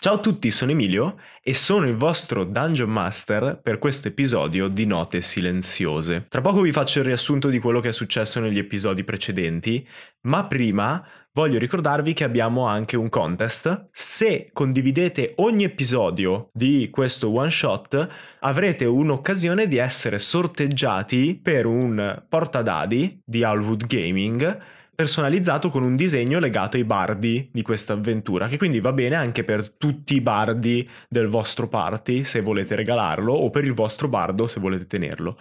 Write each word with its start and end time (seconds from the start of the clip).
Ciao 0.00 0.14
a 0.14 0.18
tutti, 0.18 0.52
sono 0.52 0.70
Emilio 0.70 1.16
e 1.42 1.54
sono 1.54 1.88
il 1.88 1.96
vostro 1.96 2.44
Dungeon 2.44 2.88
Master 2.88 3.58
per 3.60 3.78
questo 3.78 4.06
episodio 4.06 4.68
di 4.68 4.86
Note 4.86 5.20
Silenziose. 5.20 6.26
Tra 6.28 6.40
poco 6.40 6.60
vi 6.60 6.70
faccio 6.70 7.00
il 7.00 7.06
riassunto 7.06 7.48
di 7.48 7.58
quello 7.58 7.80
che 7.80 7.88
è 7.88 7.92
successo 7.92 8.38
negli 8.38 8.58
episodi 8.58 9.02
precedenti, 9.02 9.84
ma 10.28 10.46
prima 10.46 11.04
voglio 11.32 11.58
ricordarvi 11.58 12.12
che 12.12 12.22
abbiamo 12.22 12.64
anche 12.64 12.96
un 12.96 13.08
contest. 13.08 13.88
Se 13.90 14.50
condividete 14.52 15.32
ogni 15.38 15.64
episodio 15.64 16.50
di 16.52 16.90
questo 16.92 17.32
one 17.34 17.50
shot, 17.50 18.08
avrete 18.38 18.84
un'occasione 18.84 19.66
di 19.66 19.78
essere 19.78 20.20
sorteggiati 20.20 21.40
per 21.42 21.66
un 21.66 22.24
portadadi 22.28 23.20
di 23.24 23.42
Alwood 23.42 23.88
Gaming 23.88 24.76
personalizzato 24.98 25.68
con 25.68 25.84
un 25.84 25.94
disegno 25.94 26.40
legato 26.40 26.76
ai 26.76 26.82
bardi 26.82 27.48
di 27.52 27.62
questa 27.62 27.92
avventura, 27.92 28.48
che 28.48 28.58
quindi 28.58 28.80
va 28.80 28.92
bene 28.92 29.14
anche 29.14 29.44
per 29.44 29.70
tutti 29.70 30.16
i 30.16 30.20
bardi 30.20 30.90
del 31.08 31.28
vostro 31.28 31.68
party 31.68 32.24
se 32.24 32.40
volete 32.40 32.74
regalarlo 32.74 33.32
o 33.32 33.48
per 33.48 33.62
il 33.62 33.74
vostro 33.74 34.08
bardo 34.08 34.48
se 34.48 34.58
volete 34.58 34.88
tenerlo. 34.88 35.38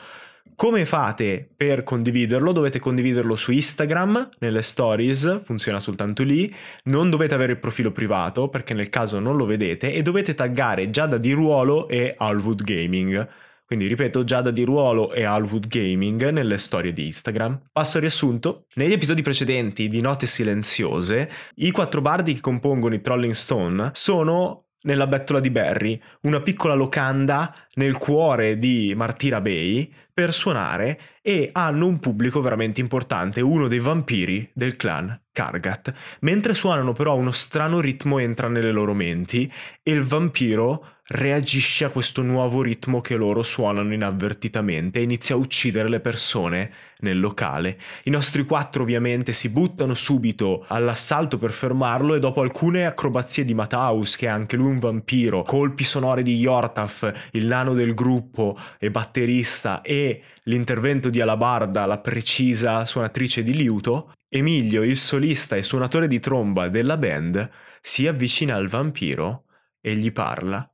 Come 0.55 0.85
fate 0.85 1.49
per 1.57 1.81
condividerlo? 1.81 2.51
Dovete 2.51 2.77
condividerlo 2.77 3.35
su 3.35 3.51
Instagram, 3.51 4.29
nelle 4.37 4.61
stories, 4.61 5.41
funziona 5.41 5.79
soltanto 5.79 6.21
lì, 6.21 6.53
non 6.83 7.09
dovete 7.09 7.33
avere 7.33 7.53
il 7.53 7.59
profilo 7.59 7.91
privato 7.91 8.49
perché 8.49 8.75
nel 8.75 8.91
caso 8.91 9.19
non 9.19 9.35
lo 9.35 9.45
vedete 9.45 9.91
e 9.91 10.03
dovete 10.03 10.35
taggare 10.35 10.91
Giada 10.91 11.17
di 11.17 11.31
Ruolo 11.31 11.87
e 11.87 12.13
Alwood 12.15 12.61
Gaming 12.61 13.27
quindi 13.67 13.87
ripeto, 13.87 14.23
Giada 14.23 14.49
di 14.49 14.63
Ruolo 14.63 15.11
e 15.11 15.25
Alwood 15.25 15.67
Gaming 15.67 16.29
nelle 16.29 16.57
storie 16.57 16.93
di 16.93 17.07
Instagram. 17.07 17.63
Passo 17.73 17.97
al 17.97 18.03
riassunto. 18.03 18.67
Negli 18.75 18.93
episodi 18.93 19.21
precedenti 19.21 19.89
di 19.89 19.99
Note 19.99 20.25
Silenziose, 20.25 21.29
i 21.55 21.71
quattro 21.71 21.99
bardi 21.99 22.31
che 22.31 22.39
compongono 22.39 22.95
i 22.95 23.01
Trolling 23.01 23.33
Stone 23.33 23.89
sono 23.91 24.67
nella 24.83 25.05
bettola 25.05 25.41
di 25.41 25.49
Barry, 25.49 26.01
una 26.21 26.39
piccola 26.39 26.75
locanda 26.75 27.53
nel 27.73 27.97
cuore 27.97 28.55
di 28.55 28.93
Martira 28.95 29.41
Bay 29.41 29.91
per 30.13 30.33
suonare 30.33 30.99
e 31.21 31.49
hanno 31.51 31.87
un 31.87 31.99
pubblico 31.99 32.39
veramente 32.39 32.79
importante, 32.79 33.41
uno 33.41 33.67
dei 33.67 33.79
vampiri 33.79 34.49
del 34.53 34.77
clan 34.77 35.23
Kargat. 35.33 35.93
Mentre 36.21 36.53
suonano 36.53 36.93
però 36.93 37.15
uno 37.15 37.31
strano 37.31 37.81
ritmo 37.81 38.17
entra 38.17 38.47
nelle 38.47 38.71
loro 38.71 38.93
menti 38.93 39.51
e 39.83 39.91
il 39.91 40.03
vampiro 40.03 40.96
reagisce 41.09 41.85
a 41.85 41.89
questo 41.89 42.21
nuovo 42.21 42.61
ritmo 42.61 42.99
che 42.99 43.15
loro 43.15 43.41
suonano 43.41 43.93
inavvertitamente 43.93 44.99
e 44.99 45.03
inizia 45.03 45.35
a 45.35 45.37
uccidere 45.37 45.87
le 45.87 46.01
persone 46.01 46.71
nel 46.99 47.19
locale. 47.19 47.79
I 48.03 48.09
nostri 48.09 48.43
quattro 48.43 48.83
ovviamente 48.83 49.31
si 49.31 49.49
buttano 49.49 49.93
subito 49.93 50.65
all'assalto 50.67 51.37
per 51.37 51.51
fermarlo 51.51 52.15
e 52.15 52.19
dopo 52.19 52.41
alcune 52.41 52.85
acrobazie 52.85 53.45
di 53.45 53.53
Mataus, 53.53 54.15
che 54.17 54.25
è 54.25 54.29
anche 54.29 54.57
lui 54.57 54.71
un 54.71 54.79
vampiro, 54.79 55.43
colpi 55.43 55.83
sonori 55.83 56.23
di 56.23 56.35
Yortaf, 56.37 57.29
il 57.31 57.45
nano 57.45 57.73
del 57.73 57.93
gruppo 57.93 58.57
e 58.77 58.91
batterista 58.91 59.81
e 59.81 60.23
l'intervento 60.43 61.09
di 61.09 61.21
Alabarda, 61.21 61.85
la 61.85 61.99
precisa 61.99 62.83
suonatrice 62.83 63.43
di 63.43 63.53
liuto, 63.53 64.11
Emilio, 64.27 64.83
il 64.83 64.97
solista 64.97 65.55
e 65.55 65.61
suonatore 65.61 66.07
di 66.07 66.19
tromba 66.19 66.67
della 66.67 66.97
band, 66.97 67.49
si 67.79 68.07
avvicina 68.07 68.55
al 68.55 68.67
vampiro 68.67 69.45
e 69.79 69.95
gli 69.95 70.11
parla 70.11 70.69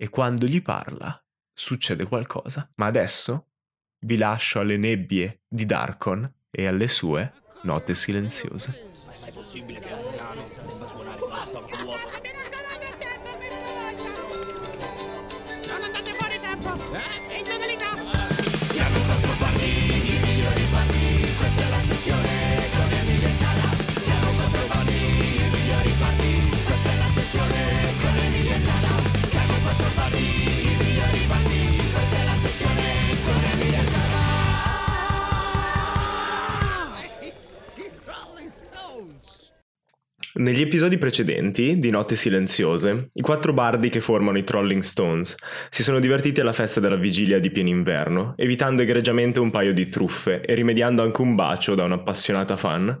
e 0.00 0.08
quando 0.08 0.46
gli 0.46 0.62
parla 0.62 1.20
succede 1.52 2.06
qualcosa. 2.06 2.70
Ma 2.76 2.86
adesso 2.86 3.48
vi 4.00 4.16
lascio 4.16 4.60
alle 4.60 4.76
nebbie 4.76 5.42
di 5.48 5.66
Darkon 5.66 6.32
e 6.50 6.66
alle 6.66 6.86
sue 6.86 7.32
note 7.62 7.94
silenziose. 7.94 9.02
Ma 9.04 9.12
è 9.12 9.20
mai 9.20 9.32
possibile 9.32 9.80
che 9.80 10.07
Negli 40.48 40.62
episodi 40.62 40.96
precedenti 40.96 41.78
di 41.78 41.90
Note 41.90 42.16
Silenziose, 42.16 43.10
i 43.12 43.20
quattro 43.20 43.52
bardi 43.52 43.90
che 43.90 44.00
formano 44.00 44.38
i 44.38 44.44
Trolling 44.44 44.80
Stones 44.80 45.34
si 45.68 45.82
sono 45.82 46.00
divertiti 46.00 46.40
alla 46.40 46.54
festa 46.54 46.80
della 46.80 46.96
vigilia 46.96 47.38
di 47.38 47.50
pieno 47.50 47.68
inverno, 47.68 48.32
evitando 48.34 48.80
egregiamente 48.80 49.40
un 49.40 49.50
paio 49.50 49.74
di 49.74 49.90
truffe 49.90 50.40
e 50.40 50.54
rimediando 50.54 51.02
anche 51.02 51.20
un 51.20 51.34
bacio 51.34 51.74
da 51.74 51.84
un'appassionata 51.84 52.56
fan. 52.56 52.98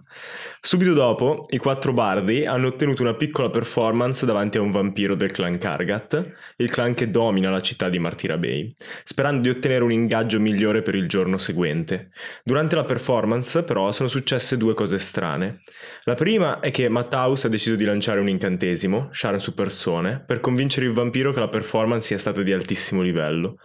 Subito 0.60 0.92
dopo, 0.92 1.46
i 1.50 1.58
quattro 1.58 1.92
bardi 1.92 2.44
hanno 2.44 2.66
ottenuto 2.66 3.02
una 3.02 3.14
piccola 3.14 3.48
performance 3.48 4.26
davanti 4.26 4.58
a 4.58 4.60
un 4.60 4.72
vampiro 4.72 5.14
del 5.14 5.30
clan 5.30 5.56
Kargat, 5.56 6.32
il 6.56 6.68
clan 6.68 6.94
che 6.94 7.10
domina 7.10 7.48
la 7.48 7.60
città 7.60 7.88
di 7.88 8.00
Martira 8.00 8.36
Bay, 8.36 8.68
sperando 9.04 9.42
di 9.42 9.50
ottenere 9.50 9.84
un 9.84 9.92
ingaggio 9.92 10.40
migliore 10.40 10.82
per 10.82 10.96
il 10.96 11.08
giorno 11.08 11.38
seguente. 11.38 12.10
Durante 12.42 12.74
la 12.74 12.84
performance, 12.84 13.62
però, 13.62 13.92
sono 13.92 14.08
successe 14.08 14.56
due 14.56 14.74
cose 14.74 14.98
strane. 14.98 15.62
La 16.02 16.14
prima 16.14 16.58
è 16.58 16.72
che 16.72 16.88
Matthaus 16.88 17.44
ha 17.44 17.48
deciso 17.48 17.76
di 17.76 17.84
lanciare 17.84 18.18
un 18.18 18.28
incantesimo, 18.28 19.10
Share 19.12 19.38
su 19.38 19.54
persone, 19.54 20.22
per 20.26 20.40
convincere 20.40 20.86
il 20.86 20.92
vampiro 20.92 21.32
che 21.32 21.40
la 21.40 21.48
performance 21.48 22.06
sia 22.06 22.18
stata 22.18 22.42
di 22.42 22.52
altissimo 22.52 23.02
livello. 23.02 23.58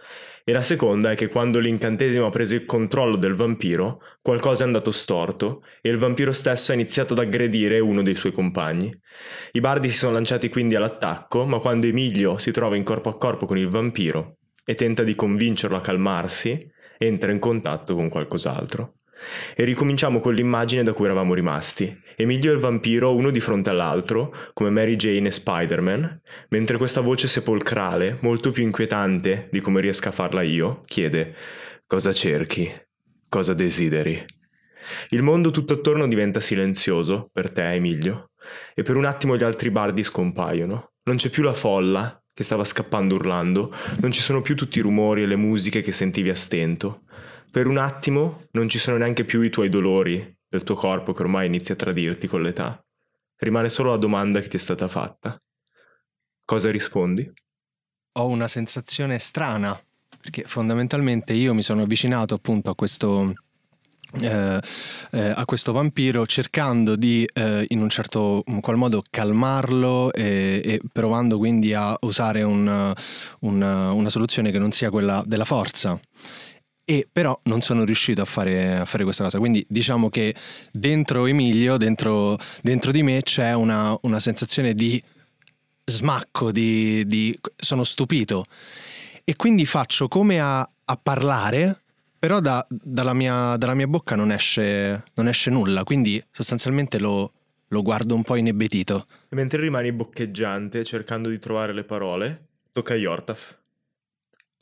E 0.46 0.52
la 0.52 0.62
seconda 0.62 1.10
è 1.10 1.16
che 1.16 1.28
quando 1.28 1.58
l'incantesimo 1.58 2.26
ha 2.26 2.30
preso 2.30 2.54
il 2.54 2.66
controllo 2.66 3.16
del 3.16 3.34
vampiro, 3.34 4.02
qualcosa 4.20 4.62
è 4.62 4.66
andato 4.66 4.90
storto 4.90 5.62
e 5.80 5.88
il 5.88 5.96
vampiro 5.96 6.32
stesso 6.32 6.70
ha 6.70 6.74
iniziato 6.74 7.14
ad 7.14 7.20
aggredire 7.20 7.78
uno 7.78 8.02
dei 8.02 8.14
suoi 8.14 8.32
compagni. 8.32 8.94
I 9.52 9.60
bardi 9.60 9.88
si 9.88 9.96
sono 9.96 10.12
lanciati 10.12 10.50
quindi 10.50 10.76
all'attacco, 10.76 11.46
ma 11.46 11.60
quando 11.60 11.86
Emilio 11.86 12.36
si 12.36 12.50
trova 12.50 12.76
in 12.76 12.84
corpo 12.84 13.08
a 13.08 13.16
corpo 13.16 13.46
con 13.46 13.56
il 13.56 13.68
vampiro 13.68 14.36
e 14.62 14.74
tenta 14.74 15.02
di 15.02 15.14
convincerlo 15.14 15.78
a 15.78 15.80
calmarsi, 15.80 16.70
entra 16.98 17.32
in 17.32 17.38
contatto 17.38 17.94
con 17.94 18.10
qualcos'altro. 18.10 18.96
E 19.54 19.64
ricominciamo 19.64 20.20
con 20.20 20.34
l'immagine 20.34 20.82
da 20.82 20.92
cui 20.92 21.04
eravamo 21.04 21.34
rimasti. 21.34 21.96
Emilio 22.16 22.50
e 22.50 22.54
il 22.54 22.60
vampiro 22.60 23.14
uno 23.14 23.30
di 23.30 23.40
fronte 23.40 23.70
all'altro, 23.70 24.34
come 24.52 24.70
Mary 24.70 24.96
Jane 24.96 25.28
e 25.28 25.30
Spider-Man, 25.30 26.20
mentre 26.50 26.78
questa 26.78 27.00
voce 27.00 27.28
sepolcrale, 27.28 28.18
molto 28.20 28.50
più 28.50 28.62
inquietante 28.62 29.48
di 29.50 29.60
come 29.60 29.80
riesca 29.80 30.10
a 30.10 30.12
farla 30.12 30.42
io, 30.42 30.82
chiede 30.86 31.34
Cosa 31.86 32.12
cerchi? 32.12 32.70
Cosa 33.28 33.54
desideri? 33.54 34.24
Il 35.10 35.22
mondo 35.22 35.50
tutto 35.50 35.74
attorno 35.74 36.06
diventa 36.06 36.40
silenzioso, 36.40 37.30
per 37.32 37.50
te 37.50 37.72
Emilio, 37.72 38.30
e 38.74 38.82
per 38.82 38.96
un 38.96 39.04
attimo 39.04 39.36
gli 39.36 39.44
altri 39.44 39.70
bardi 39.70 40.02
scompaiono. 40.02 40.92
Non 41.04 41.16
c'è 41.16 41.28
più 41.28 41.42
la 41.42 41.54
folla 41.54 42.18
che 42.32 42.42
stava 42.42 42.64
scappando 42.64 43.14
urlando, 43.14 43.72
non 44.00 44.10
ci 44.10 44.20
sono 44.20 44.40
più 44.40 44.56
tutti 44.56 44.78
i 44.78 44.82
rumori 44.82 45.22
e 45.22 45.26
le 45.26 45.36
musiche 45.36 45.82
che 45.82 45.92
sentivi 45.92 46.30
a 46.30 46.34
stento. 46.34 47.02
Per 47.54 47.68
un 47.68 47.78
attimo 47.78 48.48
non 48.50 48.68
ci 48.68 48.80
sono 48.80 48.96
neanche 48.96 49.24
più 49.24 49.40
i 49.40 49.48
tuoi 49.48 49.68
dolori 49.68 50.36
del 50.48 50.64
tuo 50.64 50.74
corpo 50.74 51.12
che 51.12 51.22
ormai 51.22 51.46
inizia 51.46 51.74
a 51.74 51.76
tradirti 51.76 52.26
con 52.26 52.42
l'età. 52.42 52.84
Rimane 53.36 53.68
solo 53.68 53.90
la 53.90 53.96
domanda 53.96 54.40
che 54.40 54.48
ti 54.48 54.56
è 54.56 54.60
stata 54.60 54.88
fatta. 54.88 55.40
Cosa 56.44 56.72
rispondi? 56.72 57.32
ho 58.16 58.26
una 58.26 58.48
sensazione 58.48 59.20
strana, 59.20 59.80
perché 60.20 60.42
fondamentalmente 60.42 61.32
io 61.32 61.54
mi 61.54 61.62
sono 61.62 61.82
avvicinato 61.82 62.34
appunto 62.34 62.70
a 62.70 62.74
questo, 62.74 63.32
eh, 64.20 64.60
eh, 65.12 65.32
a 65.34 65.44
questo 65.44 65.72
vampiro 65.72 66.26
cercando 66.26 66.96
di 66.96 67.24
eh, 67.32 67.64
in 67.68 67.80
un 67.80 67.88
certo 67.88 68.42
in 68.46 68.60
qual 68.60 68.76
modo 68.76 69.00
calmarlo 69.08 70.12
e, 70.12 70.60
e 70.64 70.80
provando 70.92 71.38
quindi 71.38 71.72
a 71.72 71.96
usare 72.00 72.42
un- 72.42 72.92
un- 73.40 73.62
una 73.62 74.10
soluzione 74.10 74.50
che 74.50 74.58
non 74.58 74.72
sia 74.72 74.90
quella 74.90 75.22
della 75.24 75.44
forza. 75.44 76.00
E 76.86 77.08
però 77.10 77.38
non 77.44 77.62
sono 77.62 77.84
riuscito 77.84 78.20
a 78.20 78.26
fare, 78.26 78.76
a 78.76 78.84
fare 78.84 79.04
questa 79.04 79.24
cosa. 79.24 79.38
Quindi 79.38 79.64
diciamo 79.68 80.10
che 80.10 80.34
dentro 80.70 81.26
Emilio, 81.26 81.76
dentro, 81.78 82.36
dentro 82.62 82.92
di 82.92 83.02
me 83.02 83.22
c'è 83.22 83.54
una, 83.54 83.96
una 84.02 84.20
sensazione 84.20 84.74
di 84.74 85.02
smacco, 85.84 86.52
di, 86.52 87.06
di- 87.06 87.38
sono 87.56 87.84
stupito. 87.84 88.44
E 89.24 89.36
quindi 89.36 89.64
faccio 89.64 90.08
come 90.08 90.38
a, 90.40 90.60
a 90.60 90.96
parlare, 91.02 91.82
però 92.18 92.40
da- 92.40 92.66
dalla, 92.68 93.14
mia, 93.14 93.56
dalla 93.56 93.74
mia 93.74 93.86
bocca 93.86 94.14
non 94.14 94.30
esce, 94.30 95.04
non 95.14 95.28
esce 95.28 95.48
nulla. 95.50 95.84
Quindi 95.84 96.22
sostanzialmente 96.30 96.98
lo, 96.98 97.32
lo 97.68 97.80
guardo 97.82 98.14
un 98.14 98.22
po' 98.22 98.36
inebetito. 98.36 99.06
Mentre 99.30 99.62
rimani 99.62 99.90
boccheggiante 99.90 100.84
cercando 100.84 101.30
di 101.30 101.38
trovare 101.38 101.72
le 101.72 101.84
parole, 101.84 102.48
tocca 102.72 102.92
a 102.92 102.96
Yortaf. 102.96 103.56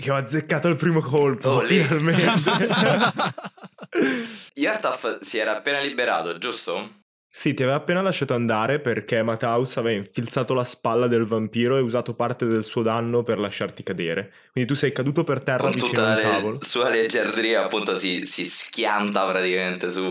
Che 0.03 0.11
ho 0.11 0.17
azzeccato 0.17 0.67
il 0.67 0.75
primo 0.75 1.01
colpo, 1.01 1.49
Oh, 1.49 1.61
finalmente. 1.61 2.67
Yartaf 4.55 5.21
si 5.21 5.39
era 5.39 5.57
appena 5.57 5.79
liberato, 5.81 6.39
giusto? 6.39 7.01
Sì, 7.35 7.55
ti 7.55 7.63
aveva 7.63 7.79
appena 7.79 8.03
lasciato 8.03 8.35
andare 8.35 8.81
perché 8.81 9.23
Mataus 9.23 9.77
aveva 9.79 9.97
infilzato 9.97 10.53
la 10.55 10.65
spalla 10.65 11.07
del 11.07 11.25
vampiro 11.25 11.77
e 11.79 11.81
usato 11.81 12.15
parte 12.15 12.47
del 12.47 12.63
suo 12.65 12.83
danno 12.83 13.23
per 13.23 13.39
lasciarti 13.39 13.83
cadere. 13.83 14.33
Quindi 14.51 14.69
tu 14.69 14.77
sei 14.77 14.93
caduto 14.93 15.25
per 15.25 15.43
terra 15.43 15.59
Con 15.59 15.71
vicino 15.71 15.93
tutta 15.93 16.03
a 16.03 16.09
un 16.09 16.15
la 16.15 16.21
tavolo. 16.21 16.59
sua 16.61 16.91
leggiadria 16.91 17.65
appunto 17.65 17.95
si, 17.95 18.27
si 18.27 18.45
schianta 18.45 19.25
praticamente 19.27 19.91
su 19.91 20.03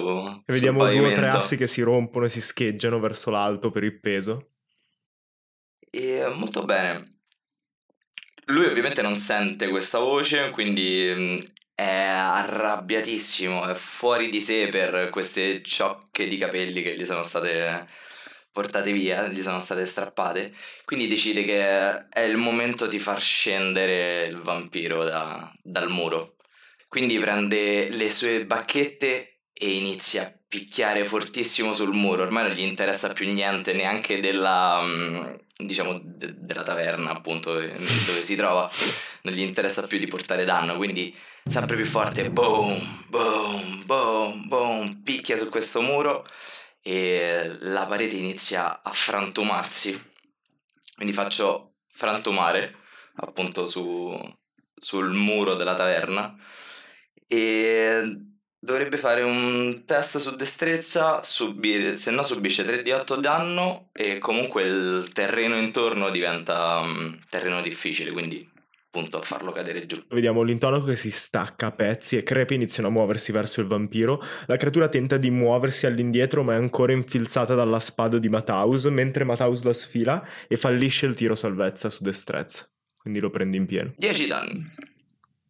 E 0.46 0.54
vediamo 0.54 0.88
due 0.90 1.12
o 1.12 1.12
tre 1.12 1.28
assi 1.28 1.58
che 1.58 1.68
si 1.68 1.82
rompono 1.82 2.26
e 2.26 2.30
si 2.30 2.42
scheggiano 2.42 3.00
verso 3.00 3.30
l'alto 3.30 3.70
per 3.70 3.84
il 3.84 4.00
peso. 4.00 4.48
E 5.92 6.26
molto 6.34 6.64
bene. 6.66 7.21
Lui 8.46 8.66
ovviamente 8.66 9.02
non 9.02 9.18
sente 9.18 9.68
questa 9.70 10.00
voce, 10.00 10.50
quindi 10.52 11.14
mh, 11.16 11.52
è 11.76 11.84
arrabbiatissimo, 11.84 13.68
è 13.68 13.74
fuori 13.74 14.30
di 14.30 14.42
sé 14.42 14.68
per 14.70 15.10
queste 15.10 15.62
ciocche 15.64 16.28
di 16.28 16.38
capelli 16.38 16.82
che 16.82 16.96
gli 16.96 17.06
sono 17.06 17.24
state 17.24 17.88
portate 18.52 18.92
via, 18.92 19.28
gli 19.28 19.42
sono 19.42 19.60
state 19.60 19.86
strappate. 19.86 20.54
Quindi 20.86 21.08
decide 21.08 21.44
che 21.44 22.08
è 22.10 22.22
il 22.22 22.38
momento 22.38 22.86
di 22.88 23.00
far 23.00 23.22
scendere 23.22 24.26
il 24.26 24.38
vampiro 24.38 25.04
da- 25.04 25.52
dal 25.62 25.90
muro. 25.90 26.36
Quindi 26.88 27.18
prende 27.20 27.90
le 27.90 28.10
sue 28.10 28.46
bacchette 28.46 29.40
e 29.54 29.72
inizia 29.76 30.24
a 30.24 30.34
picchiare 30.48 31.06
fortissimo 31.06 31.74
sul 31.74 31.94
muro. 31.94 32.24
Ormai 32.24 32.48
non 32.48 32.52
gli 32.56 32.62
interessa 32.62 33.14
più 33.14 33.32
niente 33.32 33.72
neanche 33.74 34.20
della, 34.20 34.82
mm, 34.82 35.34
diciamo, 35.66 36.00
de- 36.04 36.36
della 36.38 36.64
taverna, 36.64 37.12
appunto, 37.12 37.54
dove 37.54 37.78
dove 38.06 38.22
si 38.22 38.36
trova. 38.36 38.70
Non 39.24 39.34
gli 39.34 39.42
interessa 39.42 39.86
più 39.88 39.98
di 39.98 40.08
portare 40.08 40.46
danno, 40.46 40.76
quindi 40.78 41.16
sempre 41.46 41.76
più 41.76 41.86
forte. 41.86 42.30
Boom, 42.30 43.06
boom, 43.08 43.86
boom, 43.86 44.48
boom. 44.48 45.02
Picchia 45.04 45.38
su 45.38 45.50
questo 45.50 45.82
muro 45.82 46.26
e 46.82 47.58
la 47.60 47.86
parete 47.86 48.16
inizia 48.16 48.82
a 48.82 48.92
frantumarsi. 48.92 50.10
Quindi 50.96 51.14
faccio 51.14 51.76
frantumare 51.88 52.76
appunto 53.16 53.68
su, 53.68 54.18
sul 54.76 55.12
muro 55.12 55.56
della 55.56 55.76
taverna 55.76 56.36
e 57.28 58.31
dovrebbe 58.64 58.98
fare 58.98 59.24
un 59.24 59.84
test 59.86 60.18
su 60.18 60.36
destrezza, 60.36 61.24
subire, 61.24 61.96
se 61.96 62.12
no 62.12 62.22
subisce 62.22 62.64
3 62.64 62.84
di 62.84 62.92
8 62.92 63.16
danno 63.16 63.90
e 63.92 64.20
comunque 64.20 64.64
il 64.64 65.10
terreno 65.14 65.58
intorno 65.58 66.12
diventa 66.12 66.84
mm, 66.84 67.14
terreno 67.28 67.62
difficile, 67.64 68.12
quindi 68.12 68.48
appunto 68.94 69.18
a 69.18 69.22
farlo 69.22 69.52
cadere 69.52 69.86
giù. 69.88 70.04
Vediamo 70.10 70.44
l'intonaco 70.44 70.86
che 70.86 70.96
si 70.96 71.10
stacca 71.10 71.68
a 71.68 71.72
pezzi 71.72 72.18
e 72.18 72.24
crepi 72.24 72.54
iniziano 72.54 72.90
a 72.90 72.92
muoversi 72.92 73.32
verso 73.32 73.62
il 73.62 73.68
vampiro. 73.68 74.22
La 74.46 74.58
creatura 74.58 74.90
tenta 74.90 75.18
di 75.18 75.32
muoversi 75.32 75.88
all'indietro 75.88 76.44
ma 76.44 76.54
è 76.54 76.58
ancora 76.58 76.92
infilzata 76.92 77.56
dalla 77.56 77.80
spada 77.80 78.20
di 78.20 78.30
Mataus, 78.30 78.86
mentre 78.86 79.24
Mataus 79.24 79.64
la 79.64 79.74
sfila 79.74 80.24
e 80.48 80.56
fallisce 80.56 81.08
il 81.08 81.16
tiro 81.16 81.34
salvezza 81.34 81.90
su 81.90 82.04
destrezza. 82.04 82.70
Quindi 82.96 83.20
lo 83.20 83.32
prendi 83.32 83.58
in 83.58 83.66
pieno. 83.66 83.94
10 83.98 84.28
danni. 84.28 84.91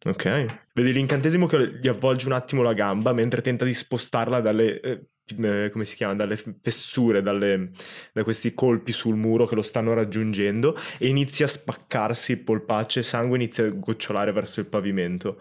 Ok. 0.04 0.44
Vedi 0.74 0.92
l'incantesimo 0.92 1.46
che 1.46 1.78
gli 1.80 1.88
avvolge 1.88 2.26
un 2.26 2.32
attimo 2.32 2.62
la 2.62 2.72
gamba 2.72 3.12
mentre 3.12 3.40
tenta 3.40 3.64
di 3.64 3.74
spostarla 3.74 4.40
dalle... 4.40 4.80
eh, 4.80 5.06
eh, 5.40 5.70
come 5.70 5.84
si 5.84 5.94
chiama? 5.94 6.14
Dalle 6.14 6.36
fessure, 6.60 7.22
dalle- 7.22 7.70
da 8.12 8.24
questi 8.24 8.52
colpi 8.54 8.92
sul 8.92 9.16
muro 9.16 9.46
che 9.46 9.54
lo 9.54 9.62
stanno 9.62 9.94
raggiungendo 9.94 10.76
e 10.98 11.06
inizia 11.06 11.46
a 11.46 11.48
spaccarsi 11.48 12.32
il 12.32 12.40
polpaccio 12.42 12.98
e 12.98 13.02
sangue 13.04 13.36
inizia 13.36 13.64
a 13.64 13.68
gocciolare 13.68 14.32
verso 14.32 14.60
il 14.60 14.66
pavimento. 14.66 15.40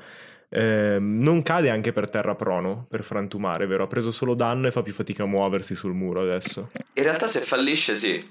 Ehm, 0.53 1.19
non 1.21 1.41
cade 1.43 1.69
anche 1.69 1.93
per 1.93 2.09
terra 2.09 2.35
prono 2.35 2.85
per 2.89 3.03
frantumare, 3.03 3.65
vero? 3.65 3.83
Ha 3.83 3.87
preso 3.87 4.11
solo 4.11 4.35
danno 4.35 4.67
e 4.67 4.71
fa 4.71 4.81
più 4.81 4.93
fatica 4.93 5.23
a 5.23 5.27
muoversi 5.27 5.75
sul 5.75 5.93
muro 5.93 6.21
adesso. 6.21 6.67
In 6.93 7.03
realtà 7.03 7.27
se 7.27 7.39
fallisce 7.39 7.95
sì, 7.95 8.23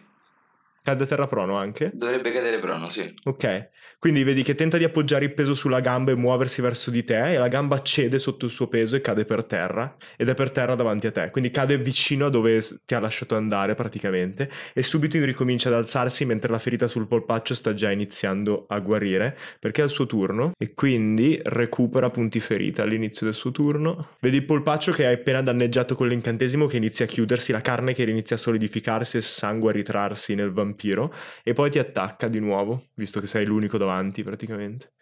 Cade 0.82 1.04
a 1.04 1.06
terra 1.06 1.26
prono 1.26 1.56
anche? 1.56 1.90
dovrebbe 1.94 2.32
cadere 2.32 2.58
prono, 2.58 2.88
sì. 2.90 3.12
Ok, 3.24 3.68
quindi 3.98 4.24
vedi 4.24 4.42
che 4.42 4.54
tenta 4.54 4.78
di 4.78 4.84
appoggiare 4.84 5.26
il 5.26 5.34
peso 5.34 5.54
sulla 5.54 5.80
gamba 5.80 6.10
e 6.10 6.14
muoversi 6.14 6.62
verso 6.62 6.90
di 6.90 7.04
te 7.04 7.34
e 7.34 7.36
la 7.36 7.48
gamba 7.48 7.82
cede 7.82 8.18
sotto 8.18 8.46
il 8.46 8.50
suo 8.50 8.66
peso 8.66 8.96
e 8.96 9.00
cade 9.00 9.24
per 9.24 9.44
terra 9.44 9.96
ed 10.16 10.28
è 10.28 10.34
per 10.34 10.50
terra 10.50 10.74
davanti 10.74 11.06
a 11.06 11.12
te, 11.12 11.30
quindi 11.30 11.50
cade 11.50 11.78
vicino 11.78 12.26
a 12.26 12.30
dove 12.30 12.60
ti 12.84 12.94
ha 12.94 13.00
lasciato 13.00 13.36
andare 13.36 13.74
praticamente 13.74 14.50
e 14.72 14.82
subito 14.82 15.18
ricomincia 15.22 15.68
ad 15.68 15.74
alzarsi 15.74 16.24
mentre 16.24 16.50
la 16.50 16.58
ferita 16.58 16.86
sul 16.86 17.06
polpaccio 17.06 17.54
sta 17.54 17.74
già 17.74 17.90
iniziando 17.90 18.64
a 18.68 18.78
guarire 18.78 19.36
perché 19.58 19.82
è 19.82 19.84
il 19.84 19.90
suo 19.90 20.06
turno 20.06 20.52
e 20.56 20.72
quindi 20.74 21.40
recupera 21.42 22.10
punti 22.10 22.40
ferita 22.40 22.82
all'inizio 22.82 23.26
del 23.26 23.34
suo 23.34 23.50
turno. 23.50 24.08
Vedi 24.20 24.36
il 24.36 24.44
polpaccio 24.44 24.92
che 24.92 25.06
hai 25.06 25.14
appena 25.14 25.42
danneggiato 25.42 25.94
con 25.94 26.08
l'incantesimo 26.08 26.66
che 26.66 26.76
inizia 26.76 27.04
a 27.04 27.08
chiudersi, 27.08 27.52
la 27.52 27.60
carne 27.60 27.92
che 27.92 28.02
inizia 28.02 28.36
a 28.36 28.38
solidificarsi 28.38 29.16
e 29.16 29.18
il 29.18 29.24
sangue 29.24 29.70
a 29.70 29.72
ritrarsi 29.74 30.34
nel 30.34 30.50
vampiro 30.70 31.12
e 31.42 31.52
poi 31.52 31.70
ti 31.70 31.78
attacca 31.78 32.28
di 32.28 32.38
nuovo, 32.40 32.88
visto 32.94 33.20
che 33.20 33.26
sei 33.26 33.44
l'unico 33.44 33.78
davanti 33.78 34.22
praticamente. 34.22 34.92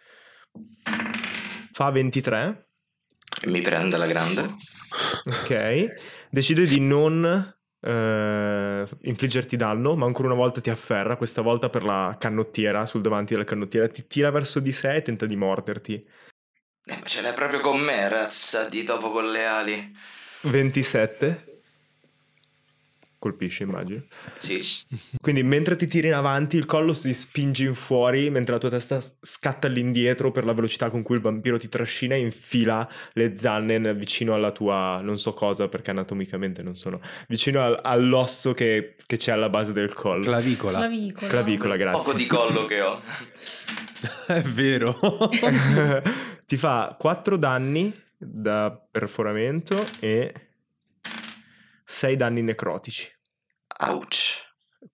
Fa 1.73 1.91
23, 1.91 2.69
E 3.43 3.49
mi 3.49 3.61
prende 3.61 3.97
la 3.97 4.07
grande. 4.07 4.43
ok. 5.25 5.89
Decide 6.31 6.67
di 6.67 6.81
non 6.81 7.55
eh, 7.81 8.89
infliggerti 9.03 9.57
danno, 9.57 9.95
ma 9.95 10.07
ancora 10.07 10.29
una 10.29 10.37
volta 10.37 10.61
ti 10.61 10.71
afferra, 10.71 11.17
questa 11.17 11.43
volta 11.43 11.69
per 11.69 11.85
la 11.85 12.17
canottiera, 12.19 12.87
sul 12.87 13.01
davanti 13.03 13.35
della 13.35 13.45
canottiera, 13.45 13.87
ti 13.87 14.07
tira 14.07 14.31
verso 14.31 14.61
di 14.61 14.73
sé 14.73 14.97
e 14.97 15.03
tenta 15.03 15.27
di 15.27 15.37
morderti. 15.37 15.95
Eh, 16.85 16.97
ma 16.97 17.07
ce 17.07 17.21
l'hai 17.21 17.35
proprio 17.35 17.61
con 17.61 17.79
me, 17.79 18.09
razza 18.09 18.65
di 18.65 18.83
topo 18.83 19.11
con 19.11 19.31
le 19.31 19.47
ali. 19.47 19.93
27. 20.43 21.48
Colpisce, 23.19 23.65
immagino. 23.65 24.03
Sì. 24.37 24.63
Quindi 25.21 25.43
mentre 25.43 25.75
ti 25.75 25.89
tiri 25.89 26.07
in 26.07 26.15
avanti 26.15 26.57
il 26.57 26.67
collo 26.67 26.93
si 26.93 27.13
spinge 27.13 27.65
in 27.65 27.75
fuori 27.75 28.31
mentre 28.31 28.53
la 28.53 28.61
tua 28.61 28.71
testa 28.71 29.01
scatta 29.21 29.67
all'indietro 29.67 30.31
per 30.31 30.45
la 30.45 30.53
velocità 30.53 30.89
con 30.89 31.03
cui 31.03 31.17
il 31.17 31.21
vampiro 31.21 31.59
ti 31.59 31.69
trascina 31.69 32.15
e 32.15 32.21
infila 32.21 32.89
le 33.15 33.35
zanne 33.35 33.93
vicino 33.95 34.35
alla 34.35 34.53
tua 34.53 35.01
non 35.03 35.19
so 35.19 35.33
cosa 35.33 35.67
perché 35.67 35.91
anatomicamente 35.91 36.63
non 36.63 36.77
sono 36.77 37.01
vicino 37.27 37.61
al- 37.61 37.81
all'osso 37.83 38.55
che, 38.55 38.95
che 39.05 39.17
c'è 39.17 39.33
alla 39.33 39.49
base 39.49 39.73
del 39.73 39.93
collo 39.93 40.23
Clavicola. 40.23 40.79
Clavicola. 40.79 41.29
clavicola 41.29 41.77
grazie 41.77 42.01
Poco 42.01 42.17
di 42.17 42.27
collo 42.27 42.67
che 42.67 42.81
ho. 42.81 43.01
È 44.27 44.43
vero. 44.43 44.97
ti 46.47 46.57
fa 46.57 46.95
4 46.97 47.37
danni 47.37 47.93
da 48.17 48.81
perforamento 48.91 49.85
e 50.01 50.33
6 51.91 52.17
danni 52.17 52.43
necrotici 52.43 53.11
Ouch. 53.81 54.47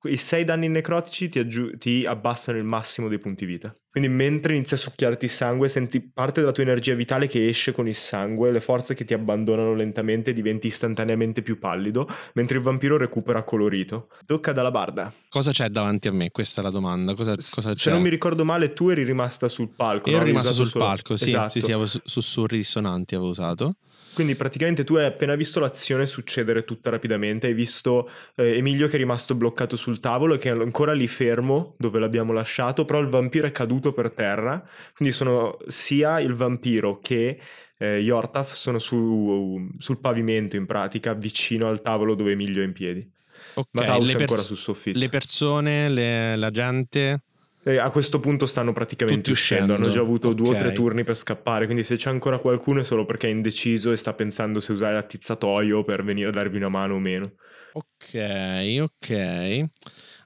I 0.05 0.17
6 0.17 0.45
danni 0.45 0.69
necrotici 0.69 1.29
ti, 1.29 1.39
aggiu- 1.39 1.77
ti 1.77 2.07
abbassano 2.07 2.57
il 2.57 2.65
massimo 2.65 3.09
dei 3.09 3.19
punti 3.19 3.45
vita. 3.45 3.75
Quindi 3.91 4.09
mentre 4.11 4.55
inizia 4.55 4.77
a 4.77 4.81
succhiarti 4.81 5.29
sangue, 5.29 5.69
senti 5.69 6.01
parte 6.01 6.41
della 6.41 6.53
tua 6.53 6.63
energia 6.63 6.95
vitale 6.95 7.27
che 7.27 7.49
esce 7.49 7.73
con 7.73 7.87
il 7.89 7.95
sangue, 7.95 8.51
le 8.51 8.61
forze 8.61 8.95
che 8.95 9.05
ti 9.05 9.13
abbandonano 9.15 9.75
lentamente 9.75 10.33
diventi 10.33 10.69
istantaneamente 10.69 11.43
più 11.43 11.59
pallido, 11.59 12.07
mentre 12.35 12.59
il 12.59 12.63
vampiro 12.63 12.97
recupera 12.97 13.43
colorito. 13.45 14.09
Tocca 14.25 14.53
dalla 14.53 14.71
barda. 14.71 15.13
Cosa 15.29 15.51
c'è 15.53 15.69
davanti 15.69 16.09
a 16.09 16.13
me? 16.13 16.31
Questa 16.31 16.61
è 16.61 16.65
la 16.65 16.71
domanda. 16.71 17.15
Cosa, 17.15 17.35
cosa 17.35 17.71
c'è? 17.73 17.77
Se 17.77 17.91
non 17.91 18.03
mi 18.03 18.09
ricordo 18.09 18.45
male, 18.45 18.73
tu 18.73 18.89
eri 18.89 19.05
rimasta 19.05 19.49
sul 19.49 19.69
palco. 19.75 20.09
Io 20.09 20.17
no? 20.17 20.23
ero 20.23 20.27
rimasto 20.31 20.51
usato 20.51 20.65
sul 20.65 20.73
solo- 20.73 20.85
palco, 20.85 21.17
sì, 21.17 21.29
Esatto. 21.29 21.49
sì, 21.51 21.61
sì, 21.61 21.73
avevo 21.73 21.87
su- 21.87 22.01
sussurri 22.05 22.57
dissonanti 22.57 23.15
avevo 23.15 23.31
usato. 23.31 23.77
Quindi 24.15 24.37
praticamente 24.37 24.85
tu 24.85 24.95
hai 24.95 25.07
appena 25.07 25.35
visto 25.35 25.61
l'azione 25.61 26.07
succedere 26.07 26.65
tutta 26.65 26.91
rapidamente, 26.91 27.49
hai 27.49 27.55
visto 27.55 28.09
eh, 28.37 28.57
Emilio 28.57 28.87
che 28.87 28.95
è 28.95 28.99
rimasto 28.99 29.35
bloccato 29.35 29.77
sul 29.77 29.99
tavolo 30.01 30.35
e 30.35 30.39
che 30.39 30.53
è 30.53 30.55
ancora 30.57 30.93
lì 30.93 31.07
fermo 31.09 31.75
dove 31.79 31.99
l'abbiamo 31.99 32.33
lasciato, 32.33 32.85
però 32.85 33.01
il 33.01 33.09
vampiro 33.09 33.47
è 33.47 33.53
caduto 33.53 33.93
per 33.93 34.13
terra, 34.13 34.65
quindi 34.95 35.15
sono 35.15 35.59
sia 35.67 36.21
il 36.21 36.35
vampiro 36.35 36.97
che 37.03 37.39
eh, 37.77 37.99
Yortaf 37.99 38.53
sono 38.53 38.79
su- 38.79 39.69
sul 39.79 39.99
pavimento 39.99 40.57
in 40.57 40.67
pratica, 40.67 41.13
vicino 41.13 41.69
al 41.69 41.83
tavolo 41.83 42.15
dove 42.15 42.33
Emilio 42.33 42.63
è 42.63 42.65
in 42.65 42.73
piedi. 42.73 43.13
Ok, 43.55 43.69
Mataus 43.73 44.07
le, 44.07 44.13
è 44.17 44.21
ancora 44.21 44.43
sul 44.43 44.57
soffitto. 44.57 44.99
le 44.99 45.09
persone, 45.09 45.89
le- 45.89 46.37
la 46.37 46.51
gente... 46.51 47.23
A 47.65 47.91
questo 47.91 48.21
punto 48.21 48.45
stanno 48.45 48.73
praticamente 48.73 49.23
Tutti 49.23 49.33
uscendo. 49.33 49.73
uscendo. 49.73 49.85
Hanno 49.87 49.95
già 49.95 50.03
avuto 50.03 50.33
due 50.35 50.55
o 50.55 50.59
tre 50.59 50.73
turni 50.73 51.03
per 51.03 51.17
scappare. 51.17 51.65
Quindi, 51.65 51.83
se 51.83 51.97
c'è 51.97 52.11
ancora 52.11 52.39
qualcuno 52.39 52.81
è 52.81 52.85
solo 52.85 53.07
perché 53.07 53.27
è 53.27 53.31
indeciso 53.31 53.91
e 53.91 53.97
sta 53.97 54.13
pensando 54.13 54.61
se 54.61 54.73
usare 54.73 54.93
l'attizzatoio 54.95 55.83
per 55.83 56.05
venire 56.05 56.29
a 56.29 56.33
darvi 56.33 56.57
una 56.59 56.69
mano 56.69 56.95
o 56.95 56.99
meno. 56.99 57.33
Ok, 57.73 58.77
ok. 58.81 59.65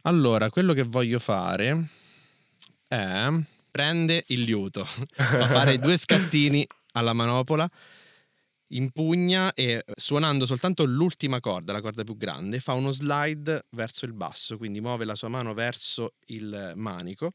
Allora, 0.03 0.51
quello 0.51 0.73
che 0.73 0.83
voglio 0.83 1.19
fare 1.19 1.87
è 2.89 3.29
prende 3.71 4.25
il 4.29 4.43
liuto, 4.43 4.85
fa 5.15 5.47
fare 5.47 5.79
due 5.79 5.97
scattini 5.97 6.67
alla 6.93 7.13
manopola, 7.13 7.69
impugna 8.69 9.53
e 9.55 9.85
suonando 9.97 10.47
soltanto 10.47 10.85
l'ultima 10.85 11.41
corda, 11.41 11.73
la 11.73 11.81
corda 11.81 12.05
più 12.05 12.17
grande, 12.17 12.61
fa 12.61 12.75
uno 12.75 12.91
slide 12.91 13.67
verso 13.71 14.05
il 14.05 14.13
basso, 14.13 14.57
quindi 14.57 14.81
muove 14.81 15.05
la 15.05 15.15
sua 15.15 15.29
mano 15.29 15.55
verso 15.55 16.15
il 16.27 16.73
manico 16.77 17.33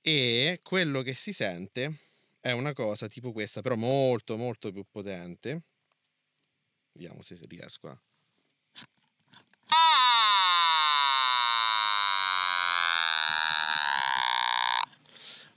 e 0.00 0.60
quello 0.62 1.02
che 1.02 1.14
si 1.14 1.32
sente 1.32 1.98
è 2.40 2.50
una 2.50 2.74
cosa 2.74 3.08
tipo 3.08 3.32
questa, 3.32 3.62
però 3.62 3.74
molto 3.74 4.36
molto 4.36 4.70
più 4.70 4.84
potente. 4.90 5.62
Vediamo 6.92 7.22
se 7.22 7.38
riesco 7.48 7.88
a 7.88 7.98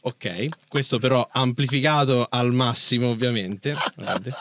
Ok, 0.08 0.48
questo 0.70 1.00
però 1.00 1.28
amplificato 1.30 2.26
al 2.30 2.54
massimo 2.54 3.10
ovviamente. 3.10 3.76
Guardate. 3.96 4.32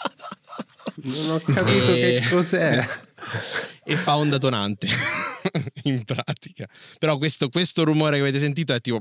Non 1.02 1.30
ho 1.30 1.38
capito 1.40 1.90
E- 1.92 2.20
che 2.20 2.28
cos'è. 2.30 2.86
e 3.84 3.96
fa 3.96 4.16
onda 4.16 4.38
tonante 4.38 4.86
in 5.84 6.04
pratica. 6.04 6.68
Però 7.00 7.18
questo, 7.18 7.48
questo 7.48 7.82
rumore 7.84 8.16
che 8.16 8.22
avete 8.22 8.38
sentito 8.38 8.72
è 8.74 8.80
tipo... 8.80 9.00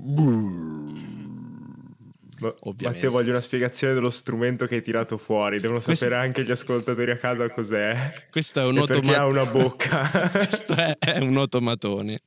Ma, 2.37 2.53
Ovviamente. 2.61 2.83
Matteo, 2.87 3.11
voglio 3.11 3.29
una 3.29 3.39
spiegazione 3.41 3.93
dello 3.93 4.09
strumento 4.09 4.65
che 4.65 4.75
hai 4.75 4.81
tirato 4.81 5.17
fuori. 5.17 5.59
Devono 5.59 5.79
Questo- 5.79 6.05
sapere 6.05 6.19
anche 6.19 6.43
gli 6.43 6.51
ascoltatori 6.51 7.11
a 7.11 7.17
casa 7.17 7.49
cos'è. 7.49 8.25
Questo 8.29 8.59
è 8.59 8.63
un 8.65 8.77
E 8.79 8.85
perché 8.85 9.15
automa- 9.15 9.17
ha 9.19 9.25
una 9.27 9.45
bocca. 9.45 10.29
questo 10.33 10.73
è, 10.73 10.97
è 10.97 11.19
un 11.19 11.37
automatone. 11.37 12.21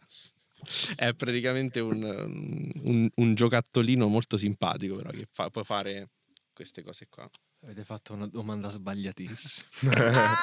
È 0.96 1.14
praticamente 1.14 1.80
un, 1.80 2.02
un- 2.02 3.08
un 3.14 3.34
giocattolino 3.34 4.08
molto 4.08 4.36
simpatico, 4.36 4.96
però 4.96 5.10
che 5.10 5.26
fa- 5.30 5.50
può 5.50 5.62
fare 5.64 6.10
queste 6.52 6.82
cose 6.82 7.06
qua. 7.08 7.28
Avete 7.62 7.84
fatto 7.84 8.12
una 8.14 8.26
domanda 8.26 8.68
sbagliatissima. 8.68 9.66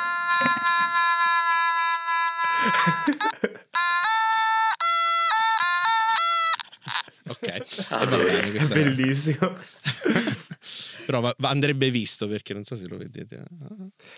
Ok, 7.45 7.85
Ah, 7.89 8.05
bene, 8.05 8.51
è- 8.53 8.67
Bellissimo. 8.67 9.55
però 11.05 11.19
va- 11.21 11.35
va- 11.37 11.49
andrebbe 11.49 11.89
visto 11.91 12.27
perché 12.27 12.53
non 12.53 12.63
so 12.63 12.75
se 12.75 12.87
lo 12.87 12.97
vedete. 12.97 13.43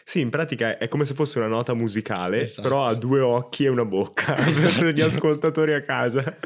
Sì, 0.03 0.21
in 0.21 0.29
pratica 0.29 0.77
è 0.77 0.87
come 0.87 1.05
se 1.05 1.13
fosse 1.13 1.37
una 1.39 1.47
nota 1.47 1.73
musicale, 1.73 2.41
Esatto. 2.41 2.61
però 2.67 2.85
ha 2.85 2.93
due 2.95 3.19
occhi 3.19 3.65
e 3.65 3.69
una 3.69 3.85
bocca 3.85 4.35
Esatto. 4.47 4.79
per 4.79 4.93
gli 4.93 5.01
ascoltatori 5.01 5.73
a 5.73 5.81
casa. 5.83 6.37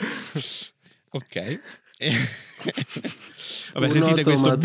Ok. 1.10 1.60
Vabbè, 3.74 3.86
Un 3.86 3.92
sentite 3.92 4.24
questo. 4.24 4.58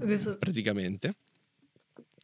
Questo- 0.00 0.36
praticamente. 0.38 1.16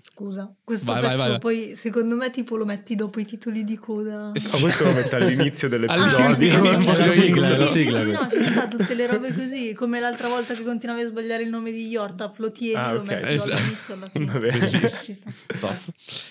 Scusa, 0.07 0.55
questo 0.63 0.93
Vai, 0.93 1.01
pezzo 1.03 1.17
vai, 1.17 1.29
vai. 1.31 1.39
poi 1.39 1.73
secondo 1.75 2.15
me 2.15 2.31
tipo 2.31 2.57
lo 2.57 2.65
metti 2.65 2.95
dopo 2.95 3.21
i 3.21 3.25
titoli 3.25 3.65
di 3.65 3.77
coda. 3.77 4.33
Eh 4.35 4.39
sì. 4.41 4.55
Ma 4.57 4.61
questo 4.61 4.85
lo 4.85 4.93
mette 4.93 5.17
all'inizio 5.17 5.69
dell'episodio. 5.69 6.25
All'inizio, 6.27 6.63
la 7.05 7.09
sigla, 7.09 7.49
sì, 7.49 7.59
la 7.59 7.67
sì, 7.67 7.73
sigla 7.73 7.99
sì, 7.99 8.05
quella. 8.05 8.21
no, 8.21 8.29
ci 8.31 8.45
sta 8.45 8.69
tutte 8.69 8.95
le 8.95 9.07
robe 9.07 9.33
così, 9.35 9.73
come 9.73 9.99
l'altra 10.01 10.29
volta 10.29 10.55
che 10.55 10.63
continuavi 10.63 11.01
a 11.03 11.07
sbagliare 11.07 11.43
il 11.43 11.49
nome 11.49 11.73
di 11.73 11.89
Yortaf, 11.89 12.39
lo 12.39 12.53
tieni, 12.53 12.75
Ah, 12.77 12.93
lo 12.93 13.01
ok. 13.01 13.07
metti 13.07 13.35
Esatto. 13.35 13.51
dall'inizio 13.55 13.95
alla 13.95 14.09
fine. 14.11 14.25
Va 14.27 14.39
bene. 14.39 14.59
Bellissimo. 14.59 14.93
Ci 15.05 15.57
sta. 15.57 15.79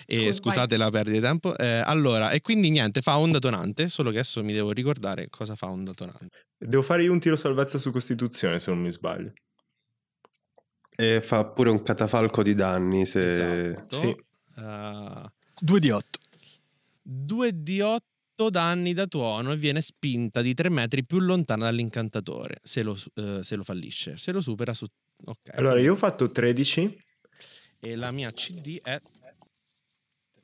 E 0.05 0.15
Scusa, 0.17 0.31
scusate 0.33 0.77
la 0.77 0.89
perdita 0.89 1.15
di 1.17 1.21
tempo. 1.21 1.57
Eh, 1.57 1.81
allora, 1.83 2.29
e 2.31 2.41
quindi 2.41 2.69
niente, 2.69 3.01
fa 3.01 3.17
onda 3.17 3.39
tonante, 3.39 3.89
solo 3.89 4.11
che 4.11 4.17
adesso 4.19 4.43
mi 4.43 4.53
devo 4.53 4.71
ricordare 4.71 5.27
cosa 5.29 5.55
fa 5.55 5.67
onda 5.69 5.91
tonante. 5.93 6.27
Devo 6.57 6.83
fare 6.83 7.03
io 7.03 7.11
un 7.11 7.19
tiro 7.19 7.35
salvezza 7.35 7.77
su 7.77 7.91
Costituzione, 7.91 8.59
se 8.59 8.71
non 8.71 8.79
mi 8.81 8.91
sbaglio. 8.91 9.33
E 10.95 11.21
fa 11.21 11.45
pure 11.45 11.69
un 11.69 11.81
catafalco 11.83 12.43
di 12.43 12.53
danni 12.53 13.05
se... 13.05 13.27
Esatto. 13.71 13.95
Sì. 13.95 14.15
Uh, 14.55 15.29
2 15.59 15.79
di 15.79 15.89
8. 15.89 16.19
2 17.01 17.63
di 17.63 17.81
8 17.81 18.49
danni 18.49 18.93
da 18.93 19.07
tuono 19.07 19.51
e 19.51 19.55
viene 19.55 19.81
spinta 19.81 20.41
di 20.41 20.53
3 20.53 20.69
metri 20.69 21.05
più 21.05 21.19
lontana 21.19 21.65
dall'incantatore 21.65 22.59
se 22.63 22.83
lo, 22.83 22.97
eh, 23.15 23.39
se 23.41 23.55
lo 23.55 23.63
fallisce. 23.63 24.17
Se 24.17 24.31
lo 24.31 24.41
supera 24.41 24.73
su... 24.73 24.85
Ok. 25.25 25.51
Allora, 25.55 25.79
io 25.79 25.93
ho 25.93 25.95
fatto 25.95 26.31
13. 26.31 26.97
E 27.79 27.95
la 27.95 28.11
mia 28.11 28.31
CD 28.31 28.79
è 28.81 28.99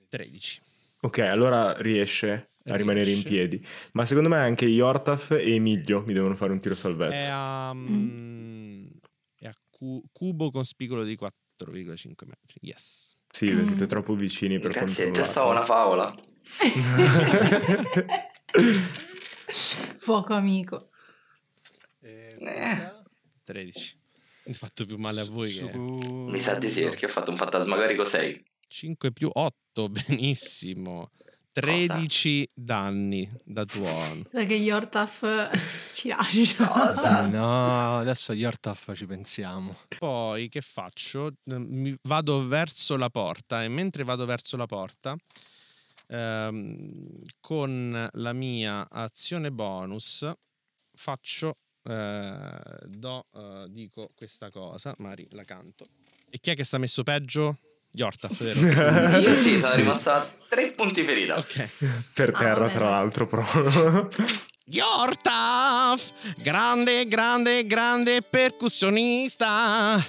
13. 0.09 0.61
Ok, 1.01 1.19
allora 1.19 1.77
riesce 1.79 2.51
a 2.65 2.75
rimanere 2.75 3.11
in 3.11 3.23
piedi. 3.23 3.65
Ma 3.93 4.05
secondo 4.05 4.29
me 4.29 4.37
anche 4.37 4.65
Yortaf 4.65 5.31
e 5.31 5.55
Emilio 5.55 6.03
mi 6.05 6.13
devono 6.13 6.35
fare 6.35 6.51
un 6.51 6.59
tiro 6.59 6.73
È 6.73 6.77
salvezza. 6.77 7.73
mm, 7.73 7.77
è 7.77 7.81
a 7.81 8.68
cu- 9.79 10.03
cubo 10.11 10.51
con 10.51 10.65
spigolo 10.65 11.03
di 11.05 11.15
4,5 11.15 12.25
metri. 12.27 12.59
Yes. 12.61 13.15
Sì, 13.31 13.45
Mm. 13.51 13.65
siete 13.65 13.85
troppo 13.87 14.13
vicini 14.15 14.59
per 14.59 14.71
Grazie, 14.71 15.11
già 15.11 15.23
stava 15.23 15.51
una 15.51 15.63
favola. 15.63 16.13
Fuoco 19.97 20.33
amico. 20.33 20.89
Eh. 22.01 22.35
13. 23.43 23.97
Ho 24.45 24.53
fatto 24.53 24.85
più 24.85 24.97
male 24.97 25.21
a 25.21 25.25
voi 25.25 25.53
che... 25.53 25.71
Mi 25.77 26.39
sa 26.39 26.55
di 26.55 26.69
sì, 26.69 26.83
perché 26.83 27.05
ho 27.05 27.09
fatto 27.09 27.31
un 27.31 27.37
fantasmagorico 27.37 28.05
6. 28.05 28.43
5 28.67 29.11
più 29.11 29.29
8, 29.31 29.89
benissimo. 29.89 31.11
13 31.59 32.49
danni 32.53 33.29
da 33.43 33.65
tuono. 33.65 34.23
Sai 34.29 34.45
che 34.45 34.55
Yortaf 34.55 35.49
ci 35.93 36.07
lascia. 36.09 36.65
Cosa? 36.67 37.27
No, 37.29 37.97
adesso 37.99 38.33
Yortaf 38.33 38.93
ci 38.95 39.05
pensiamo. 39.05 39.75
Poi 39.97 40.49
che 40.49 40.61
faccio? 40.61 41.27
Eh, 41.27 41.57
Mi 41.57 41.95
vado 42.03 42.47
verso 42.47 42.95
la 42.97 43.09
porta 43.09 43.63
e 43.63 43.67
mentre 43.67 44.03
vado 44.03 44.25
verso 44.25 44.57
la 44.57 44.65
porta, 44.65 45.15
ehm, 46.07 47.21
con 47.39 48.09
la 48.11 48.33
mia 48.33 48.87
azione 48.89 49.51
bonus, 49.51 50.29
faccio, 50.93 51.57
eh, 51.83 52.59
do, 52.87 53.25
eh, 53.33 53.65
dico 53.69 54.09
questa 54.15 54.49
cosa, 54.49 54.93
Mari 54.97 55.27
la 55.31 55.43
canto. 55.43 55.87
E 56.29 56.39
chi 56.39 56.51
è 56.51 56.55
che 56.55 56.63
sta 56.63 56.77
messo 56.77 57.03
peggio? 57.03 57.57
Yortaf, 57.91 58.37
vero? 58.43 59.17
Io 59.19 59.35
sì, 59.35 59.57
sono 59.59 59.75
rimasta 59.75 60.15
a 60.21 60.29
3 60.49 60.71
punti 60.71 61.03
ferita. 61.03 61.37
ok. 61.37 61.69
per 62.13 62.31
Ah, 62.33 62.37
terra, 62.37 62.59
vabbè, 62.61 62.73
tra 62.73 62.89
l'altro, 62.89 63.27
proprio. 63.27 64.07
Yortaf, 64.71 66.11
grande, 66.37 67.07
grande, 67.07 67.65
grande 67.65 68.21
percussionista. 68.21 70.05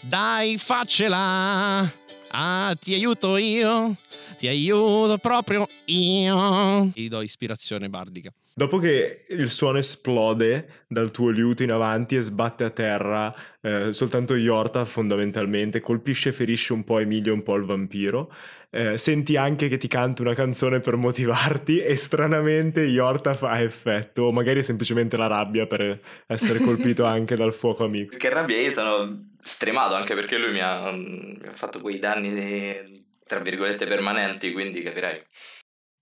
Dai, 0.00 0.58
faccela. 0.58 1.92
Ah, 2.32 2.74
ti 2.80 2.94
aiuto 2.94 3.36
io. 3.36 3.96
Ti 4.38 4.48
aiuto 4.48 5.18
proprio 5.18 5.68
io. 5.86 6.90
Ti 6.92 7.08
do 7.08 7.20
ispirazione 7.22 7.88
bardica. 7.88 8.32
Dopo 8.52 8.78
che 8.78 9.24
il 9.28 9.48
suono 9.48 9.78
esplode 9.78 10.84
dal 10.88 11.10
tuo 11.10 11.30
liuto 11.30 11.62
in 11.62 11.70
avanti 11.70 12.16
e 12.16 12.20
sbatte 12.20 12.64
a 12.64 12.70
terra 12.70 13.34
eh, 13.60 13.92
soltanto 13.92 14.34
Yorta 14.34 14.84
fondamentalmente, 14.84 15.80
colpisce 15.80 16.30
e 16.30 16.32
ferisce 16.32 16.72
un 16.72 16.84
po' 16.84 16.98
Emilio 16.98 17.32
un 17.32 17.42
po' 17.42 17.54
il 17.54 17.64
vampiro, 17.64 18.30
eh, 18.70 18.98
senti 18.98 19.36
anche 19.36 19.68
che 19.68 19.76
ti 19.76 19.88
canta 19.88 20.22
una 20.22 20.34
canzone 20.34 20.80
per 20.80 20.96
motivarti 20.96 21.80
e 21.80 21.96
stranamente 21.96 22.82
Yorta 22.82 23.34
fa 23.34 23.60
effetto, 23.60 24.24
o 24.24 24.32
magari 24.32 24.60
è 24.60 24.62
semplicemente 24.62 25.16
la 25.16 25.26
rabbia 25.26 25.66
per 25.66 26.00
essere 26.26 26.58
colpito 26.60 27.04
anche 27.06 27.36
dal 27.36 27.52
fuoco 27.52 27.84
amico. 27.84 28.16
Che 28.16 28.28
rabbia, 28.28 28.58
io 28.58 28.70
sono 28.70 29.30
stremato 29.42 29.94
anche 29.94 30.14
perché 30.14 30.38
lui 30.38 30.52
mi 30.52 30.60
ha, 30.60 30.90
mi 30.92 31.40
ha 31.46 31.52
fatto 31.52 31.80
quei 31.80 31.98
danni, 31.98 32.32
eh, 32.36 33.04
tra 33.26 33.40
virgolette, 33.40 33.86
permanenti, 33.86 34.52
quindi 34.52 34.82
capirai. 34.82 35.22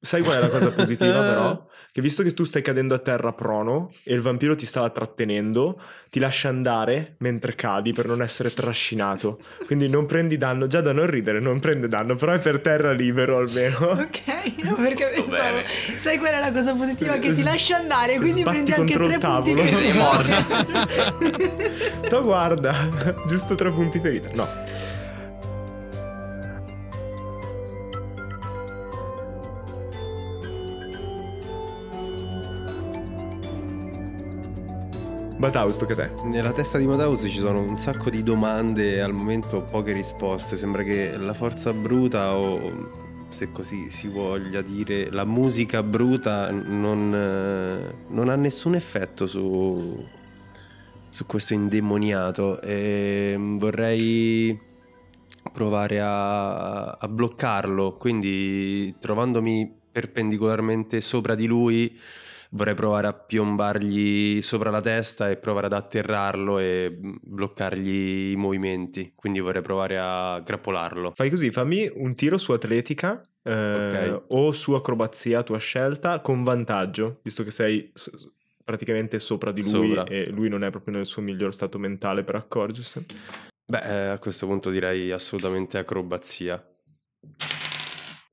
Sai 0.00 0.22
qual 0.22 0.36
è 0.36 0.40
la 0.40 0.50
cosa 0.50 0.70
positiva 0.70 1.20
però? 1.20 1.66
Che 1.98 2.04
visto 2.04 2.22
che 2.22 2.32
tu 2.32 2.44
stai 2.44 2.62
cadendo 2.62 2.94
a 2.94 3.00
terra 3.00 3.32
prono 3.32 3.90
e 4.04 4.14
il 4.14 4.20
vampiro 4.20 4.54
ti 4.54 4.66
stava 4.66 4.88
trattenendo, 4.88 5.80
ti 6.08 6.20
lascia 6.20 6.48
andare 6.48 7.16
mentre 7.18 7.56
cadi 7.56 7.92
per 7.92 8.06
non 8.06 8.22
essere 8.22 8.54
trascinato. 8.54 9.40
Quindi 9.66 9.88
non 9.88 10.06
prendi 10.06 10.36
danno, 10.36 10.68
già 10.68 10.80
da 10.80 10.92
non 10.92 11.10
ridere, 11.10 11.40
non 11.40 11.58
prende 11.58 11.88
danno, 11.88 12.14
però 12.14 12.30
è 12.34 12.38
per 12.38 12.60
terra 12.60 12.92
libero 12.92 13.38
almeno. 13.38 13.76
Ok, 14.08 14.62
no, 14.62 14.74
perché 14.76 15.10
Molto 15.16 15.22
pensavo, 15.30 15.56
bene. 15.56 15.66
sai 15.66 16.18
qual 16.18 16.32
è 16.34 16.38
la 16.38 16.52
cosa 16.52 16.74
positiva 16.76 17.14
che 17.14 17.30
ti 17.30 17.40
S- 17.40 17.42
lascia 17.42 17.76
andare, 17.78 18.16
quindi 18.18 18.44
prendi 18.44 18.70
anche 18.70 18.94
tre 18.94 19.18
punti 19.18 19.54
ferita. 19.54 19.76
Sei 19.76 19.92
Ma 22.12 22.20
guarda, 22.22 22.88
giusto 23.26 23.56
tre 23.56 23.72
punti 23.72 23.98
ferita. 23.98 24.28
No. 24.34 24.46
Bataus, 35.38 35.76
tocca 35.76 35.92
a 35.92 36.08
te. 36.08 36.10
Nella 36.24 36.50
testa 36.50 36.78
di 36.78 36.86
Madaus 36.86 37.20
ci 37.20 37.38
sono 37.38 37.60
un 37.60 37.78
sacco 37.78 38.10
di 38.10 38.24
domande 38.24 38.94
e 38.94 38.98
al 38.98 39.12
momento 39.12 39.62
poche 39.62 39.92
risposte. 39.92 40.56
Sembra 40.56 40.82
che 40.82 41.16
la 41.16 41.32
forza 41.32 41.72
bruta 41.72 42.34
o 42.34 43.26
se 43.28 43.52
così 43.52 43.88
si 43.88 44.08
voglia 44.08 44.62
dire 44.62 45.12
la 45.12 45.24
musica 45.24 45.84
bruta 45.84 46.50
non, 46.50 47.10
non 48.08 48.28
ha 48.28 48.34
nessun 48.34 48.74
effetto 48.74 49.28
su, 49.28 50.04
su 51.08 51.26
questo 51.26 51.54
indemoniato 51.54 52.60
e 52.60 53.36
vorrei 53.38 54.60
provare 55.52 56.00
a, 56.00 56.90
a 56.90 57.06
bloccarlo. 57.06 57.92
Quindi 57.92 58.92
trovandomi 58.98 59.72
perpendicolarmente 59.92 61.00
sopra 61.00 61.36
di 61.36 61.46
lui 61.46 61.96
vorrei 62.50 62.74
provare 62.74 63.06
a 63.06 63.12
piombargli 63.12 64.40
sopra 64.42 64.70
la 64.70 64.80
testa 64.80 65.30
e 65.30 65.36
provare 65.36 65.66
ad 65.66 65.72
atterrarlo 65.72 66.58
e 66.58 66.96
bloccargli 66.98 68.30
i 68.32 68.36
movimenti. 68.36 69.12
Quindi 69.14 69.40
vorrei 69.40 69.62
provare 69.62 69.98
a 69.98 70.40
grappolarlo. 70.40 71.12
Fai 71.14 71.30
così, 71.30 71.50
fammi 71.50 71.90
un 71.94 72.14
tiro 72.14 72.38
su 72.38 72.52
atletica 72.52 73.20
eh, 73.42 73.52
Ok. 73.52 74.22
o 74.28 74.52
su 74.52 74.72
acrobazia 74.72 75.40
a 75.40 75.42
tua 75.42 75.58
scelta 75.58 76.20
con 76.20 76.42
vantaggio, 76.44 77.20
visto 77.22 77.42
che 77.44 77.50
sei 77.50 77.92
praticamente 78.64 79.18
sopra 79.18 79.50
di 79.50 79.62
lui 79.62 79.94
Sopra. 79.94 80.04
e 80.04 80.28
lui 80.28 80.48
non 80.50 80.62
è 80.62 80.70
proprio 80.70 80.94
nel 80.96 81.06
suo 81.06 81.22
miglior 81.22 81.54
stato 81.54 81.78
mentale 81.78 82.22
per 82.22 82.34
accorgersene. 82.34 83.06
Beh, 83.64 83.80
eh, 83.82 84.08
a 84.08 84.18
questo 84.18 84.46
punto 84.46 84.70
direi 84.70 85.10
assolutamente 85.10 85.78
acrobazia. 85.78 86.62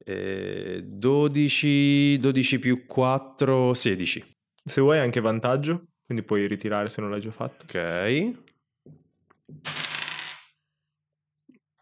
Eh, 0.08 0.84
12, 0.86 2.20
12 2.20 2.60
più 2.60 2.86
4, 2.86 3.74
16. 3.74 4.24
Se 4.64 4.80
vuoi 4.82 5.00
anche 5.00 5.20
vantaggio, 5.20 5.88
quindi 6.06 6.24
puoi 6.24 6.48
ritirare 6.48 6.90
se 6.90 7.02
non 7.02 7.10
l'hai 7.10 7.22
già 7.22 7.32
fatto. 7.32 7.66
Ok. 7.66 8.34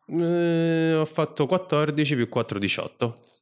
Eh, 0.05 0.93
ho 0.95 1.05
fatto 1.05 1.45
14 1.45 2.15
più 2.15 2.29
4, 2.29 2.59
18. 2.59 3.32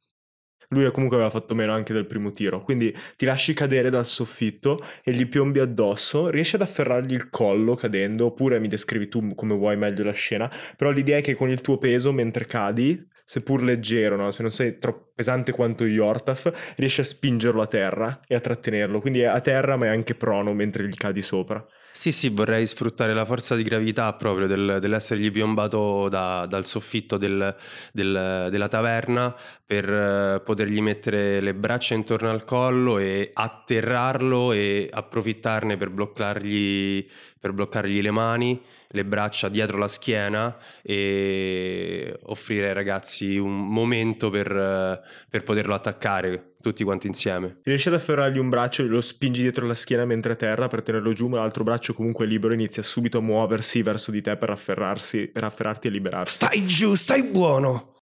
Lui 0.72 0.90
comunque 0.90 1.16
aveva 1.16 1.30
fatto 1.30 1.54
meno 1.54 1.72
anche 1.72 1.92
del 1.92 2.06
primo 2.06 2.30
tiro, 2.30 2.62
quindi 2.62 2.94
ti 3.16 3.24
lasci 3.24 3.52
cadere 3.52 3.90
dal 3.90 4.06
soffitto 4.06 4.78
e 5.04 5.12
gli 5.12 5.26
piombi 5.26 5.58
addosso, 5.58 6.28
riesci 6.28 6.56
ad 6.56 6.62
afferrargli 6.62 7.12
il 7.12 7.30
collo 7.30 7.74
cadendo, 7.74 8.26
oppure 8.26 8.58
mi 8.58 8.68
descrivi 8.68 9.08
tu 9.08 9.34
come 9.34 9.54
vuoi 9.54 9.76
meglio 9.76 10.04
la 10.04 10.12
scena, 10.12 10.50
però 10.76 10.90
l'idea 10.90 11.18
è 11.18 11.22
che 11.22 11.34
con 11.34 11.50
il 11.50 11.60
tuo 11.60 11.78
peso 11.78 12.12
mentre 12.12 12.46
cadi, 12.46 13.10
seppur 13.24 13.62
leggero, 13.62 14.16
no? 14.16 14.30
se 14.30 14.42
non 14.42 14.50
sei 14.50 14.78
troppo 14.78 15.12
pesante 15.14 15.52
quanto 15.52 15.84
Yortaf, 15.84 16.74
riesci 16.76 17.00
a 17.00 17.04
spingerlo 17.04 17.62
a 17.62 17.66
terra 17.66 18.20
e 18.26 18.34
a 18.34 18.40
trattenerlo, 18.40 19.00
quindi 19.00 19.20
è 19.20 19.26
a 19.26 19.40
terra 19.40 19.76
ma 19.76 19.86
è 19.86 19.88
anche 19.88 20.14
prono 20.14 20.52
mentre 20.52 20.86
gli 20.86 20.94
cadi 20.94 21.22
sopra. 21.22 21.64
Sì, 21.94 22.10
sì, 22.10 22.30
vorrei 22.30 22.66
sfruttare 22.66 23.12
la 23.12 23.24
forza 23.26 23.54
di 23.54 23.62
gravità 23.62 24.12
proprio 24.14 24.46
del- 24.46 24.78
dell'essergli 24.80 25.30
piombato 25.30 26.08
da- 26.08 26.46
dal 26.46 26.64
soffitto 26.64 27.18
del- 27.18 27.54
del- 27.92 28.48
della 28.50 28.68
taverna 28.68 29.34
per 29.66 29.88
eh, 29.92 30.40
potergli 30.42 30.80
mettere 30.80 31.40
le 31.40 31.54
braccia 31.54 31.94
intorno 31.94 32.30
al 32.30 32.44
collo 32.44 32.98
e 32.98 33.30
atterrarlo 33.34 34.52
e 34.52 34.88
approfittarne 34.90 35.76
per 35.76 35.90
bloccargli, 35.90 37.06
per 37.38 37.52
bloccargli 37.52 38.00
le 38.00 38.10
mani, 38.10 38.60
le 38.88 39.04
braccia 39.04 39.48
dietro 39.48 39.76
la 39.78 39.88
schiena 39.88 40.56
e 40.82 42.18
offrire 42.24 42.68
ai 42.68 42.74
ragazzi 42.74 43.36
un 43.36 43.66
momento 43.68 44.30
per, 44.30 44.50
eh, 44.50 45.00
per 45.28 45.42
poterlo 45.44 45.74
attaccare 45.74 46.51
tutti 46.62 46.84
quanti 46.84 47.06
insieme. 47.06 47.58
Riesci 47.62 47.88
ad 47.88 47.94
afferrargli 47.94 48.38
un 48.38 48.48
braccio, 48.48 48.82
lo 48.84 49.02
spingi 49.02 49.42
dietro 49.42 49.66
la 49.66 49.74
schiena 49.74 50.06
mentre 50.06 50.32
è 50.32 50.34
a 50.34 50.38
terra 50.38 50.68
per 50.68 50.82
tenerlo 50.82 51.12
giù, 51.12 51.28
ma 51.28 51.38
l'altro 51.38 51.64
braccio 51.64 51.92
comunque 51.92 52.24
libero 52.24 52.54
inizia 52.54 52.82
subito 52.82 53.18
a 53.18 53.20
muoversi 53.20 53.82
verso 53.82 54.10
di 54.10 54.22
te 54.22 54.36
per 54.36 54.48
afferrarsi, 54.48 55.26
per 55.26 55.44
afferrarti 55.44 55.88
e 55.88 55.90
liberarsi. 55.90 56.34
Stai 56.34 56.64
giù, 56.64 56.94
stai 56.94 57.24
buono! 57.24 57.96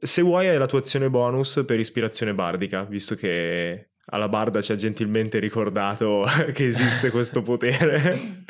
Se 0.00 0.22
vuoi 0.22 0.48
hai 0.48 0.58
la 0.58 0.66
tua 0.66 0.80
azione 0.80 1.08
bonus 1.08 1.62
per 1.66 1.80
ispirazione 1.80 2.34
bardica, 2.34 2.84
visto 2.84 3.14
che 3.14 3.93
alla 4.06 4.28
barda 4.28 4.60
ci 4.60 4.72
ha 4.72 4.76
gentilmente 4.76 5.38
ricordato 5.38 6.24
che 6.52 6.66
esiste 6.66 7.10
questo 7.10 7.42
potere. 7.42 8.42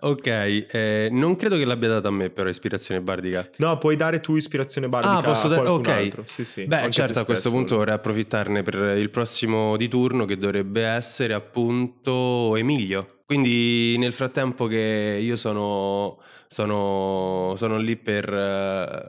Ok, 0.00 0.26
eh, 0.26 1.08
non 1.10 1.36
credo 1.36 1.56
che 1.56 1.64
l'abbia 1.64 1.88
data 1.88 2.08
a 2.08 2.10
me 2.10 2.30
però 2.30 2.48
ispirazione 2.48 3.00
bardica. 3.00 3.48
No, 3.58 3.78
puoi 3.78 3.96
dare 3.96 4.20
tu 4.20 4.36
ispirazione 4.36 4.88
bardica 4.88 5.16
Ah, 5.18 5.22
posso 5.22 5.46
a 5.46 5.50
dare- 5.50 5.62
qualcun 5.62 5.86
ok. 5.86 5.98
altro. 5.98 6.24
Sì, 6.26 6.44
sì, 6.44 6.64
Beh, 6.64 6.90
certo, 6.90 7.18
a 7.20 7.24
questo 7.24 7.50
punto 7.50 7.76
vorrei 7.76 7.94
approfittarne 7.94 8.62
per 8.62 8.96
il 8.98 9.10
prossimo 9.10 9.76
di 9.76 9.88
turno 9.88 10.24
che 10.24 10.36
dovrebbe 10.36 10.82
essere 10.84 11.34
appunto 11.34 12.56
Emilio. 12.56 13.20
Quindi 13.24 13.96
nel 13.98 14.12
frattempo 14.12 14.66
che 14.66 15.18
io 15.20 15.36
sono, 15.36 16.18
sono, 16.48 17.52
sono 17.56 17.76
lì 17.76 17.96
per, 17.96 18.32
eh, 18.32 19.08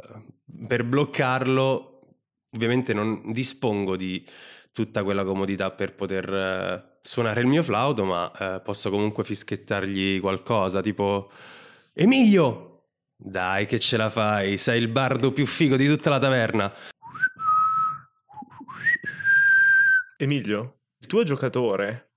per 0.68 0.84
bloccarlo, 0.84 2.02
ovviamente 2.54 2.94
non 2.94 3.22
dispongo 3.32 3.96
di 3.96 4.24
tutta 4.72 5.04
quella 5.04 5.24
comodità 5.24 5.72
per 5.72 5.96
poter 5.96 6.34
eh, 6.34 6.98
suonare 7.02 7.42
il 7.42 7.48
mio 7.48 7.64
flauto, 7.64 8.04
ma 8.06 8.32
eh, 8.32 8.62
posso 8.62 8.90
comunque 8.90 9.24
fischettargli 9.24 10.20
qualcosa, 10.20 10.82
tipo 10.82 11.32
Emilio! 11.94 12.66
Dai 13.22 13.66
che 13.66 13.80
ce 13.80 13.98
la 13.98 14.10
fai, 14.10 14.58
sei 14.58 14.80
il 14.80 14.88
bardo 14.88 15.34
più 15.34 15.46
figo 15.46 15.76
di 15.76 15.88
tutta 15.88 16.10
la 16.10 16.20
taverna. 16.20 16.74
Emilio, 20.16 20.80
il 21.00 21.08
tuo 21.08 21.24
giocatore 21.24 22.14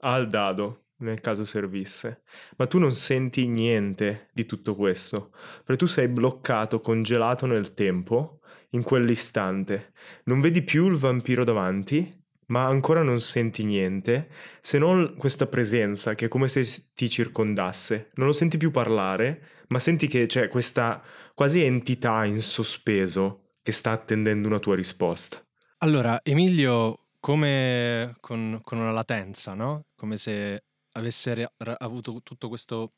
ha 0.00 0.16
il 0.18 0.28
dado 0.28 0.88
nel 0.98 1.20
caso 1.20 1.44
servisse, 1.44 2.22
ma 2.56 2.66
tu 2.66 2.78
non 2.78 2.94
senti 2.94 3.48
niente 3.48 4.28
di 4.32 4.44
tutto 4.46 4.74
questo, 4.74 5.30
perché 5.64 5.76
tu 5.76 5.86
sei 5.86 6.08
bloccato, 6.08 6.80
congelato 6.80 7.46
nel 7.46 7.74
tempo, 7.74 8.40
in 8.74 8.82
quell'istante. 8.82 9.92
Non 10.24 10.40
vedi 10.40 10.62
più 10.62 10.88
il 10.88 10.96
vampiro 10.96 11.44
davanti, 11.44 12.22
ma 12.46 12.66
ancora 12.66 13.02
non 13.02 13.20
senti 13.20 13.64
niente, 13.64 14.28
se 14.60 14.78
non 14.78 15.14
questa 15.16 15.46
presenza 15.46 16.14
che 16.14 16.26
è 16.26 16.28
come 16.28 16.48
se 16.48 16.64
ti 16.94 17.08
circondasse. 17.08 18.10
Non 18.14 18.26
lo 18.26 18.32
senti 18.32 18.58
più 18.58 18.70
parlare, 18.70 19.64
ma 19.68 19.78
senti 19.78 20.06
che 20.06 20.26
c'è 20.26 20.48
questa 20.48 21.02
quasi 21.34 21.64
entità 21.64 22.24
in 22.24 22.40
sospeso 22.40 23.54
che 23.62 23.72
sta 23.72 23.92
attendendo 23.92 24.46
una 24.46 24.58
tua 24.58 24.74
risposta. 24.74 25.42
Allora, 25.78 26.20
Emilio, 26.22 27.06
come 27.18 28.16
con, 28.20 28.60
con 28.62 28.78
una 28.78 28.92
latenza, 28.92 29.54
no? 29.54 29.86
Come 29.96 30.16
se 30.16 30.64
avesse 30.92 31.34
re- 31.34 31.74
avuto 31.78 32.20
tutto 32.22 32.48
questo, 32.48 32.90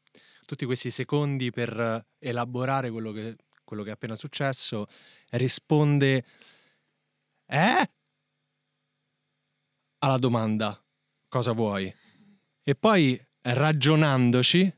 tutti 0.45 0.65
questi 0.65 0.91
secondi 0.91 1.51
per 1.51 2.05
elaborare 2.19 2.91
quello 2.91 3.13
che, 3.13 3.37
quello 3.67 3.83
che 3.83 3.91
è 3.91 3.93
appena 3.93 4.15
successo, 4.15 4.87
risponde 5.33 6.25
Eh? 7.47 7.91
Alla 9.99 10.19
domanda 10.19 10.83
cosa 11.29 11.53
vuoi? 11.53 11.93
E 12.63 12.75
poi 12.75 13.21
ragionandoci 13.43 14.73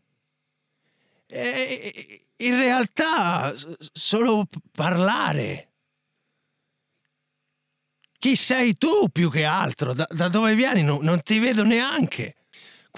"Eh, 1.27 2.27
in 2.37 2.55
realtà 2.57 3.55
solo 3.93 4.47
parlare. 4.73 5.65
Chi 8.19 8.35
sei 8.37 8.77
tu 8.77 9.09
più 9.13 9.31
che 9.31 9.45
altro? 9.45 9.93
Da, 9.95 10.07
da 10.11 10.29
dove 10.29 10.55
vieni? 10.55 10.83
No- 10.83 10.99
non 11.01 11.23
ti 11.23 11.39
vedo 11.39 11.63
neanche. 11.65 12.35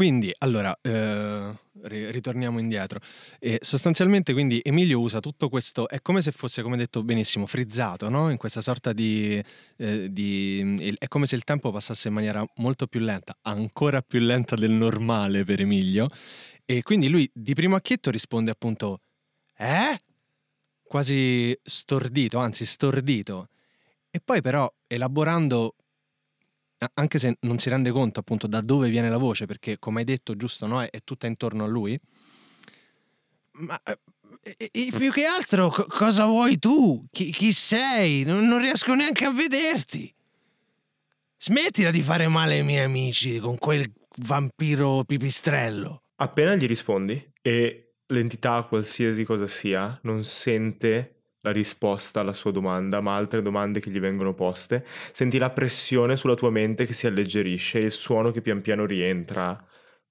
Quindi, 0.00 0.32
allora, 0.38 0.74
eh, 0.80 1.54
ri- 1.82 2.10
ritorniamo 2.10 2.58
indietro. 2.58 3.00
E 3.38 3.58
sostanzialmente, 3.60 4.32
quindi, 4.32 4.58
Emilio 4.64 4.98
usa 4.98 5.20
tutto 5.20 5.50
questo, 5.50 5.90
è 5.90 6.00
come 6.00 6.22
se 6.22 6.32
fosse, 6.32 6.62
come 6.62 6.78
detto 6.78 7.02
benissimo, 7.02 7.44
frizzato, 7.46 8.08
no? 8.08 8.30
In 8.30 8.38
questa 8.38 8.62
sorta 8.62 8.94
di... 8.94 9.38
eh, 9.76 10.10
di- 10.10 10.78
il- 10.80 10.96
è 10.98 11.06
come 11.06 11.26
se 11.26 11.36
il 11.36 11.44
tempo 11.44 11.70
passasse 11.70 12.08
in 12.08 12.14
maniera 12.14 12.42
molto 12.56 12.86
più 12.86 13.00
lenta, 13.00 13.36
ancora 13.42 14.00
più 14.00 14.20
lenta 14.20 14.56
del 14.56 14.70
normale 14.70 15.44
per 15.44 15.60
Emilio. 15.60 16.06
E 16.64 16.80
quindi 16.80 17.08
lui 17.08 17.30
di 17.34 17.52
primo 17.52 17.76
acchietto 17.76 18.10
risponde 18.10 18.52
appunto, 18.52 19.02
eh? 19.58 19.98
Quasi 20.82 21.54
stordito, 21.62 22.38
anzi 22.38 22.64
stordito. 22.64 23.48
E 24.10 24.18
poi 24.24 24.40
però 24.40 24.66
elaborando, 24.86 25.74
anche 26.94 27.18
se 27.18 27.36
non 27.40 27.58
si 27.58 27.68
rende 27.68 27.90
conto 27.90 28.20
appunto 28.20 28.46
da 28.46 28.60
dove 28.60 28.88
viene 28.88 29.10
la 29.10 29.18
voce, 29.18 29.46
perché 29.46 29.78
come 29.78 30.00
hai 30.00 30.04
detto 30.04 30.36
giusto, 30.36 30.66
no, 30.66 30.82
è, 30.82 30.90
tutta 31.04 31.26
intorno 31.26 31.64
a 31.64 31.66
lui, 31.66 31.98
ma 33.52 33.80
eh, 33.82 33.98
e- 34.42 34.70
e 34.72 34.92
più 34.96 35.10
che 35.10 35.24
altro 35.24 35.68
co- 35.68 35.86
cosa 35.86 36.24
vuoi 36.26 36.58
tu? 36.58 37.04
Chi, 37.10 37.30
chi 37.30 37.52
sei? 37.52 38.24
Non, 38.24 38.46
non 38.46 38.60
riesco 38.60 38.94
neanche 38.94 39.24
a 39.24 39.32
vederti. 39.32 40.14
Smettila 41.36 41.90
di 41.90 42.02
fare 42.02 42.28
male 42.28 42.58
ai 42.58 42.64
miei 42.64 42.84
amici 42.84 43.38
con 43.38 43.58
quel 43.58 43.90
vampiro 44.18 45.04
pipistrello. 45.04 46.02
Appena 46.16 46.54
gli 46.54 46.66
rispondi 46.66 47.32
e 47.40 47.94
l'entità, 48.06 48.62
qualsiasi 48.64 49.24
cosa 49.24 49.46
sia, 49.46 49.98
non 50.02 50.22
sente 50.24 51.19
la 51.42 51.52
risposta 51.52 52.20
alla 52.20 52.32
sua 52.32 52.50
domanda, 52.50 53.00
ma 53.00 53.16
altre 53.16 53.42
domande 53.42 53.80
che 53.80 53.90
gli 53.90 54.00
vengono 54.00 54.34
poste, 54.34 54.84
senti 55.12 55.38
la 55.38 55.50
pressione 55.50 56.16
sulla 56.16 56.34
tua 56.34 56.50
mente 56.50 56.86
che 56.86 56.92
si 56.92 57.06
alleggerisce 57.06 57.78
e 57.78 57.86
il 57.86 57.92
suono 57.92 58.30
che 58.30 58.42
pian 58.42 58.60
piano 58.60 58.84
rientra 58.84 59.58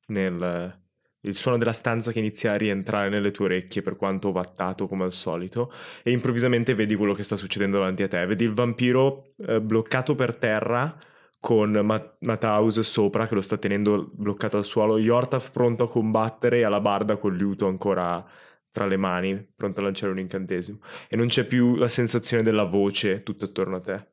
nel... 0.07 0.79
il 1.21 1.35
suono 1.35 1.57
della 1.57 1.73
stanza 1.73 2.11
che 2.11 2.19
inizia 2.19 2.53
a 2.53 2.57
rientrare 2.57 3.09
nelle 3.09 3.31
tue 3.31 3.45
orecchie 3.45 3.81
per 3.81 3.95
quanto 3.95 4.29
ovattato 4.29 4.87
come 4.87 5.03
al 5.03 5.11
solito 5.11 5.71
e 6.03 6.11
improvvisamente 6.11 6.73
vedi 6.73 6.95
quello 6.95 7.13
che 7.13 7.23
sta 7.23 7.35
succedendo 7.35 7.77
davanti 7.77 8.03
a 8.03 8.07
te. 8.07 8.25
Vedi 8.25 8.43
il 8.45 8.53
vampiro 8.53 9.33
eh, 9.37 9.61
bloccato 9.61 10.15
per 10.15 10.35
terra 10.35 10.97
con 11.39 11.71
Ma- 11.83 12.17
Mataus 12.19 12.79
sopra 12.81 13.27
che 13.27 13.35
lo 13.35 13.41
sta 13.41 13.57
tenendo 13.57 14.09
bloccato 14.13 14.57
al 14.57 14.65
suolo, 14.65 14.97
Yortaf 14.99 15.51
pronto 15.51 15.83
a 15.83 15.89
combattere 15.89 16.59
e 16.59 16.63
alla 16.63 16.81
barda 16.81 17.17
col 17.17 17.35
liuto 17.35 17.67
ancora 17.67 18.25
tra 18.71 18.85
le 18.85 18.97
mani, 18.97 19.47
pronto 19.55 19.79
a 19.79 19.83
lanciare 19.83 20.11
un 20.11 20.19
incantesimo. 20.19 20.79
E 21.07 21.15
non 21.15 21.27
c'è 21.27 21.45
più 21.45 21.75
la 21.75 21.89
sensazione 21.89 22.43
della 22.43 22.63
voce 22.63 23.23
tutto 23.23 23.45
attorno 23.45 23.77
a 23.77 23.81
te. 23.81 24.07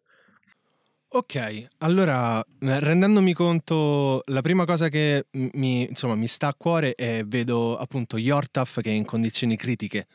Ok, 1.08 1.68
allora 1.78 2.40
eh, 2.40 2.80
rendendomi 2.80 3.32
conto, 3.32 4.22
la 4.26 4.42
prima 4.42 4.64
cosa 4.64 4.88
che 4.88 5.26
mi, 5.30 5.86
insomma, 5.88 6.14
mi 6.14 6.26
sta 6.26 6.48
a 6.48 6.54
cuore 6.54 6.94
è 6.94 7.22
vedo 7.24 7.76
appunto 7.76 8.18
Yortaf 8.18 8.80
che 8.80 8.90
è 8.90 8.92
in 8.92 9.04
condizioni 9.04 9.56
critiche 9.56 10.06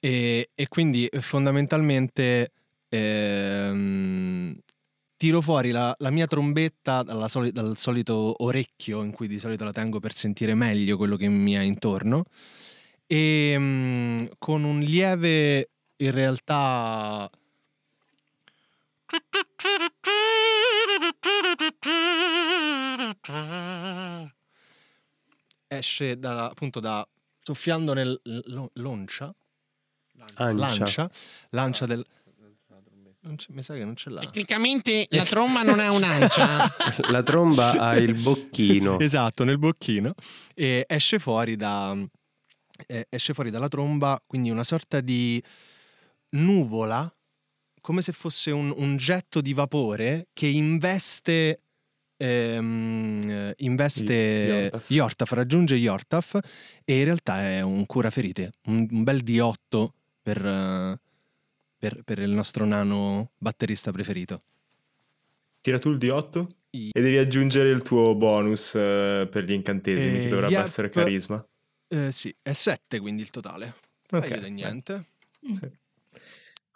e, 0.00 0.50
e 0.54 0.68
quindi 0.68 1.08
fondamentalmente 1.20 2.52
ehm, 2.88 4.56
tiro 5.16 5.40
fuori 5.40 5.70
la, 5.70 5.94
la 5.98 6.10
mia 6.10 6.26
trombetta 6.26 7.04
soli- 7.28 7.50
dal 7.50 7.76
solito 7.76 8.34
orecchio 8.44 9.02
in 9.02 9.10
cui 9.10 9.26
di 9.26 9.38
solito 9.38 9.64
la 9.64 9.72
tengo 9.72 9.98
per 9.98 10.14
sentire 10.14 10.54
meglio 10.54 10.96
quello 10.96 11.16
che 11.16 11.28
mi 11.28 11.54
è 11.54 11.60
intorno 11.60 12.24
e 13.10 13.56
mm, 13.58 14.24
con 14.38 14.62
un 14.64 14.80
lieve 14.80 15.70
in 15.96 16.10
realtà 16.12 17.28
esce 25.66 26.18
da, 26.18 26.46
appunto 26.46 26.80
da 26.80 27.06
soffiando 27.42 27.92
nel 27.94 28.18
lo- 28.46 28.70
loncia 28.74 29.32
Ancia. 30.34 30.52
lancia 30.52 31.10
lancia 31.50 31.86
del 31.86 32.04
non 33.20 33.36
c'è- 33.36 33.52
mi 33.52 33.62
sa 33.62 33.74
che 33.74 33.84
non 33.84 33.94
ce 33.96 34.10
l'ha 34.10 34.20
Tecnicamente 34.20 35.06
la 35.10 35.18
Es- 35.18 35.28
tromba 35.28 35.62
non 35.62 35.80
ha 35.80 35.90
un'ancia. 35.92 36.66
La 37.10 37.22
tromba 37.22 37.72
ha 37.72 37.96
il 37.98 38.14
bocchino. 38.14 38.98
esatto 39.00 39.44
nel 39.44 39.58
bocchino 39.58 40.14
e 40.54 40.84
esce 40.88 41.18
fuori 41.18 41.56
da 41.56 41.94
eh, 42.86 43.06
esce 43.08 43.34
fuori 43.34 43.50
dalla 43.50 43.68
tromba 43.68 44.22
quindi 44.26 44.50
una 44.50 44.64
sorta 44.64 45.00
di 45.00 45.42
nuvola 46.30 47.12
come 47.80 48.02
se 48.02 48.12
fosse 48.12 48.50
un, 48.50 48.72
un 48.76 48.96
getto 48.96 49.40
di 49.40 49.52
vapore 49.52 50.28
che 50.32 50.46
investe 50.46 51.58
ehm, 52.16 53.30
eh, 53.30 53.54
investe 53.58 54.70
Yortaf. 54.88 55.32
Raggiunge 55.32 55.74
Yortaf 55.74 56.38
e 56.84 56.98
in 56.98 57.04
realtà 57.04 57.42
è 57.42 57.60
un 57.62 57.86
curaferite 57.86 58.52
un, 58.66 58.86
un 58.90 59.04
bel 59.04 59.22
D8 59.22 59.86
per, 60.22 61.00
per, 61.78 62.02
per 62.02 62.18
il 62.18 62.30
nostro 62.30 62.64
nano 62.64 63.30
batterista 63.38 63.90
preferito 63.92 64.40
Tira 65.60 65.78
tu 65.78 65.90
il 65.90 65.98
D8 65.98 66.46
I- 66.70 66.90
e 66.92 67.00
devi 67.00 67.16
aggiungere 67.16 67.70
il 67.70 67.82
tuo 67.82 68.14
bonus 68.14 68.74
eh, 68.74 69.28
per 69.30 69.44
gli 69.44 69.52
incantesimi, 69.52 70.18
Eh, 70.18 70.20
che 70.22 70.28
dovrebbe 70.28 70.52
yep. 70.52 70.64
essere 70.64 70.88
carisma. 70.88 71.44
Eh, 71.88 72.12
sì 72.12 72.34
è 72.42 72.52
7 72.52 73.00
quindi 73.00 73.22
il 73.22 73.30
totale 73.30 73.74
Ok, 74.10 74.38
di 74.38 74.50
niente 74.50 75.06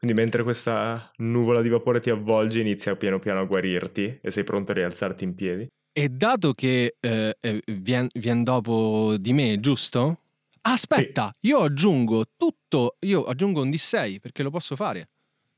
Quindi 0.03 0.20
mentre 0.20 0.42
questa 0.42 1.12
nuvola 1.18 1.62
di 1.62 1.68
vapore 1.68 2.01
ti 2.01 2.11
avvolge, 2.11 2.59
inizia 2.61 2.96
piano 2.96 3.20
piano 3.20 3.40
a 3.40 3.44
guarirti 3.44 4.18
e 4.20 4.31
sei 4.33 4.42
pronto 4.42 4.72
a 4.72 4.75
rialzarti 4.75 5.22
in 5.22 5.35
piedi. 5.37 5.66
E 5.92 6.09
dato 6.09 6.55
che 6.55 6.96
eh, 6.98 7.37
viene 7.66 8.42
dopo 8.42 9.16
di 9.16 9.33
me, 9.33 9.61
giusto? 9.61 10.18
Aspetta, 10.62 11.33
io 11.42 11.59
aggiungo 11.59 12.25
tutto, 12.37 12.96
io 13.01 13.22
aggiungo 13.25 13.62
un 13.62 13.70
D6 13.70 14.18
perché 14.18 14.42
lo 14.42 14.51
posso 14.51 14.75
fare, 14.75 15.11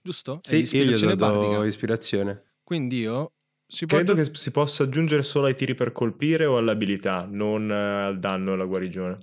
giusto? 0.02 0.40
È 0.42 0.48
Sì, 0.48 0.76
io 0.76 0.84
gli 0.84 0.98
dato 1.00 1.16
bardica. 1.16 1.64
ispirazione. 1.64 2.42
Quindi 2.62 2.98
io 3.00 3.32
Credo 3.66 4.12
aggiung- 4.12 4.30
che 4.30 4.38
si 4.38 4.50
possa 4.50 4.82
aggiungere 4.82 5.22
solo 5.22 5.46
ai 5.46 5.54
tiri 5.54 5.74
per 5.74 5.92
colpire 5.92 6.44
o 6.44 6.56
all'abilità, 6.58 7.26
non 7.30 7.70
eh, 7.70 7.74
al 7.74 8.18
danno 8.18 8.50
e 8.50 8.52
alla 8.54 8.64
guarigione. 8.66 9.18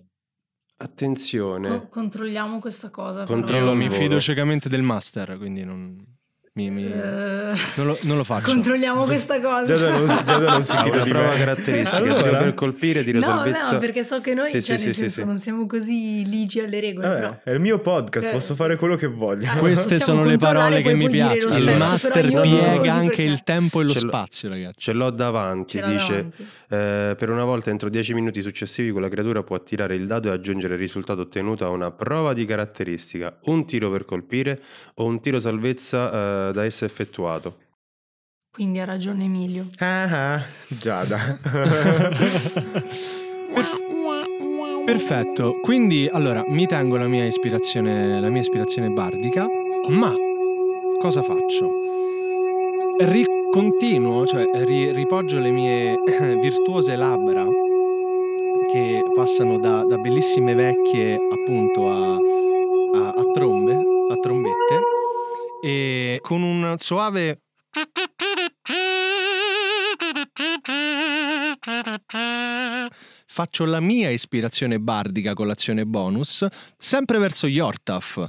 Attenzione. 0.81 1.69
Co- 1.69 1.87
controlliamo 1.89 2.59
questa 2.59 2.89
cosa. 2.89 3.23
Controllo 3.23 3.73
mi 3.75 3.89
fido 3.89 4.19
ciecamente 4.19 4.67
del 4.67 4.81
master, 4.81 5.37
quindi 5.37 5.63
non, 5.63 6.03
mi- 6.53 6.69
mi- 6.69 6.83
Eh, 6.91 7.53
non 7.75 7.85
lo, 7.85 7.97
non 8.01 8.17
lo 8.17 8.23
faccio. 8.25 8.47
controlliamo 8.51 9.03
questa 9.03 9.39
cosa. 9.39 9.73
Giada 9.73 9.97
non, 9.97 10.05
Giada 10.25 10.51
non 10.51 10.63
si 10.65 10.75
fida 10.75 10.95
una 10.95 11.03
di 11.03 11.09
prova 11.09 11.29
caratteristica. 11.33 11.95
Allora? 11.97 12.21
Tiro 12.23 12.37
per 12.39 12.53
colpire, 12.53 13.03
tiro 13.05 13.19
no, 13.19 13.23
salvezza. 13.25 13.71
no, 13.71 13.77
perché 13.79 14.03
so 14.03 14.19
che 14.19 14.33
noi, 14.33 14.49
Sì, 14.51 14.61
cioè, 14.61 14.77
sì, 14.77 14.85
nel 14.85 14.93
sì, 14.93 14.99
senso, 14.99 15.21
sì. 15.21 15.25
non 15.27 15.37
siamo 15.37 15.65
così 15.65 16.25
ligi 16.27 16.59
alle 16.59 16.79
regole, 16.81 17.07
Vabbè, 17.07 17.19
però. 17.19 17.39
è 17.45 17.51
il 17.51 17.59
mio 17.61 17.79
podcast, 17.79 18.27
Eh, 18.27 18.31
posso 18.31 18.55
fare 18.55 18.75
quello 18.75 18.95
che 18.97 19.07
voglio. 19.07 19.49
Ah, 19.49 19.55
Queste 19.55 19.97
sono 20.01 20.25
le 20.25 20.37
parole 20.37 20.81
che 20.81 20.93
mi 20.93 21.09
piacciono. 21.09 21.55
Il 21.55 21.77
master 21.77 22.25
piega 22.41 22.93
anche 22.93 23.07
perché- 23.07 23.23
il 23.23 23.43
tempo 23.43 23.79
e 23.79 23.83
lo 23.85 23.93
spazio, 23.95 24.49
ragazzi. 24.49 24.75
Ce 24.77 24.91
l'ho 24.91 25.09
davanti, 25.09 25.77
Ce 25.77 25.85
dice 25.85 26.13
davanti. 26.13 26.47
eh, 26.69 27.15
per 27.17 27.29
una 27.29 27.45
volta 27.45 27.69
entro 27.69 27.87
10 27.89 28.13
minuti 28.13 28.41
successivi 28.41 28.91
quella 28.91 29.07
creatura 29.07 29.41
può 29.43 29.55
attirare 29.55 29.95
il 29.95 30.05
dado 30.05 30.27
e 30.27 30.31
aggiungere 30.33 30.73
il 30.73 30.79
risultato 30.81 31.21
ottenuto 31.21 31.63
a 31.65 31.69
una 31.69 31.91
prova 31.91 32.33
di 32.33 32.43
caratteristica, 32.43 33.37
un 33.45 33.65
tiro 33.65 33.89
per 33.89 34.03
colpire 34.03 34.59
o 34.95 35.05
un 35.05 35.21
tiro 35.21 35.39
salvezza 35.39 36.11
eh, 36.11 36.39
da 36.51 36.65
essa 36.65 36.86
effettuato. 36.86 37.58
Quindi 38.51 38.80
ha 38.80 38.86
ragione 38.86 39.25
Emilio. 39.25 39.67
Ah, 39.77 40.34
ah, 40.36 40.43
Giada. 40.67 41.39
Perfetto, 44.86 45.60
quindi 45.62 46.10
allora 46.12 46.43
mi 46.47 46.65
tengo 46.65 46.97
la 46.97 47.08
mia 47.08 47.25
ispirazione, 47.25 48.19
la 48.19 48.30
mia 48.30 48.41
ispirazione 48.41 48.89
bardica, 48.89 49.45
ma 49.89 50.13
cosa 50.99 51.21
faccio? 51.21 51.69
Ricontinuo, 52.97 54.25
cioè 54.25 54.45
ri- 54.65 54.91
ripoggio 54.91 55.39
le 55.39 55.51
mie 55.51 55.95
virtuose 56.41 56.95
labbra 56.95 57.45
che 58.71 59.01
passano 59.15 59.60
da, 59.60 59.84
da 59.86 59.97
bellissime 59.97 60.54
vecchie 60.56 61.15
appunto 61.15 61.89
a, 61.89 62.15
a- 62.15 63.10
a 63.15 63.23
trombe, 63.34 63.73
a 63.73 64.15
trombette, 64.19 64.50
e 65.63 66.19
con 66.21 66.41
un 66.41 66.76
soave 66.80 67.41
faccio 73.26 73.65
la 73.65 73.80
mia 73.80 74.10
ispirazione 74.10 74.80
bardica 74.80 75.34
con 75.34 75.47
l'azione 75.47 75.86
bonus, 75.86 76.45
sempre 76.78 77.17
verso 77.17 77.47
Yortaf. 77.47 78.28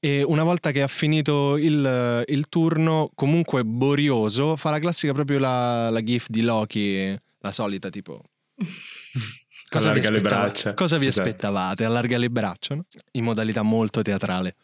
E 0.00 0.22
una 0.22 0.42
volta 0.44 0.70
che 0.70 0.82
ha 0.82 0.86
finito 0.88 1.56
il, 1.56 2.22
il 2.26 2.48
turno, 2.48 3.10
comunque 3.14 3.64
borioso, 3.64 4.56
fa 4.56 4.70
la 4.70 4.78
classica 4.78 5.12
proprio 5.14 5.38
la, 5.38 5.88
la 5.90 6.02
gif 6.02 6.26
di 6.28 6.42
Loki, 6.42 7.16
la 7.38 7.52
solita 7.52 7.88
tipo... 7.90 8.20
Cosa 9.66 9.92
vi, 9.92 9.98
Allarga 9.98 10.10
le 10.10 10.16
aspettava- 10.18 10.42
braccia. 10.42 10.74
cosa 10.74 10.98
vi 10.98 11.06
Esatto. 11.06 11.28
aspettavate? 11.28 11.84
Allarga 11.84 12.18
le 12.18 12.30
braccia, 12.30 12.74
no? 12.76 12.84
In 13.12 13.24
modalità 13.24 13.62
molto 13.62 14.02
teatrale. 14.02 14.54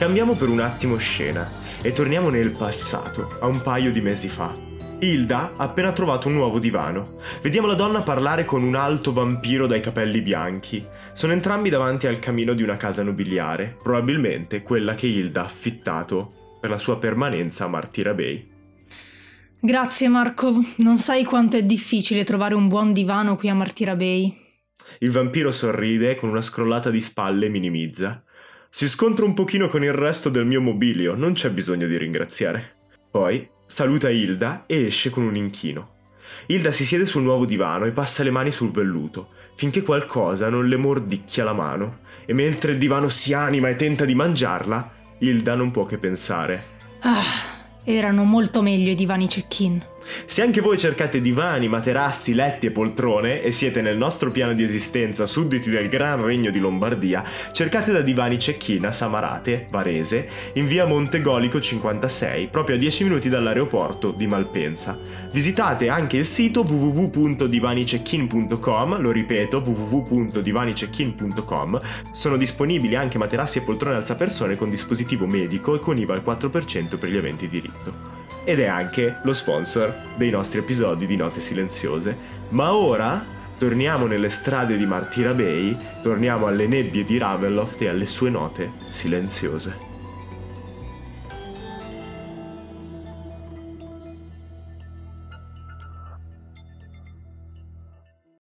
Cambiamo 0.00 0.34
per 0.34 0.48
un 0.48 0.60
attimo 0.60 0.96
scena 0.96 1.46
e 1.82 1.92
torniamo 1.92 2.30
nel 2.30 2.52
passato, 2.52 3.36
a 3.38 3.46
un 3.46 3.60
paio 3.60 3.92
di 3.92 4.00
mesi 4.00 4.30
fa. 4.30 4.50
Hilda 4.98 5.52
ha 5.58 5.64
appena 5.64 5.92
trovato 5.92 6.28
un 6.28 6.32
nuovo 6.36 6.58
divano. 6.58 7.18
Vediamo 7.42 7.66
la 7.66 7.74
donna 7.74 8.00
parlare 8.00 8.46
con 8.46 8.62
un 8.62 8.76
alto 8.76 9.12
vampiro 9.12 9.66
dai 9.66 9.82
capelli 9.82 10.22
bianchi. 10.22 10.82
Sono 11.12 11.34
entrambi 11.34 11.68
davanti 11.68 12.06
al 12.06 12.18
camino 12.18 12.54
di 12.54 12.62
una 12.62 12.78
casa 12.78 13.02
nobiliare, 13.02 13.76
probabilmente 13.82 14.62
quella 14.62 14.94
che 14.94 15.06
Hilda 15.06 15.42
ha 15.42 15.44
affittato 15.44 16.56
per 16.58 16.70
la 16.70 16.78
sua 16.78 16.96
permanenza 16.96 17.66
a 17.66 17.68
Martira 17.68 18.14
Bay. 18.14 18.48
Grazie 19.60 20.08
Marco, 20.08 20.62
non 20.76 20.96
sai 20.96 21.24
quanto 21.24 21.58
è 21.58 21.62
difficile 21.62 22.24
trovare 22.24 22.54
un 22.54 22.68
buon 22.68 22.94
divano 22.94 23.36
qui 23.36 23.50
a 23.50 23.54
Martira 23.54 23.94
Bay. 23.94 24.34
Il 25.00 25.10
vampiro 25.10 25.50
sorride 25.50 26.12
e 26.12 26.14
con 26.14 26.30
una 26.30 26.40
scrollata 26.40 26.88
di 26.88 27.02
spalle 27.02 27.50
minimizza. 27.50 28.24
Si 28.72 28.88
scontra 28.88 29.24
un 29.24 29.34
pochino 29.34 29.66
con 29.66 29.82
il 29.82 29.92
resto 29.92 30.28
del 30.28 30.46
mio 30.46 30.60
mobilio, 30.60 31.16
non 31.16 31.32
c'è 31.32 31.50
bisogno 31.50 31.88
di 31.88 31.98
ringraziare. 31.98 32.76
Poi 33.10 33.46
saluta 33.66 34.10
Hilda 34.10 34.62
e 34.66 34.86
esce 34.86 35.10
con 35.10 35.24
un 35.24 35.34
inchino. 35.34 35.96
Hilda 36.46 36.70
si 36.70 36.84
siede 36.84 37.04
sul 37.04 37.24
nuovo 37.24 37.46
divano 37.46 37.86
e 37.86 37.90
passa 37.90 38.22
le 38.22 38.30
mani 38.30 38.52
sul 38.52 38.70
velluto, 38.70 39.26
finché 39.56 39.82
qualcosa 39.82 40.48
non 40.48 40.68
le 40.68 40.76
mordicchia 40.76 41.42
la 41.42 41.52
mano, 41.52 41.98
e 42.24 42.32
mentre 42.32 42.70
il 42.70 42.78
divano 42.78 43.08
si 43.08 43.34
anima 43.34 43.68
e 43.68 43.74
tenta 43.74 44.04
di 44.04 44.14
mangiarla, 44.14 44.92
Hilda 45.18 45.56
non 45.56 45.72
può 45.72 45.84
che 45.84 45.98
pensare. 45.98 46.64
Ah, 47.00 47.24
erano 47.82 48.22
molto 48.22 48.62
meglio 48.62 48.92
i 48.92 48.94
divani 48.94 49.26
check-in. 49.26 49.82
Se 50.24 50.42
anche 50.42 50.60
voi 50.60 50.78
cercate 50.78 51.20
divani, 51.20 51.68
materassi, 51.68 52.34
letti 52.34 52.66
e 52.66 52.70
poltrone 52.70 53.42
e 53.42 53.50
siete 53.50 53.80
nel 53.80 53.96
nostro 53.96 54.30
piano 54.30 54.52
di 54.54 54.62
esistenza 54.62 55.26
sudditi 55.26 55.70
del 55.70 55.88
gran 55.88 56.24
regno 56.24 56.50
di 56.50 56.58
Lombardia, 56.58 57.24
cercate 57.52 57.92
da 57.92 58.00
divani 58.00 58.36
check-in 58.36 58.86
a 58.86 58.92
Samarate, 58.92 59.66
Varese, 59.70 60.28
in 60.54 60.66
via 60.66 60.86
Montegolico 60.86 61.60
56, 61.60 62.48
proprio 62.48 62.76
a 62.76 62.78
10 62.78 63.04
minuti 63.04 63.28
dall'aeroporto 63.28 64.10
di 64.10 64.26
Malpensa. 64.26 64.98
Visitate 65.32 65.88
anche 65.88 66.16
il 66.16 66.26
sito 66.26 66.62
www.divanicheckin.com, 66.62 69.00
lo 69.00 69.10
ripeto, 69.10 69.58
www.divanicheckin.com. 69.58 71.80
Sono 72.12 72.36
disponibili 72.36 72.96
anche 72.96 73.18
materassi 73.18 73.58
e 73.58 73.62
poltrone 73.62 73.96
alzapersone 73.96 74.56
con 74.56 74.70
dispositivo 74.70 75.26
medico 75.26 75.74
e 75.74 75.78
con 75.78 75.98
IVA 75.98 76.14
al 76.14 76.22
4% 76.24 76.98
per 76.98 77.10
gli 77.10 77.16
eventi 77.16 77.48
di 77.48 77.60
diritto 77.60 78.19
ed 78.50 78.60
è 78.60 78.66
anche 78.66 79.18
lo 79.22 79.32
sponsor 79.32 79.94
dei 80.16 80.30
nostri 80.30 80.58
episodi 80.58 81.06
di 81.06 81.14
Note 81.14 81.40
Silenziose. 81.40 82.16
Ma 82.48 82.74
ora 82.74 83.24
torniamo 83.56 84.06
nelle 84.06 84.28
strade 84.28 84.76
di 84.76 84.86
Martira 84.86 85.32
Bay, 85.34 85.76
torniamo 86.02 86.46
alle 86.46 86.66
nebbie 86.66 87.04
di 87.04 87.16
Ravenloft 87.16 87.80
e 87.82 87.88
alle 87.88 88.06
sue 88.06 88.30
note 88.30 88.72
silenziose. 88.88 89.88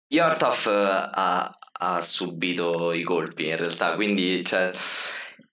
Yortaf 0.08 0.65
ha, 0.65 1.52
ha 1.72 2.02
subito 2.02 2.93
i 2.93 3.04
colpi 3.04 3.48
in 3.48 3.58
realtà, 3.58 3.93
quindi 3.93 4.43
cioè, 4.43 4.72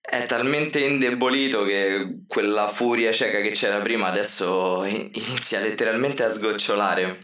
è 0.09 0.25
talmente 0.27 0.81
indebolito 0.81 1.65
che 1.65 2.23
quella 2.27 2.69
furia 2.69 3.13
cieca 3.13 3.41
che 3.41 3.51
c'era 3.51 3.81
prima 3.81 4.07
adesso 4.09 4.85
in- 4.85 5.11
inizia 5.13 5.61
letteralmente 5.61 6.23
a 6.25 6.33
sgocciolare. 6.33 7.19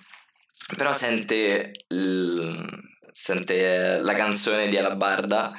Però 0.77 0.93
sente, 0.93 1.71
il- 1.89 2.67
sente 3.11 3.99
la 4.01 4.15
canzone 4.15 4.69
di 4.69 4.77
Alabarda, 4.77 5.53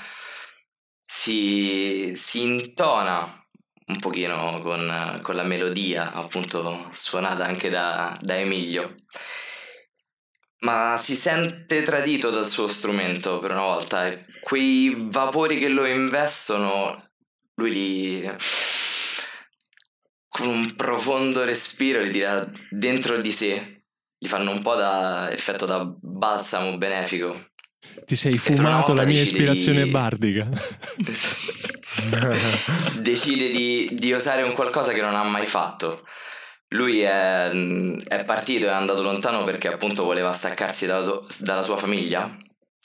si, 1.05 2.13
si 2.15 2.41
intona 2.41 3.39
un 3.85 3.99
pochino 3.99 4.61
con, 4.61 5.19
con 5.21 5.35
la 5.35 5.43
melodia 5.43 6.11
appunto 6.13 6.89
suonata 6.93 7.45
anche 7.45 7.69
da, 7.69 8.17
da 8.21 8.37
Emilio 8.37 8.95
ma 10.63 10.95
si 10.97 11.15
sente 11.15 11.83
tradito 11.83 12.29
dal 12.29 12.47
suo 12.47 12.67
strumento 12.67 13.39
per 13.39 13.51
una 13.51 13.61
volta 13.61 14.09
quei 14.41 14.95
vapori 15.09 15.59
che 15.59 15.67
lo 15.67 15.85
investono 15.85 17.02
lui 17.55 17.71
li 17.71 18.31
con 20.27 20.47
un 20.47 20.75
profondo 20.75 21.43
respiro 21.43 22.01
li 22.01 22.11
tira 22.11 22.49
dentro 22.69 23.17
di 23.21 23.31
sé 23.31 23.83
gli 24.17 24.27
fanno 24.27 24.51
un 24.51 24.61
po' 24.61 24.75
da 24.75 25.29
effetto 25.31 25.65
da 25.65 25.83
balsamo 25.85 26.77
benefico 26.77 27.51
Ti 28.05 28.15
sei 28.15 28.37
fumato 28.37 28.93
la 28.93 29.05
mia 29.05 29.21
ispirazione 29.21 29.83
di- 29.83 29.91
bardica. 29.91 30.49
decide 32.99 33.49
di, 33.49 33.89
di 33.93 34.13
osare 34.13 34.43
un 34.43 34.53
qualcosa 34.53 34.93
che 34.93 35.01
non 35.01 35.15
ha 35.15 35.23
mai 35.23 35.45
fatto. 35.45 36.01
Lui 36.69 37.01
è, 37.01 37.49
è 37.49 38.25
partito 38.25 38.67
è 38.67 38.69
andato 38.69 39.03
lontano 39.03 39.43
perché 39.43 39.67
appunto 39.67 40.03
voleva 40.05 40.31
staccarsi 40.33 40.85
dalla, 40.85 41.03
to- 41.05 41.27
dalla 41.39 41.61
sua 41.61 41.77
famiglia, 41.77 42.35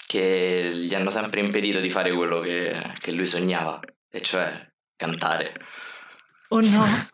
che 0.06 0.70
gli 0.74 0.94
hanno 0.94 1.10
sempre 1.10 1.40
impedito 1.40 1.80
di 1.80 1.90
fare 1.90 2.12
quello 2.12 2.40
che, 2.40 2.92
che 2.98 3.12
lui 3.12 3.26
sognava, 3.26 3.80
e 4.10 4.20
cioè 4.20 4.66
cantare. 4.96 5.54
Oh 6.48 6.60
no. 6.60 6.84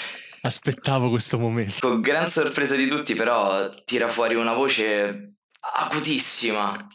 Aspettavo 0.42 1.10
questo 1.10 1.38
momento. 1.38 1.86
Con 1.86 2.00
gran 2.00 2.28
sorpresa 2.28 2.74
di 2.74 2.88
tutti, 2.88 3.14
però, 3.14 3.68
tira 3.84 4.08
fuori 4.08 4.34
una 4.34 4.54
voce 4.54 5.34
acutissima, 5.76 6.88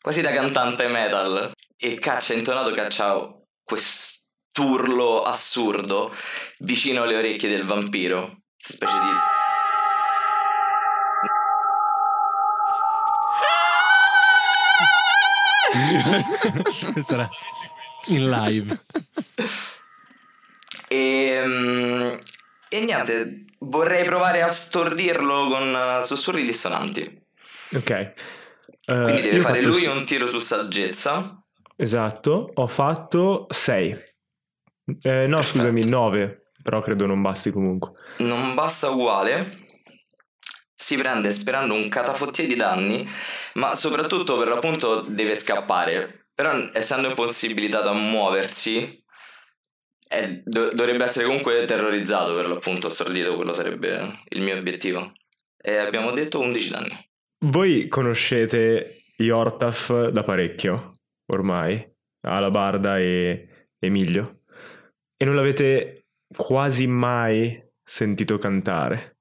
quasi 0.00 0.20
da 0.20 0.30
cantante 0.32 0.86
metal. 0.86 1.52
E 1.76 1.98
caccia 1.98 2.34
intonato, 2.34 2.70
caccia 2.70 3.20
quest'urlo 3.64 5.22
assurdo 5.22 6.14
vicino 6.60 7.02
alle 7.02 7.16
orecchie 7.16 7.48
del 7.48 7.66
vampiro. 7.66 8.42
Questa 8.56 8.86
specie 8.86 8.92
di. 8.92 9.41
Era 17.08 17.28
in 18.06 18.28
live. 18.28 18.84
E, 20.88 21.42
mm, 21.46 22.14
e 22.68 22.80
niente, 22.84 23.44
vorrei 23.60 24.04
provare 24.04 24.42
a 24.42 24.48
stordirlo 24.48 25.48
con 25.48 25.74
eh, 25.74 26.04
sussurri 26.04 26.44
dissonanti. 26.44 27.20
Ok. 27.74 27.90
Eh, 27.90 28.14
Quindi 28.84 29.20
deve 29.22 29.38
fare 29.40 29.60
lui 29.62 29.80
s- 29.82 29.86
un 29.86 30.04
tiro 30.04 30.26
su 30.26 30.38
saggezza. 30.38 31.36
Esatto, 31.76 32.50
ho 32.54 32.66
fatto 32.66 33.46
6. 33.48 33.96
no, 35.02 35.40
scusami, 35.42 35.84
9, 35.86 36.50
però 36.62 36.80
credo 36.80 37.06
non 37.06 37.22
basti 37.22 37.50
comunque. 37.50 37.92
Non 38.18 38.54
basta 38.54 38.90
uguale. 38.90 39.61
Si 40.82 40.96
prende 40.96 41.30
sperando 41.30 41.74
un 41.74 41.88
catafottie 41.88 42.44
di 42.44 42.56
danni, 42.56 43.08
ma 43.54 43.72
soprattutto 43.76 44.36
per 44.36 44.48
l'appunto 44.48 45.02
deve 45.02 45.36
scappare. 45.36 46.26
Però 46.34 46.70
essendo 46.72 47.06
impossibilitato 47.06 47.88
a 47.88 47.92
muoversi, 47.92 49.00
è- 50.08 50.42
do- 50.44 50.72
dovrebbe 50.72 51.04
essere 51.04 51.26
comunque 51.26 51.64
terrorizzato 51.66 52.34
per 52.34 52.48
l'appunto, 52.48 52.88
stordito, 52.88 53.36
quello 53.36 53.52
sarebbe 53.52 54.22
il 54.30 54.42
mio 54.42 54.56
obiettivo. 54.56 55.12
E 55.56 55.76
abbiamo 55.76 56.10
detto 56.10 56.40
11 56.40 56.70
danni. 56.70 57.10
Voi 57.44 57.86
conoscete 57.86 59.04
Yortaf 59.18 60.08
da 60.08 60.24
parecchio, 60.24 60.96
ormai, 61.26 61.88
Alabarda 62.22 62.98
e 62.98 63.68
Emilio, 63.78 64.40
e 65.16 65.24
non 65.24 65.36
l'avete 65.36 66.06
quasi 66.36 66.88
mai 66.88 67.62
sentito 67.84 68.36
cantare. 68.38 69.11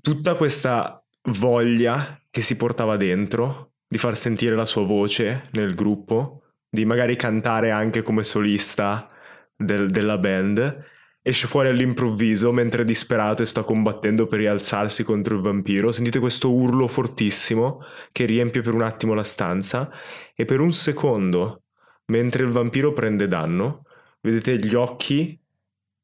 Tutta 0.00 0.36
questa 0.36 1.04
voglia 1.24 2.18
che 2.30 2.40
si 2.40 2.56
portava 2.56 2.96
dentro 2.96 3.74
di 3.86 3.98
far 3.98 4.16
sentire 4.16 4.56
la 4.56 4.64
sua 4.64 4.84
voce 4.84 5.42
nel 5.52 5.74
gruppo, 5.74 6.44
di 6.66 6.86
magari 6.86 7.14
cantare 7.14 7.70
anche 7.70 8.00
come 8.00 8.24
solista 8.24 9.06
del- 9.54 9.90
della 9.90 10.16
band, 10.16 10.82
esce 11.20 11.46
fuori 11.46 11.68
all'improvviso 11.68 12.52
mentre 12.52 12.82
è 12.82 12.84
disperato 12.86 13.42
e 13.42 13.46
sta 13.46 13.64
combattendo 13.64 14.26
per 14.26 14.38
rialzarsi 14.38 15.04
contro 15.04 15.36
il 15.36 15.42
vampiro. 15.42 15.90
Sentite 15.90 16.20
questo 16.20 16.50
urlo 16.50 16.88
fortissimo 16.88 17.82
che 18.12 18.24
riempie 18.24 18.62
per 18.62 18.72
un 18.72 18.82
attimo 18.82 19.12
la 19.12 19.22
stanza 19.22 19.90
e 20.34 20.46
per 20.46 20.60
un 20.60 20.72
secondo, 20.72 21.64
mentre 22.06 22.44
il 22.44 22.50
vampiro 22.50 22.94
prende 22.94 23.28
danno, 23.28 23.82
vedete 24.22 24.56
gli 24.56 24.74
occhi 24.74 25.38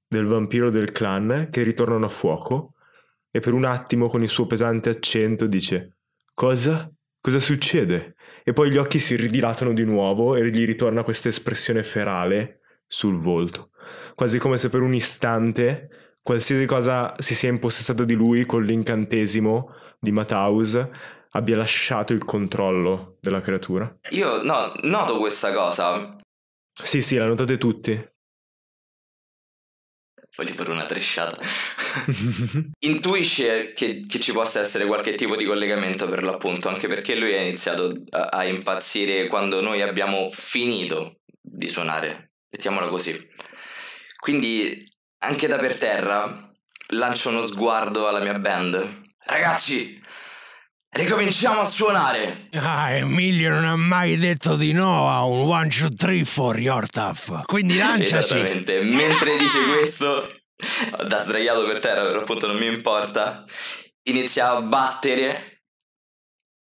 del 0.06 0.26
vampiro 0.26 0.68
del 0.68 0.92
clan 0.92 1.48
che 1.50 1.62
ritornano 1.62 2.04
a 2.04 2.10
fuoco 2.10 2.74
e 3.38 3.40
per 3.40 3.54
un 3.54 3.64
attimo 3.64 4.08
con 4.08 4.22
il 4.22 4.28
suo 4.28 4.46
pesante 4.46 4.90
accento 4.90 5.46
dice 5.46 5.96
Cosa? 6.34 6.90
Cosa 7.20 7.38
succede? 7.38 8.14
E 8.44 8.52
poi 8.52 8.70
gli 8.70 8.76
occhi 8.76 8.98
si 8.98 9.16
ridilatano 9.16 9.72
di 9.72 9.84
nuovo 9.84 10.36
e 10.36 10.48
gli 10.48 10.64
ritorna 10.64 11.02
questa 11.02 11.28
espressione 11.28 11.82
ferale 11.82 12.60
sul 12.86 13.16
volto 13.16 13.70
quasi 14.18 14.40
come 14.40 14.58
se 14.58 14.68
per 14.68 14.82
un 14.82 14.94
istante 14.94 16.16
qualsiasi 16.22 16.66
cosa 16.66 17.14
si 17.18 17.36
sia 17.36 17.48
impossessato 17.48 18.04
di 18.04 18.14
lui 18.14 18.44
con 18.46 18.64
l'incantesimo 18.64 19.72
di 19.98 20.10
Mataus 20.10 20.76
abbia 21.30 21.56
lasciato 21.56 22.12
il 22.12 22.24
controllo 22.24 23.18
della 23.20 23.40
creatura. 23.40 23.96
Io 24.10 24.42
no, 24.42 24.72
noto 24.82 25.18
questa 25.18 25.52
cosa. 25.52 26.16
Sì, 26.72 27.00
sì, 27.00 27.16
la 27.16 27.26
notate 27.26 27.58
tutti. 27.58 27.92
Voglio 30.38 30.54
fare 30.54 30.70
una 30.70 30.86
tresciata. 30.86 31.36
Intuisce 32.86 33.72
che, 33.72 34.04
che 34.06 34.20
ci 34.20 34.30
possa 34.30 34.60
essere 34.60 34.86
qualche 34.86 35.16
tipo 35.16 35.34
di 35.34 35.44
collegamento 35.44 36.08
per 36.08 36.22
l'appunto, 36.22 36.68
anche 36.68 36.86
perché 36.86 37.16
lui 37.16 37.34
ha 37.34 37.40
iniziato 37.40 37.92
a, 38.10 38.26
a 38.26 38.44
impazzire 38.44 39.26
quando 39.26 39.60
noi 39.60 39.82
abbiamo 39.82 40.30
finito 40.30 41.22
di 41.42 41.68
suonare, 41.68 42.34
mettiamola 42.50 42.86
così. 42.86 43.20
Quindi 44.16 44.86
anche 45.24 45.48
da 45.48 45.58
per 45.58 45.76
terra 45.76 46.52
lancio 46.90 47.30
uno 47.30 47.44
sguardo 47.44 48.06
alla 48.06 48.20
mia 48.20 48.38
band. 48.38 49.06
Ragazzi, 49.26 50.00
ricominciamo 50.90 51.60
a 51.60 51.64
suonare! 51.64 52.48
Ah, 52.54 52.92
Emilio 52.92 53.50
non 53.50 53.64
ha 53.64 53.76
mai 53.76 54.16
detto 54.16 54.56
di 54.56 54.72
no 54.72 55.08
a 55.08 55.24
un 55.24 55.48
one, 55.48 55.68
two, 55.68 55.94
three 55.94 56.24
for 56.24 56.58
Yortaf. 56.58 57.44
Quindi 57.44 57.76
lanciaci. 57.76 58.16
Esattamente, 58.16 58.80
mentre 58.82 59.36
dice 59.36 59.64
questo, 59.64 60.28
da 61.06 61.18
sdraiato 61.18 61.64
per 61.64 61.78
terra, 61.78 62.04
per 62.04 62.16
appunto 62.16 62.46
non 62.46 62.56
mi 62.56 62.66
importa, 62.66 63.44
inizia 64.04 64.50
a 64.50 64.62
battere 64.62 65.62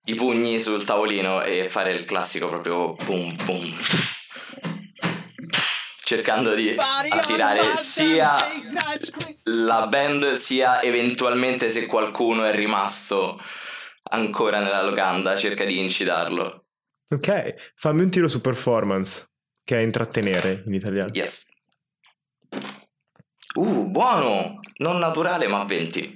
i 0.05 0.15
pugni 0.15 0.59
sul 0.59 0.83
tavolino 0.83 1.43
e 1.43 1.65
fare 1.65 1.91
il 1.91 2.05
classico 2.05 2.47
proprio 2.47 2.93
pum 2.93 3.35
pum. 3.35 3.75
Cercando 6.03 6.53
di 6.53 6.75
attirare 6.77 7.75
sia 7.75 8.35
la 9.43 9.87
band 9.87 10.33
sia 10.33 10.81
eventualmente 10.81 11.69
se 11.69 11.85
qualcuno 11.85 12.43
è 12.43 12.53
rimasto 12.53 13.39
ancora 14.11 14.61
nella 14.61 14.83
locanda, 14.83 15.35
cerca 15.35 15.65
di 15.65 15.79
incitarlo. 15.79 16.65
ok, 17.09 17.73
fammi 17.75 18.03
un 18.03 18.09
tiro 18.09 18.27
su 18.27 18.41
performance, 18.41 19.25
che 19.63 19.77
è 19.77 19.81
intrattenere 19.81 20.63
in 20.65 20.73
italiano. 20.73 21.11
Yes. 21.13 21.49
Uh, 23.53 23.89
buono! 23.89 24.59
Non 24.77 24.97
naturale, 24.97 25.47
ma 25.47 25.65
20. 25.65 26.15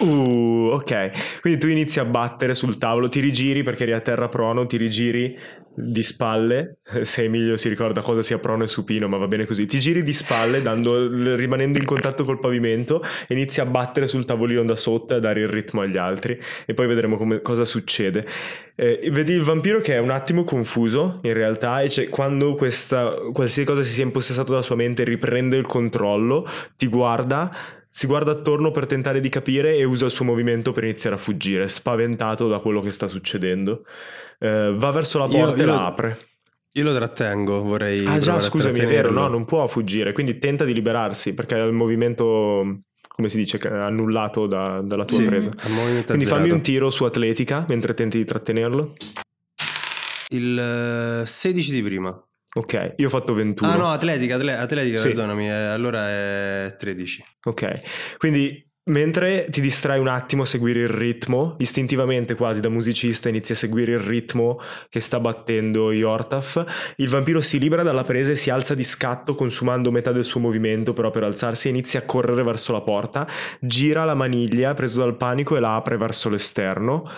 Uh, 0.00 0.70
ok. 0.72 1.40
Quindi 1.40 1.58
tu 1.58 1.68
inizi 1.68 1.98
a 1.98 2.04
battere 2.04 2.52
sul 2.52 2.76
tavolo, 2.76 3.08
ti 3.08 3.20
rigiri 3.20 3.62
perché 3.62 3.84
eri 3.84 3.92
a 3.92 4.00
terra 4.00 4.28
prono, 4.28 4.66
ti 4.66 4.76
rigiri 4.76 5.36
di 5.74 6.02
spalle, 6.02 6.78
se 7.02 7.24
Emilio 7.24 7.56
si 7.56 7.68
ricorda 7.68 8.00
cosa 8.00 8.22
sia 8.22 8.38
prono 8.38 8.64
e 8.64 8.66
supino, 8.68 9.08
ma 9.08 9.16
va 9.16 9.26
bene 9.26 9.44
così, 9.44 9.66
ti 9.66 9.78
giri 9.80 10.02
di 10.02 10.12
spalle 10.12 10.62
dando- 10.62 11.34
rimanendo 11.34 11.78
in 11.78 11.84
contatto 11.84 12.24
col 12.24 12.38
pavimento 12.38 13.02
e 13.26 13.34
inizi 13.34 13.60
a 13.60 13.66
battere 13.66 14.06
sul 14.06 14.24
tavolino 14.24 14.64
da 14.64 14.76
sotto 14.76 15.14
e 15.14 15.16
a 15.16 15.20
dare 15.20 15.40
il 15.40 15.48
ritmo 15.48 15.80
agli 15.80 15.96
altri 15.96 16.38
e 16.66 16.74
poi 16.74 16.86
vedremo 16.86 17.16
come- 17.16 17.42
cosa 17.42 17.64
succede. 17.64 18.26
Eh, 18.76 19.08
vedi 19.12 19.32
il 19.32 19.42
vampiro 19.42 19.80
che 19.80 19.94
è 19.94 19.98
un 19.98 20.10
attimo 20.10 20.44
confuso 20.44 21.20
in 21.22 21.32
realtà 21.32 21.80
e 21.80 21.88
c'è- 21.88 22.08
quando 22.08 22.54
questa, 22.54 23.14
qualsiasi 23.32 23.68
cosa 23.68 23.82
si 23.82 23.92
sia 23.92 24.04
impossessato 24.04 24.50
dalla 24.50 24.62
sua 24.62 24.76
mente 24.76 25.04
riprende 25.04 25.56
il 25.56 25.66
controllo, 25.66 26.46
ti 26.76 26.86
guarda 26.86 27.50
si 27.96 28.08
guarda 28.08 28.32
attorno 28.32 28.72
per 28.72 28.86
tentare 28.86 29.20
di 29.20 29.28
capire 29.28 29.76
e 29.76 29.84
usa 29.84 30.06
il 30.06 30.10
suo 30.10 30.24
movimento 30.24 30.72
per 30.72 30.82
iniziare 30.82 31.14
a 31.14 31.18
fuggire, 31.18 31.68
spaventato 31.68 32.48
da 32.48 32.58
quello 32.58 32.80
che 32.80 32.90
sta 32.90 33.06
succedendo. 33.06 33.84
Eh, 34.40 34.74
va 34.76 34.90
verso 34.90 35.18
la 35.18 35.26
Io- 35.26 35.38
porta 35.38 35.54
e 35.54 35.64
io- 35.64 35.66
la 35.66 35.86
apre. 35.86 36.18
Io 36.72 36.82
lo 36.82 36.92
trattengo, 36.92 37.62
vorrei. 37.62 38.04
Ah 38.04 38.18
già, 38.18 38.40
scusami, 38.40 38.80
è 38.80 38.86
vero, 38.88 39.12
no, 39.12 39.28
non 39.28 39.44
può 39.44 39.64
fuggire, 39.68 40.10
quindi 40.12 40.38
tenta 40.38 40.64
di 40.64 40.74
liberarsi 40.74 41.34
perché 41.34 41.54
ha 41.54 41.62
il 41.62 41.72
movimento, 41.72 42.80
come 43.06 43.28
si 43.28 43.36
dice, 43.36 43.58
annullato 43.58 44.48
da- 44.48 44.80
dalla 44.82 45.04
tua 45.04 45.18
Sì. 45.18 45.22
presa. 45.24 45.50
Quindi 46.04 46.24
fammi 46.24 46.50
un 46.50 46.62
tiro 46.62 46.90
su 46.90 47.04
atletica 47.04 47.64
mentre 47.68 47.94
tenti 47.94 48.18
di 48.18 48.24
trattenerlo. 48.24 48.92
Il 50.30 50.58
eh, 51.22 51.26
16 51.26 51.70
di 51.70 51.80
prima. 51.80 52.24
Ok, 52.56 52.94
io 52.96 53.06
ho 53.06 53.10
fatto 53.10 53.34
21. 53.34 53.70
Ah 53.70 53.76
no, 53.76 53.90
atletica, 53.90 54.36
atle- 54.36 54.56
atletica, 54.56 54.96
Sì. 54.98 55.08
perdonami, 55.08 55.48
eh, 55.48 55.52
allora 55.52 56.08
è 56.08 56.76
13. 56.78 57.24
Ok, 57.44 58.16
quindi 58.18 58.62
mentre 58.86 59.46
ti 59.50 59.62
distrai 59.62 59.98
un 59.98 60.08
attimo 60.08 60.42
a 60.42 60.46
seguire 60.46 60.80
il 60.80 60.88
ritmo, 60.88 61.56
istintivamente 61.58 62.34
quasi 62.34 62.60
da 62.60 62.68
musicista 62.68 63.30
inizi 63.30 63.52
a 63.52 63.54
seguire 63.56 63.92
il 63.92 63.98
ritmo 63.98 64.60
che 64.90 65.00
sta 65.00 65.18
battendo 65.18 65.90
Yortaf, 65.90 66.92
il 66.96 67.08
vampiro 67.08 67.40
si 67.40 67.58
libera 67.58 67.82
dalla 67.82 68.02
presa 68.04 68.32
e 68.32 68.36
si 68.36 68.50
alza 68.50 68.74
di 68.74 68.84
scatto 68.84 69.34
consumando 69.34 69.90
metà 69.90 70.12
del 70.12 70.22
suo 70.24 70.38
movimento 70.38 70.92
però 70.92 71.10
per 71.10 71.24
alzarsi 71.24 71.68
e 71.68 71.70
inizia 71.70 72.00
a 72.00 72.04
correre 72.04 72.42
verso 72.44 72.72
la 72.72 72.82
porta, 72.82 73.26
gira 73.58 74.04
la 74.04 74.14
maniglia 74.14 74.74
preso 74.74 75.00
dal 75.00 75.16
panico 75.16 75.56
e 75.56 75.60
la 75.60 75.74
apre 75.76 75.96
verso 75.96 76.28
l'esterno. 76.28 77.08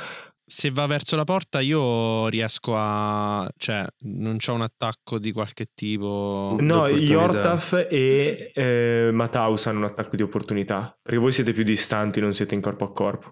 Se 0.49 0.71
va 0.71 0.87
verso 0.87 1.17
la 1.17 1.25
porta 1.25 1.61
io 1.61 2.29
riesco 2.29 2.75
a... 2.77 3.49
cioè 3.57 3.85
non 4.03 4.37
c'ho 4.37 4.53
un 4.53 4.63
attacco 4.63 5.19
di 5.19 5.33
qualche 5.33 5.71
tipo... 5.75 6.57
No. 6.61 6.87
Yortaf 6.87 7.87
e 7.91 8.53
eh, 8.55 9.11
Mataus 9.13 9.67
hanno 9.67 9.79
un 9.79 9.85
attacco 9.87 10.15
di 10.15 10.23
opportunità, 10.23 10.97
perché 11.03 11.19
voi 11.19 11.33
siete 11.33 11.53
più 11.53 11.65
distanti, 11.65 12.21
non 12.21 12.33
siete 12.33 12.55
in 12.55 12.61
corpo 12.61 12.85
a 12.85 12.93
corpo. 12.93 13.31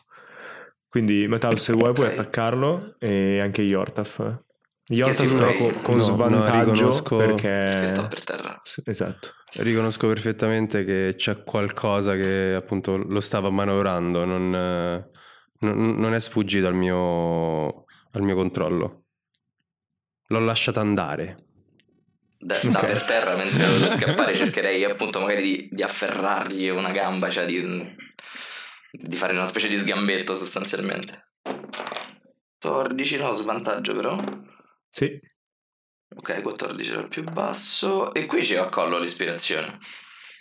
Quindi 0.89 1.29
Mataus 1.29 1.63
se 1.63 1.73
vuoi 1.73 1.93
puoi 1.93 2.09
attaccarlo 2.09 2.97
e 2.99 3.41
anche 3.41 3.63
Yortaf. 3.63 4.43
Yortaf 4.87 5.27
sì, 5.27 5.35
però 5.35 5.53
con, 5.57 5.81
con 5.83 5.97
no, 5.97 6.07
no, 6.07 6.15
svantaggio 6.15 6.73
riconosco- 6.73 7.17
perché... 7.17 7.77
Che 7.81 7.87
sta 7.87 8.07
per 8.09 8.25
terra. 8.25 8.61
Esatto. 8.85 9.29
Riconosco 9.59 10.09
perfettamente 10.09 10.85
che 10.85 11.15
c'è 11.17 11.45
qualcosa 11.45 12.17
che 12.17 12.55
appunto 12.55 12.97
lo 12.97 13.21
stava 13.21 13.51
manovrando, 13.51 14.25
non, 14.25 14.53
eh, 14.53 15.11
non- 15.65 15.95
non 15.99 16.15
è 16.15 16.21
sfuggito 16.21 16.67
al 16.67 16.75
mio, 16.75 17.85
al 18.13 18.23
mio 18.23 18.35
controllo. 18.35 19.05
L'ho 20.29 20.41
lasciato 20.41 20.81
andare. 20.81 21.37
Da, 22.39 22.59
da 22.63 22.79
per 22.81 23.03
terra 23.05 23.37
mentre 23.37 23.57
devo 23.67 23.89
scappare 23.89 24.35
cercherei 24.35 24.85
appunto 24.85 25.19
magari 25.21 25.43
di, 25.43 25.69
di 25.71 25.83
afferrargli 25.83 26.69
una 26.69 26.91
gamba, 26.91 27.31
cioè 27.31 27.47
di, 27.47 27.61
di 28.91 29.17
fare 29.17 29.33
una 29.33 29.47
specie 29.47 29.69
di 29.69 29.77
sgambetto 29.77 30.35
sostanzialmente. 30.35 31.31
14 32.61 33.17
no, 33.19 33.33
svantaggio 33.33 33.95
però. 33.95 34.17
Sì. 34.91 35.19
Ok, 36.17 36.43
14 36.43 36.91
era 36.93 37.01
il 37.01 37.09
più 37.09 37.23
basso. 37.25 38.15
E 38.15 38.27
qui 38.27 38.43
ci 38.45 38.57
accollo 38.57 38.99
l'ispirazione. 38.99 39.79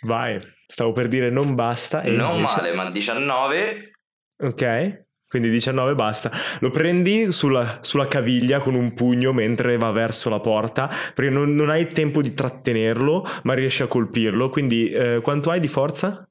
Vai. 0.02 0.38
Stavo 0.66 0.92
per 0.92 1.08
dire 1.08 1.30
non 1.30 1.54
basta. 1.54 2.02
E 2.02 2.10
non 2.10 2.36
invece- 2.36 2.56
male, 2.56 2.72
ma 2.74 2.90
19. 2.90 3.90
Ok. 4.38 5.03
Quindi 5.34 5.50
19 5.50 5.96
basta. 5.96 6.30
Lo 6.60 6.70
prendi 6.70 7.32
sulla, 7.32 7.80
sulla 7.80 8.06
caviglia 8.06 8.60
con 8.60 8.76
un 8.76 8.94
pugno 8.94 9.32
mentre 9.32 9.76
va 9.76 9.90
verso 9.90 10.30
la 10.30 10.38
porta, 10.38 10.88
perché 11.12 11.28
non, 11.28 11.56
non 11.56 11.70
hai 11.70 11.88
tempo 11.88 12.22
di 12.22 12.32
trattenerlo, 12.34 13.26
ma 13.42 13.54
riesci 13.54 13.82
a 13.82 13.88
colpirlo. 13.88 14.48
Quindi 14.48 14.90
eh, 14.90 15.18
quanto 15.24 15.50
hai 15.50 15.58
di 15.58 15.66
forza? 15.66 16.24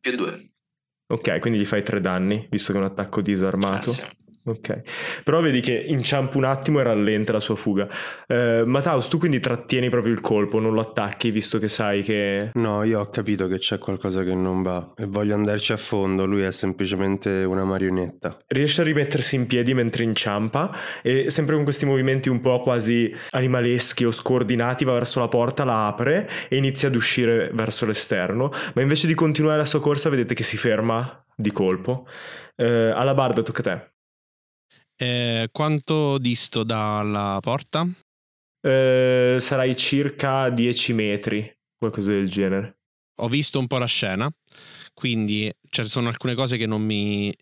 Più 0.00 0.14
2. 0.14 0.50
Ok, 1.08 1.40
quindi 1.40 1.58
gli 1.58 1.64
fai 1.64 1.82
3 1.82 1.98
danni, 1.98 2.46
visto 2.48 2.70
che 2.70 2.78
è 2.78 2.80
un 2.82 2.86
attacco 2.86 3.20
disarmato. 3.20 3.90
Ok, 4.48 5.20
però 5.24 5.42
vedi 5.42 5.60
che 5.60 5.74
inciampa 5.74 6.38
un 6.38 6.44
attimo 6.44 6.80
e 6.80 6.82
rallenta 6.82 7.32
la 7.32 7.40
sua 7.40 7.54
fuga. 7.54 7.86
Eh, 8.26 8.62
Mataus, 8.64 9.08
tu 9.08 9.18
quindi 9.18 9.40
trattieni 9.40 9.90
proprio 9.90 10.14
il 10.14 10.22
colpo, 10.22 10.58
non 10.58 10.72
lo 10.72 10.80
attacchi, 10.80 11.30
visto 11.30 11.58
che 11.58 11.68
sai 11.68 12.02
che... 12.02 12.50
No, 12.54 12.82
io 12.82 13.00
ho 13.00 13.10
capito 13.10 13.46
che 13.46 13.58
c'è 13.58 13.76
qualcosa 13.76 14.24
che 14.24 14.34
non 14.34 14.62
va 14.62 14.94
e 14.96 15.04
voglio 15.04 15.34
andarci 15.34 15.72
a 15.72 15.76
fondo. 15.76 16.24
Lui 16.24 16.42
è 16.42 16.50
semplicemente 16.50 17.44
una 17.44 17.64
marionetta. 17.64 18.38
riesce 18.46 18.80
a 18.80 18.84
rimettersi 18.84 19.36
in 19.36 19.46
piedi 19.46 19.74
mentre 19.74 20.04
inciampa 20.04 20.74
e 21.02 21.28
sempre 21.28 21.54
con 21.54 21.64
questi 21.64 21.84
movimenti 21.84 22.30
un 22.30 22.40
po' 22.40 22.60
quasi 22.60 23.14
animaleschi 23.30 24.06
o 24.06 24.10
scordinati 24.10 24.86
va 24.86 24.94
verso 24.94 25.20
la 25.20 25.28
porta, 25.28 25.64
la 25.64 25.88
apre 25.88 26.26
e 26.48 26.56
inizia 26.56 26.88
ad 26.88 26.94
uscire 26.94 27.50
verso 27.52 27.84
l'esterno, 27.84 28.50
ma 28.74 28.80
invece 28.80 29.06
di 29.06 29.14
continuare 29.14 29.58
la 29.58 29.66
sua 29.66 29.80
corsa 29.80 30.08
vedete 30.08 30.32
che 30.32 30.42
si 30.42 30.56
ferma 30.56 31.22
di 31.36 31.52
colpo. 31.52 32.06
Eh, 32.56 32.90
alla 32.90 33.14
barda 33.14 33.42
tocca 33.42 33.60
a 33.60 33.62
te. 33.62 33.97
Eh, 35.00 35.48
quanto 35.52 36.18
disto 36.18 36.64
dalla 36.64 37.38
porta? 37.40 37.88
Eh, 38.60 39.36
sarai 39.38 39.76
circa 39.76 40.50
10 40.50 40.92
metri, 40.92 41.56
qualcosa 41.78 42.10
del 42.10 42.28
genere. 42.28 42.78
Ho 43.20 43.28
visto 43.28 43.60
un 43.60 43.68
po' 43.68 43.78
la 43.78 43.86
scena, 43.86 44.28
quindi 44.94 45.52
ci 45.70 45.86
sono 45.86 46.08
alcune 46.08 46.34
cose 46.34 46.56
che 46.56 46.66
non 46.66 46.82
mi, 46.82 47.32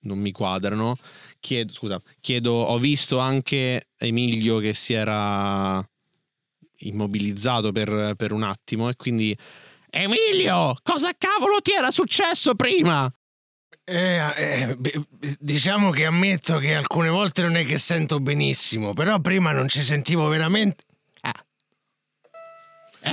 non 0.00 0.18
mi 0.18 0.32
quadrano. 0.32 0.96
Chiedo, 1.38 1.72
scusa, 1.72 2.00
chiedo, 2.20 2.52
ho 2.52 2.78
visto 2.78 3.18
anche 3.18 3.90
Emilio 3.96 4.58
che 4.58 4.74
si 4.74 4.92
era 4.92 5.86
immobilizzato 6.78 7.70
per, 7.70 8.14
per 8.16 8.32
un 8.32 8.42
attimo 8.42 8.88
e 8.88 8.96
quindi... 8.96 9.36
Emilio, 9.88 10.74
cosa 10.82 11.12
cavolo 11.16 11.60
ti 11.60 11.70
era 11.70 11.92
successo 11.92 12.56
prima? 12.56 13.08
Eh, 13.86 14.32
eh, 14.36 14.76
beh, 14.76 15.06
diciamo 15.38 15.90
che 15.90 16.06
ammetto 16.06 16.58
che 16.58 16.74
alcune 16.74 17.10
volte 17.10 17.42
non 17.42 17.56
è 17.56 17.64
che 17.64 17.78
sento 17.78 18.18
benissimo, 18.18 18.94
però 18.94 19.20
prima 19.20 19.52
non 19.52 19.68
ci 19.68 19.82
sentivo 19.82 20.28
veramente. 20.28 20.84
Ah. 21.20 21.44
Eh? 23.00 23.10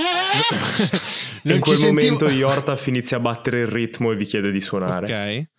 in 1.54 1.60
quel 1.60 1.78
sentivo- 1.78 1.88
momento 1.88 2.30
Yortaf 2.32 2.88
inizia 2.88 3.18
a 3.18 3.20
battere 3.20 3.62
il 3.62 3.68
ritmo 3.68 4.12
e 4.12 4.16
vi 4.16 4.26
chiede 4.26 4.52
di 4.52 4.62
suonare. 4.62 5.06
Ok. 5.06 5.50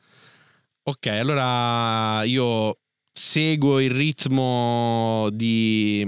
Ok, 0.85 1.07
allora 1.07 2.25
io 2.25 2.79
seguo 3.12 3.79
il 3.79 3.90
ritmo 3.90 5.29
di, 5.31 6.05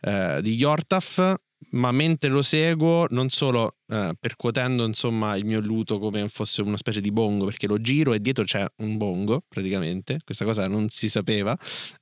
eh, 0.00 0.38
di 0.42 0.54
Yortaf, 0.56 1.34
ma 1.70 1.92
mentre 1.92 2.30
lo 2.30 2.42
seguo 2.42 3.06
non 3.10 3.28
solo 3.30 3.76
eh, 3.88 4.12
percuotendo 4.18 4.84
insomma 4.84 5.36
il 5.36 5.44
mio 5.44 5.60
luto 5.60 5.98
come 5.98 6.28
fosse 6.28 6.62
una 6.62 6.76
specie 6.76 7.00
di 7.00 7.10
bongo, 7.10 7.46
perché 7.46 7.66
lo 7.66 7.80
giro 7.80 8.12
e 8.12 8.20
dietro 8.20 8.44
c'è 8.44 8.66
un 8.78 8.96
bongo 8.96 9.42
praticamente, 9.48 10.18
questa 10.24 10.44
cosa 10.44 10.66
non 10.68 10.88
si 10.88 11.08
sapeva, 11.08 11.56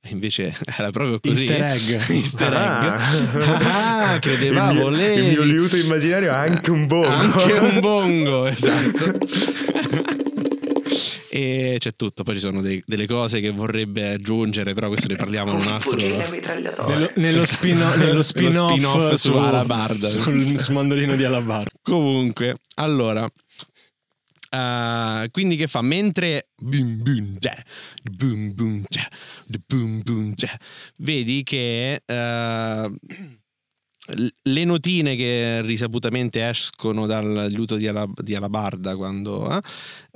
invece 0.09 0.55
era 0.77 0.91
proprio 0.91 1.19
così. 1.19 1.47
Easter 1.47 1.95
egg. 1.95 2.09
Easter 2.11 2.53
egg. 2.53 3.45
Ah, 3.67 4.11
Ah, 4.13 4.19
credeva 4.19 4.71
il 4.71 4.77
mio, 4.77 4.89
il 4.89 5.23
mio 5.27 5.43
liuto 5.43 5.75
immaginario 5.75 6.31
ha 6.31 6.39
anche 6.39 6.71
un 6.71 6.87
bongo. 6.87 7.07
Anche 7.07 7.53
un 7.53 7.79
bongo, 7.79 8.45
esatto. 8.47 10.25
E 11.29 11.75
c'è 11.79 11.95
tutto, 11.95 12.23
poi 12.23 12.35
ci 12.35 12.39
sono 12.41 12.61
dei- 12.61 12.81
delle 12.85 13.05
cose 13.07 13.39
che 13.39 13.49
vorrebbe 13.51 14.09
aggiungere, 14.13 14.73
però 14.73 14.87
questo 14.87 15.07
ne 15.07 15.15
parliamo 15.15 15.51
in 15.51 15.57
un 15.57 15.67
altro... 15.67 15.95
Nello, 16.87 17.11
nello 17.15 17.45
spin- 17.45 17.77
nello 17.97 18.23
spin-off, 18.23 18.71
spin-off 18.71 19.13
su 19.13 19.31
su 19.31 19.37
Alabarda. 19.37 20.07
sul, 20.07 20.57
su 20.59 20.71
mandolino 20.73 21.15
di 21.15 21.23
Alabarda. 21.23 21.69
Comunque, 21.81 22.57
allora... 22.75 23.27
eh, 24.49 25.27
quindi 25.31 25.55
che 25.57 25.67
fa? 25.67 25.81
Mentre 25.81 26.49
vedi 30.97 31.43
che 31.43 32.01
l- 32.05 32.93
le 34.43 34.63
notine 34.63 35.15
che 35.15 35.61
risaputamente 35.61 36.47
escono 36.47 37.05
dal 37.05 37.47
liuto 37.49 37.75
di, 37.75 37.87
Ala- 37.87 38.07
di 38.21 38.35
Alabarda 38.35 38.95
quando 38.95 39.49
eh, 39.51 39.59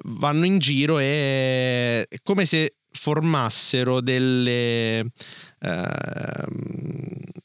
vanno 0.05 0.45
in 0.45 0.59
giro 0.59 0.99
e 0.99 2.07
è 2.07 2.17
come 2.23 2.45
se 2.45 2.75
formassero 2.93 4.01
delle 4.01 4.99
ehm, 5.59 6.45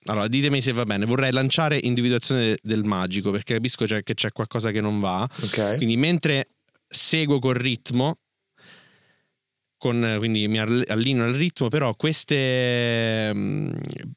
allora 0.07 0.29
ditemi 0.29 0.61
se 0.62 0.73
va 0.73 0.85
bene 0.85 1.05
vorrei 1.05 1.33
lanciare 1.33 1.79
individuazione 1.83 2.57
del 2.62 2.85
magico 2.85 3.31
perché 3.31 3.55
capisco 3.55 3.85
che 3.85 4.03
c'è 4.14 4.33
qualcosa 4.33 4.71
che 4.71 4.81
non 4.81 5.01
va 5.01 5.29
Ok. 5.43 5.77
quindi 5.77 5.97
mentre 5.97 6.51
seguo 6.89 7.41
col 7.41 7.55
ritmo, 7.55 8.18
con, 9.87 10.14
quindi 10.18 10.49
mi 10.49 10.59
all- 10.59 10.84
allineo 10.89 11.24
al 11.24 11.32
ritmo, 11.32 11.68
però 11.68 11.95
queste 11.95 13.32
mm, 13.32 13.70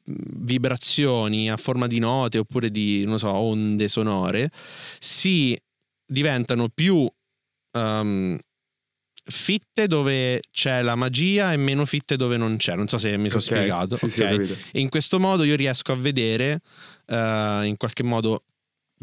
vibrazioni 0.04 1.50
a 1.50 1.56
forma 1.56 1.86
di 1.86 1.98
note 1.98 2.38
oppure 2.38 2.70
di, 2.70 3.04
non 3.04 3.18
so, 3.18 3.30
onde 3.32 3.88
sonore 3.88 4.50
si 4.98 5.56
diventano 6.04 6.68
più 6.68 7.08
um, 7.72 8.38
fitte 9.22 9.86
dove 9.86 10.40
c'è 10.50 10.82
la 10.82 10.96
magia 10.96 11.52
e 11.52 11.56
meno 11.56 11.84
fitte 11.84 12.16
dove 12.16 12.36
non 12.36 12.56
c'è. 12.56 12.74
Non 12.74 12.88
so 12.88 12.98
se 12.98 13.16
mi 13.16 13.28
sono 13.28 13.40
Ok, 13.40 13.46
spiegato. 13.46 13.96
Sì, 13.96 14.10
sì, 14.10 14.22
ho 14.22 14.24
ok? 14.24 14.30
capito. 14.36 14.56
E 14.72 14.80
in 14.80 14.88
questo 14.88 15.20
modo 15.20 15.44
io 15.44 15.54
riesco 15.54 15.92
a 15.92 15.96
vedere 15.96 16.60
eh, 17.06 17.62
in 17.64 17.76
qualche 17.76 18.02
modo 18.02 18.44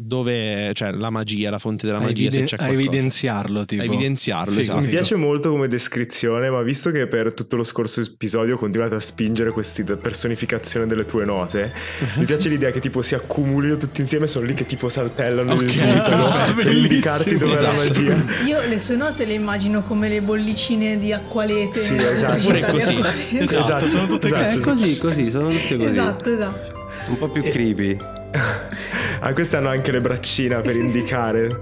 dove 0.00 0.70
cioè 0.74 0.92
la 0.92 1.10
magia, 1.10 1.50
la 1.50 1.58
fonte 1.58 1.84
della 1.84 1.98
A, 1.98 2.02
magia, 2.02 2.30
se 2.30 2.36
eviden- 2.36 2.44
c'è 2.46 2.54
a 2.54 2.58
qualcosa. 2.58 2.80
evidenziarlo, 2.88 3.64
tipo. 3.64 3.82
A 3.82 3.84
evidenziarlo, 3.84 4.60
esatto. 4.60 4.80
Mi 4.80 4.86
piace 4.86 5.16
molto 5.16 5.50
come 5.50 5.66
descrizione, 5.66 6.50
ma 6.50 6.62
visto 6.62 6.92
che 6.92 7.08
per 7.08 7.34
tutto 7.34 7.56
lo 7.56 7.64
scorso 7.64 8.00
episodio 8.00 8.54
ho 8.54 8.58
continuato 8.58 8.94
a 8.94 9.00
spingere 9.00 9.50
questa 9.50 9.82
personificazione 9.96 10.86
delle 10.86 11.04
tue 11.04 11.24
note, 11.24 11.72
mi 12.16 12.24
piace 12.26 12.48
l'idea 12.48 12.70
che 12.70 12.78
tipo 12.78 13.02
si 13.02 13.16
accumulino 13.16 13.76
tutti 13.76 14.00
insieme 14.00 14.26
e 14.26 14.28
sono 14.28 14.46
lì 14.46 14.54
che 14.54 14.66
tipo 14.66 14.88
saltellano 14.88 15.52
Ok. 15.54 15.62
ed 15.62 15.68
esultano 15.68 16.26
Ah, 16.28 16.52
per 16.54 16.72
indicarti 16.72 17.36
dove 17.36 17.56
è 17.58 17.60
la 17.60 17.72
Esatto. 17.72 18.00
magia. 18.02 18.24
Io 18.46 18.60
le 18.68 18.78
sue 18.78 18.94
note 18.94 19.24
le 19.24 19.32
immagino 19.34 19.82
come 19.82 20.08
le 20.08 20.20
bollicine 20.22 20.96
di 20.96 21.12
acqualete. 21.12 21.80
Sì, 21.80 21.96
esatto. 21.96 22.44
Pure 22.46 22.60
così. 22.60 22.94
Acqualete. 22.94 23.38
Esatto, 23.58 23.88
sono 23.88 24.06
tutte 24.06 24.26
esatto. 24.28 24.58
È 24.58 24.62
così, 24.62 24.96
così, 24.98 25.28
sono 25.30 25.48
tutte 25.48 25.76
così. 25.76 25.88
Esatto, 25.88 26.32
esatto. 26.32 26.76
Un 27.08 27.18
po' 27.18 27.28
più 27.30 27.42
creepy. 27.42 27.96
Ah, 29.20 29.32
queste 29.32 29.56
hanno 29.56 29.68
anche 29.68 29.90
le 29.90 30.00
braccina 30.00 30.60
per 30.60 30.76
indicare. 30.76 31.60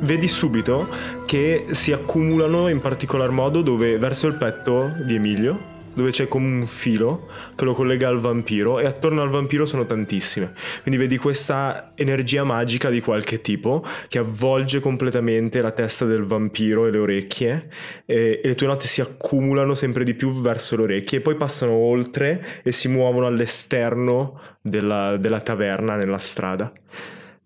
Vedi 0.00 0.28
subito 0.28 0.88
che 1.26 1.66
si 1.72 1.92
accumulano 1.92 2.68
in 2.68 2.80
particolar 2.80 3.30
modo 3.30 3.62
dove 3.62 3.98
verso 3.98 4.28
il 4.28 4.36
petto 4.36 4.92
di 5.04 5.16
Emilio, 5.16 5.77
dove 5.98 6.12
c'è 6.12 6.28
come 6.28 6.46
un 6.46 6.64
filo 6.64 7.26
che 7.56 7.64
lo 7.64 7.74
collega 7.74 8.06
al 8.06 8.20
vampiro 8.20 8.78
e 8.78 8.86
attorno 8.86 9.20
al 9.20 9.30
vampiro 9.30 9.64
sono 9.64 9.84
tantissime. 9.84 10.52
Quindi 10.82 11.00
vedi 11.00 11.16
questa 11.16 11.90
energia 11.96 12.44
magica 12.44 12.88
di 12.88 13.00
qualche 13.00 13.40
tipo 13.40 13.84
che 14.06 14.18
avvolge 14.18 14.78
completamente 14.78 15.60
la 15.60 15.72
testa 15.72 16.04
del 16.04 16.22
vampiro 16.22 16.86
e 16.86 16.92
le 16.92 16.98
orecchie 16.98 17.68
e, 18.06 18.40
e 18.40 18.46
le 18.46 18.54
tue 18.54 18.68
note 18.68 18.86
si 18.86 19.00
accumulano 19.00 19.74
sempre 19.74 20.04
di 20.04 20.14
più 20.14 20.30
verso 20.40 20.76
le 20.76 20.82
orecchie 20.82 21.18
e 21.18 21.20
poi 21.20 21.34
passano 21.34 21.72
oltre 21.72 22.60
e 22.62 22.70
si 22.70 22.86
muovono 22.86 23.26
all'esterno 23.26 24.40
della, 24.60 25.16
della 25.16 25.40
taverna 25.40 25.96
nella 25.96 26.18
strada. 26.18 26.72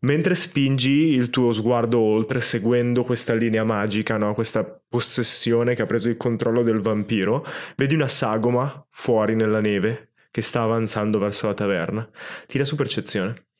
Mentre 0.04 0.34
spingi 0.34 0.90
il 0.90 1.30
tuo 1.30 1.52
sguardo 1.52 2.00
oltre, 2.00 2.40
seguendo 2.40 3.04
questa 3.04 3.34
linea 3.34 3.62
magica, 3.62 4.16
no? 4.16 4.34
questa 4.34 4.64
possessione 4.64 5.76
che 5.76 5.82
ha 5.82 5.86
preso 5.86 6.08
il 6.08 6.16
controllo 6.16 6.62
del 6.62 6.80
vampiro, 6.80 7.46
vedi 7.76 7.94
una 7.94 8.08
sagoma 8.08 8.84
fuori 8.90 9.36
nella 9.36 9.60
neve 9.60 10.10
che 10.32 10.42
sta 10.42 10.62
avanzando 10.62 11.18
verso 11.18 11.46
la 11.46 11.54
taverna. 11.54 12.08
Tira 12.46 12.64
su 12.64 12.74
percezione. 12.74 13.51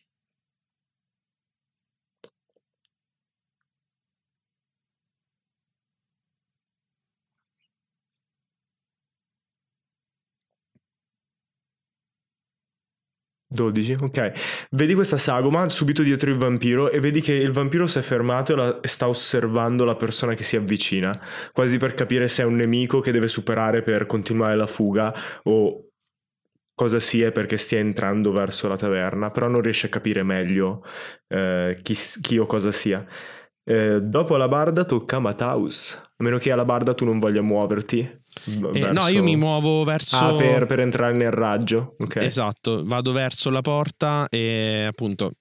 Dodici, 13.53 13.95
ok. 14.01 14.67
Vedi 14.71 14.95
questa 14.95 15.19
sagoma 15.19 15.69
subito 15.69 16.03
dietro 16.03 16.31
il 16.31 16.39
vampiro 16.39 16.91
e 16.91 17.01
vedi 17.01 17.21
che 17.21 17.35
il 17.35 17.53
vampiro 17.53 17.87
si 17.87 17.99
è 17.99 18.01
fermato 18.03 18.53
e, 18.53 18.57
la- 18.57 18.79
sta 18.83 19.09
osservando 19.09 19.85
la 19.85 19.95
persona 19.95 20.33
che 20.33 20.43
si 20.43 20.57
avvicina, 20.57 21.13
quasi 21.53 21.77
per 21.77 21.93
capire 21.93 22.29
se 22.29 22.43
è 22.43 22.47
un 22.47 22.55
nemico 22.55 23.01
che 23.01 23.13
deve 23.13 23.29
superare 23.29 23.83
per 23.83 24.07
continuare 24.07 24.57
la 24.57 24.67
fuga 24.67 25.13
o 25.43 25.87
cosa 26.75 26.99
sia 26.99 27.31
perché 27.31 27.59
stia 27.59 27.79
entrando 27.79 28.33
verso 28.33 28.69
la 28.69 28.77
taverna, 28.77 29.31
però 29.31 29.49
non 29.49 29.61
riesce 29.61 29.87
a 29.87 29.91
capire 29.91 30.23
meglio 30.23 30.83
eh, 31.29 31.79
chi, 31.83 31.95
chi 32.23 32.39
o 32.39 32.47
cosa 32.47 32.73
sia. 32.73 33.07
Eh, 33.65 34.01
dopo 34.03 34.37
la 34.37 34.49
barda 34.49 34.85
tocca 34.85 35.21
Mataus, 35.21 35.95
a 35.95 36.25
meno 36.25 36.39
che 36.39 36.51
alla 36.51 36.65
barda 36.65 36.95
tu 36.95 37.05
non 37.05 37.19
voglia 37.21 37.43
muoverti. 37.43 37.99
Eh, 38.01 38.21
No, 38.57 38.71
verso- 38.71 39.09
io 39.09 39.23
mi 39.23 39.37
muovo 39.37 39.85
verso... 39.85 40.17
Ah, 40.17 40.35
per, 40.35 40.67
per 40.67 40.81
entrare 40.81 41.13
nel 41.13 41.31
raggio, 41.31 41.95
ok. 41.99 42.17
Esatto, 42.17 42.83
vado 42.85 43.13
verso 43.13 43.51
la 43.51 43.61
porta 43.61 44.27
e 44.29 44.85
appunto 44.89 45.33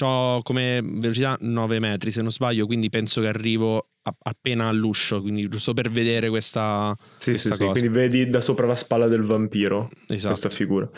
ho 0.00 0.42
come 0.42 0.80
velocità 0.82 1.36
9 1.40 1.78
metri 1.78 2.10
se 2.10 2.22
non 2.22 2.32
sbaglio, 2.32 2.66
quindi 2.66 2.88
penso 2.90 3.20
che 3.20 3.28
arrivo 3.28 3.90
a- 4.02 4.14
appena 4.22 4.66
all'uscio, 4.68 5.20
quindi 5.20 5.46
giusto 5.48 5.74
per 5.74 5.90
vedere 5.90 6.28
questa, 6.28 6.92
Sì, 7.18 7.36
sì, 7.36 7.48
questa 7.48 7.54
sì, 7.54 7.64
cosa. 7.66 7.78
quindi 7.78 7.88
vedi 7.96 8.28
da 8.28 8.40
sopra 8.40 8.66
la 8.66 8.74
spalla 8.74 9.06
del 9.06 9.22
vampiro 9.22 9.90
Esatto. 10.08 10.28
questa 10.28 10.48
figura. 10.48 10.88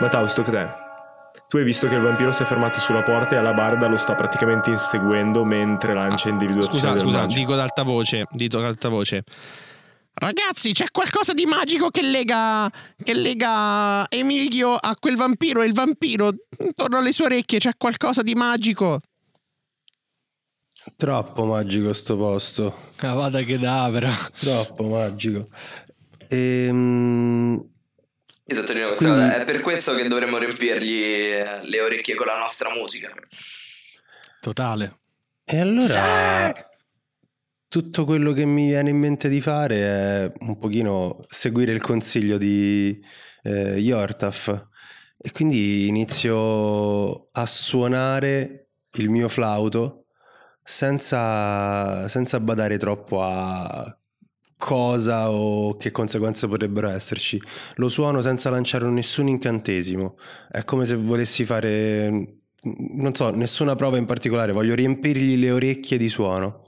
Mataus, 0.00 0.32
tocca 0.34 0.50
a 0.50 0.66
te. 0.66 0.86
Tu 1.48 1.56
hai 1.56 1.64
visto 1.64 1.88
che 1.88 1.94
il 1.94 2.02
vampiro 2.02 2.30
si 2.30 2.42
è 2.42 2.46
fermato 2.46 2.78
sulla 2.78 3.02
porta 3.02 3.34
e 3.34 3.38
alla 3.38 3.54
barda 3.54 3.86
lo 3.86 3.96
sta 3.96 4.14
praticamente 4.14 4.68
inseguendo 4.68 5.44
mentre 5.44 5.94
lancia 5.94 6.28
individuazione 6.28 6.78
Scusa, 6.78 6.92
del 6.92 7.02
scusa, 7.02 7.18
magico. 7.20 7.38
dico 7.40 7.52
ad 7.54 7.60
alta 7.60 7.82
voce, 7.84 8.26
dico 8.32 8.58
ad 8.58 8.64
alta 8.64 8.88
voce. 8.90 9.24
Ragazzi, 10.12 10.72
c'è 10.74 10.90
qualcosa 10.90 11.32
di 11.32 11.46
magico 11.46 11.88
che 11.88 12.02
lega, 12.02 12.70
che 13.02 13.14
lega 13.14 14.04
Emilio 14.10 14.74
a 14.74 14.94
quel 14.98 15.16
vampiro 15.16 15.62
e 15.62 15.66
il 15.66 15.72
vampiro 15.72 16.32
intorno 16.58 16.98
alle 16.98 17.12
sue 17.12 17.26
orecchie 17.26 17.58
c'è 17.60 17.72
qualcosa 17.78 18.20
di 18.22 18.34
magico. 18.34 19.00
Troppo 20.96 21.44
magico 21.44 21.92
sto 21.94 22.16
posto. 22.16 22.74
Ah, 22.98 23.14
vada 23.14 23.40
che 23.42 23.58
davvero. 23.58 24.10
Troppo 24.38 24.84
magico. 24.84 25.46
Ehm, 26.28 27.67
Io 28.50 28.54
sottolineo 28.54 28.88
questa 28.88 29.04
Quindi- 29.06 29.28
cosa, 29.28 29.40
è 29.40 29.44
per 29.44 29.60
questo 29.60 29.94
che 29.94 30.08
dovremmo 30.08 30.38
riempirgli 30.38 31.02
eh, 31.02 31.60
le 31.64 31.80
orecchie 31.80 32.14
con 32.14 32.26
la 32.26 32.38
nostra 32.38 32.70
musica. 32.74 33.12
Totale. 34.40 35.00
E 35.44 35.58
allora 35.60 36.52
tutto 37.68 38.04
quello 38.04 38.32
che 38.32 38.46
mi 38.46 38.68
viene 38.68 38.88
in 38.88 38.96
mente 38.96 39.28
di 39.28 39.42
fare 39.42 39.76
è 39.76 40.32
un 40.40 40.58
pochino 40.58 41.24
seguire 41.28 41.72
il 41.72 41.82
consiglio 41.82 42.38
di 42.38 42.98
eh, 43.42 43.76
Yortaf 43.76 44.66
e 45.18 45.30
quindi 45.32 45.86
inizio 45.86 47.28
a 47.32 47.44
suonare 47.44 48.68
il 48.92 49.10
mio 49.10 49.28
flauto 49.28 50.06
senza, 50.62 52.08
senza 52.08 52.40
badare 52.40 52.78
troppo 52.78 53.22
a 53.22 53.97
cosa 54.58 55.30
o 55.30 55.76
che 55.76 55.90
conseguenze 55.90 56.46
potrebbero 56.48 56.90
esserci. 56.90 57.40
Lo 57.76 57.88
suono 57.88 58.20
senza 58.20 58.50
lanciare 58.50 58.86
nessun 58.90 59.28
incantesimo. 59.28 60.18
È 60.50 60.64
come 60.64 60.84
se 60.84 60.96
volessi 60.96 61.44
fare, 61.44 62.40
non 62.62 63.14
so, 63.14 63.30
nessuna 63.30 63.76
prova 63.76 63.96
in 63.96 64.04
particolare, 64.04 64.52
voglio 64.52 64.74
riempirgli 64.74 65.38
le 65.38 65.52
orecchie 65.52 65.96
di 65.96 66.08
suono. 66.08 66.66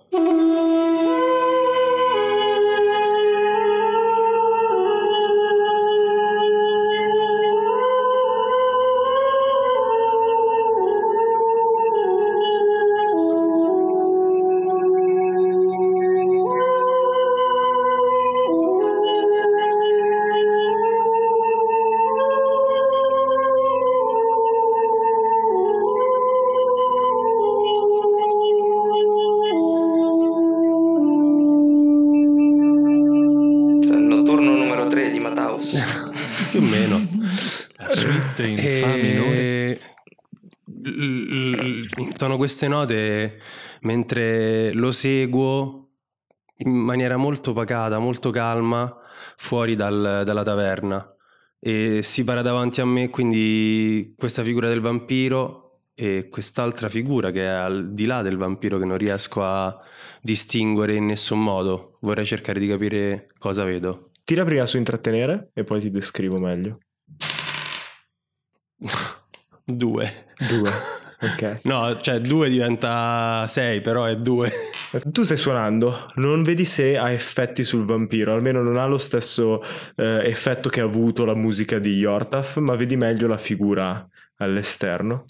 Queste 42.41 42.69
note 42.69 43.39
mentre 43.83 44.73
lo 44.73 44.93
seguo 44.93 45.91
in 46.57 46.71
maniera 46.71 47.19
molto 47.19 47.53
pacata, 47.53 47.99
molto 47.99 48.31
calma, 48.31 48.97
fuori 49.37 49.77
dal- 49.77 50.23
dalla 50.25 50.43
taverna. 50.43 51.07
E 51.59 52.01
si 52.03 52.25
para 52.25 52.41
davanti 52.41 52.81
a 52.81 52.87
me 52.87 53.11
quindi 53.11 54.15
questa 54.17 54.43
figura 54.43 54.69
del 54.69 54.81
vampiro 54.81 55.83
e 55.95 56.29
quest'altra 56.31 56.89
figura 56.89 57.31
che 57.31 57.43
è 57.43 57.47
al 57.47 57.93
di 57.93 58.07
là 58.07 58.23
del 58.23 58.39
vampiro 58.39 58.79
che 58.79 58.87
non 58.87 58.97
riesco 58.97 59.45
a 59.45 59.79
distinguere 60.23 60.95
in 60.95 61.05
nessun 61.05 61.43
modo. 61.43 61.99
Vorrei 62.01 62.25
cercare 62.25 62.59
di 62.59 62.69
capire 62.69 63.29
cosa 63.37 63.65
vedo. 63.65 64.13
Tira 64.25 64.47
prima 64.47 64.65
su 64.65 64.79
intrattenere 64.79 65.51
e 65.53 65.63
poi 65.65 65.81
ti 65.81 65.91
descrivo 65.91 66.39
meglio. 66.39 66.79
Due. 69.63 70.27
Due. 70.49 70.71
Ok. 71.23 71.61
No, 71.65 72.01
cioè 72.01 72.19
due 72.19 72.49
diventa 72.49 73.47
sei, 73.47 73.83
però 73.83 74.05
è 74.05 74.17
due. 74.17 74.51
Tu 75.13 75.23
stai 75.23 75.37
suonando, 75.37 76.07
non 76.17 76.43
vedi 76.43 76.65
se 76.65 76.97
ha 76.97 77.13
effetti 77.13 77.63
sul 77.63 77.85
vampiro, 77.85 78.33
almeno 78.33 78.63
non 78.63 78.77
ha 78.77 78.87
lo 78.87 78.99
stesso 78.99 79.63
eh, 79.97 80.27
effetto 80.27 80.69
che 80.69 80.81
ha 80.81 80.85
avuto 80.85 81.25
la 81.25 81.35
musica 81.35 81.79
di 81.79 81.91
Yortaf, 81.91 82.57
ma 82.57 82.75
vedi 82.75 82.97
meglio 82.97 83.29
la 83.29 83.37
figura 83.37 84.09
all'esterno. 84.37 85.25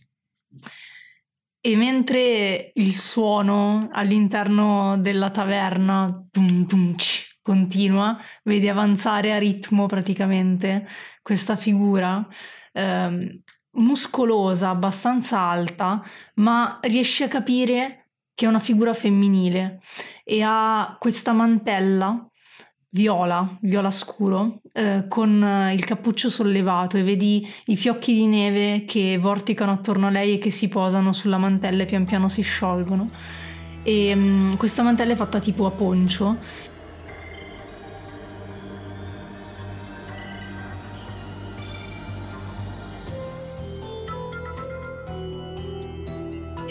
E 1.62 1.76
mentre 1.76 2.70
il 2.74 2.94
suono 2.94 3.88
all'interno 3.92 4.96
della 4.98 5.30
taverna 5.30 6.24
tum, 6.30 6.66
tum, 6.66 6.94
ch, 6.94 7.36
continua, 7.42 8.16
vedi 8.44 8.68
avanzare 8.68 9.34
a 9.34 9.38
ritmo 9.38 9.84
praticamente 9.86 10.86
questa 11.20 11.56
figura 11.56 12.26
ehm, 12.72 13.42
muscolosa, 13.72 14.68
abbastanza 14.68 15.38
alta, 15.38 16.02
ma 16.34 16.78
riesci 16.82 17.22
a 17.22 17.28
capire 17.28 18.08
che 18.34 18.46
è 18.46 18.48
una 18.48 18.58
figura 18.58 18.94
femminile 18.94 19.80
e 20.24 20.42
ha 20.42 20.96
questa 20.98 21.32
mantella 21.32 22.26
viola, 22.92 23.56
viola 23.60 23.90
scuro, 23.90 24.62
eh, 24.72 25.04
con 25.08 25.70
il 25.72 25.84
cappuccio 25.84 26.28
sollevato 26.28 26.96
e 26.96 27.02
vedi 27.02 27.46
i 27.66 27.76
fiocchi 27.76 28.14
di 28.14 28.26
neve 28.26 28.84
che 28.86 29.18
vorticano 29.18 29.72
attorno 29.72 30.06
a 30.06 30.10
lei 30.10 30.34
e 30.34 30.38
che 30.38 30.50
si 30.50 30.68
posano 30.68 31.12
sulla 31.12 31.38
mantella 31.38 31.82
e 31.82 31.86
pian 31.86 32.04
piano 32.04 32.28
si 32.28 32.42
sciolgono. 32.42 33.08
E 33.82 34.14
mm, 34.14 34.54
questa 34.54 34.82
mantella 34.82 35.12
è 35.12 35.16
fatta 35.16 35.40
tipo 35.40 35.66
a 35.66 35.70
poncio. 35.70 36.36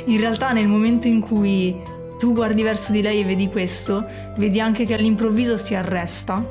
In 0.09 0.19
realtà 0.19 0.53
nel 0.53 0.67
momento 0.67 1.05
in 1.05 1.19
cui 1.19 1.79
tu 2.17 2.33
guardi 2.33 2.63
verso 2.63 2.91
di 2.91 3.03
lei 3.03 3.19
e 3.19 3.25
vedi 3.25 3.47
questo, 3.47 4.03
vedi 4.37 4.59
anche 4.59 4.83
che 4.83 4.95
all'improvviso 4.95 5.55
si 5.55 5.75
arresta, 5.75 6.43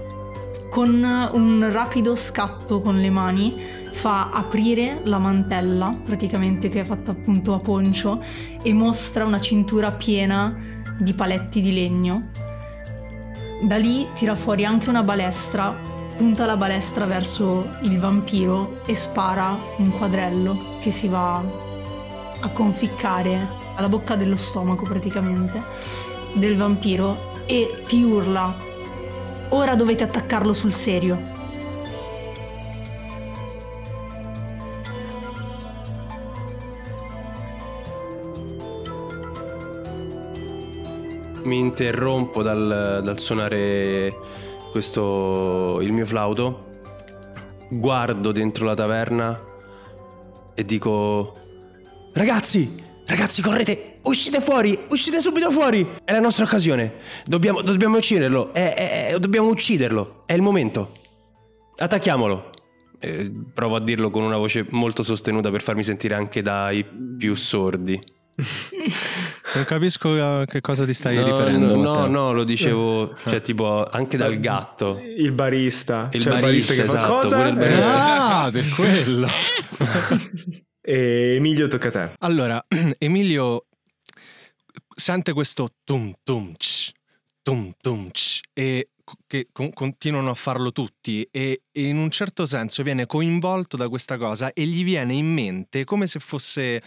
con 0.70 1.02
un 1.32 1.68
rapido 1.72 2.14
scatto 2.14 2.80
con 2.80 3.00
le 3.00 3.11
mani 3.11 3.61
fa 3.90 4.30
aprire 4.30 5.00
la 5.02 5.18
mantella, 5.18 5.92
praticamente 6.04 6.68
che 6.68 6.82
è 6.82 6.84
fatta 6.84 7.11
appunto 7.11 7.52
a 7.52 7.59
poncio, 7.59 8.22
e 8.62 8.72
mostra 8.72 9.24
una 9.24 9.40
cintura 9.40 9.90
piena 9.90 10.56
di 10.96 11.12
paletti 11.12 11.61
di 11.61 11.72
legno. 11.72 12.30
Da 13.61 13.76
lì 13.76 14.06
tira 14.14 14.36
fuori 14.36 14.64
anche 14.64 14.88
una 14.88 15.02
balestra, 15.02 15.76
punta 16.16 16.46
la 16.46 16.56
balestra 16.56 17.06
verso 17.06 17.70
il 17.82 17.98
vampiro 17.98 18.82
e 18.86 18.94
spara 18.94 19.59
un 19.78 19.90
quadrello 19.98 20.76
che 20.78 20.92
si 20.92 21.09
va 21.09 21.66
a 22.41 22.49
conficcare 22.51 23.49
alla 23.74 23.89
bocca 23.89 24.16
dello 24.16 24.36
stomaco 24.36 24.84
praticamente 24.84 25.62
del 26.34 26.57
vampiro 26.57 27.32
e 27.47 27.82
ti 27.86 28.03
urla 28.03 28.66
ora 29.51 29.74
dovete 29.74 30.05
attaccarlo 30.05 30.53
sul 30.53 30.72
serio. 30.72 31.36
Mi 41.45 41.59
interrompo 41.59 42.43
dal, 42.43 43.01
dal 43.03 43.18
suonare 43.18 44.14
questo 44.70 45.78
il 45.80 45.93
mio 45.93 46.05
flauto, 46.05 46.66
guardo 47.70 48.32
dentro 48.32 48.66
la 48.66 48.74
taverna 48.74 49.41
e 50.55 50.64
dico: 50.66 51.32
Ragazzi, 52.12 52.82
ragazzi, 53.06 53.42
correte! 53.42 53.96
Uscite 54.02 54.40
fuori! 54.40 54.78
Uscite 54.90 55.20
subito 55.20 55.50
fuori! 55.50 55.86
È 56.04 56.12
la 56.12 56.20
nostra 56.20 56.44
occasione! 56.44 56.94
Dobbiamo, 57.24 57.62
dobbiamo 57.62 57.96
ucciderlo! 57.98 58.52
È- 58.52 58.74
è- 58.74 59.06
è- 59.12 59.18
dobbiamo 59.18 59.48
ucciderlo! 59.48 60.22
È 60.26 60.32
il 60.32 60.42
momento! 60.42 60.92
Attacchiamolo! 61.76 62.50
Eh, 63.00 63.30
provo 63.54 63.76
a 63.76 63.80
dirlo 63.80 64.11
con 64.11 64.24
una 64.24 64.36
voce 64.36 64.66
molto 64.70 65.04
sostenuta 65.04 65.50
per 65.52 65.62
farmi 65.62 65.84
sentire 65.84 66.14
anche 66.14 66.42
dai 66.42 66.84
più 67.16 67.34
sordi. 67.34 68.00
Non 69.54 69.64
capisco 69.64 70.11
a 70.22 70.44
che 70.44 70.61
cosa 70.61 70.84
ti 70.84 70.92
stai 70.92 71.16
no, 71.16 71.24
riferendo. 71.24 71.74
No, 71.74 72.04
no, 72.06 72.32
lo 72.34 72.44
dicevo, 72.44 73.16
cioè 73.26 73.40
tipo 73.40 73.82
anche 73.82 74.18
dal 74.18 74.38
gatto. 74.40 75.00
Il 75.02 75.32
barista. 75.32 76.11
Il 76.12 76.20
Cioè, 76.20 76.38
barista, 76.38 76.74
che 76.74 76.84
fa, 76.84 76.84
esatto, 76.84 77.12
cosa? 77.14 77.36
pure 77.36 77.48
il 77.48 77.56
barista. 77.56 78.42
Ah, 78.42 78.50
per 78.50 78.68
quello. 78.68 79.26
E 80.91 81.34
Emilio 81.34 81.68
tocca 81.68 81.89
a 81.89 81.91
te. 81.91 82.12
Allora, 82.20 82.64
Emilio 82.97 83.66
sente 84.97 85.34
questo 85.34 85.74
tum 85.84 86.14
tum 86.24 86.55
ch, 86.57 86.93
tum 87.43 87.74
tum 87.78 88.11
ch, 88.11 88.41
e 88.55 88.89
che 89.26 89.49
con- 89.53 89.70
continuano 89.74 90.30
a 90.30 90.34
farlo 90.34 90.72
tutti 90.72 91.28
e, 91.30 91.64
e 91.70 91.82
in 91.82 91.99
un 91.99 92.11
certo 92.11 92.47
senso 92.47 92.82
viene 92.82 93.05
coinvolto 93.05 93.76
da 93.76 93.86
questa 93.91 94.16
cosa 94.16 94.51
e 94.55 94.64
gli 94.64 94.82
viene 94.82 95.14
in 95.14 95.30
mente 95.30 95.84
come 95.84 96.07
se 96.07 96.20
fosse 96.20 96.82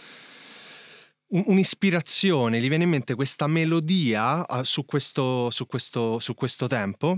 un- 1.28 1.44
un'ispirazione, 1.46 2.60
gli 2.60 2.68
viene 2.68 2.82
in 2.82 2.90
mente 2.90 3.14
questa 3.14 3.46
melodia 3.46 4.44
ah, 4.48 4.64
su 4.64 4.84
questo, 4.84 5.48
su 5.50 5.66
questo, 5.66 6.18
su 6.18 6.34
questo 6.34 6.66
tempo 6.66 7.16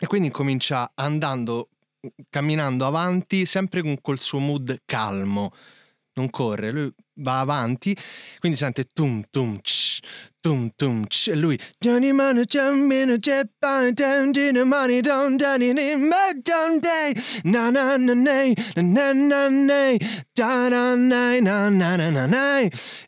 e 0.00 0.06
quindi 0.06 0.30
comincia 0.30 0.90
andando, 0.94 1.68
camminando 2.30 2.86
avanti 2.86 3.44
sempre 3.44 3.82
con 3.82 4.00
col 4.00 4.20
suo 4.20 4.38
mood 4.38 4.80
calmo 4.86 5.52
non 6.18 6.30
corre, 6.30 6.72
lui 6.72 6.92
va 7.20 7.40
avanti, 7.40 7.96
quindi 8.38 8.58
sente 8.58 8.84
tum 8.92 9.22
tum 9.30 9.58
ch, 9.60 9.98
tum 10.40 10.70
tum 10.76 11.06
ch, 11.06 11.28
e 11.28 11.34
lui 11.36 11.58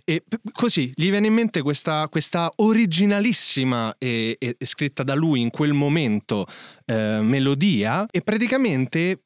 E 0.05 0.25
così 0.53 0.93
gli 0.95 1.11
viene 1.11 1.29
in 1.29 1.35
mente 1.35 1.63
questa, 1.63 2.09
questa 2.09 2.51
originalissima 2.57 3.95
e- 3.99 4.37
e 4.39 4.57
scritta 4.67 5.03
da 5.03 5.15
lui 5.15 5.41
in 5.41 5.51
quel 5.51 5.73
momento 5.73 6.47
eh, 6.87 7.21
melodia 7.23 8.07
e 8.11 8.21
praticamente 8.23 9.21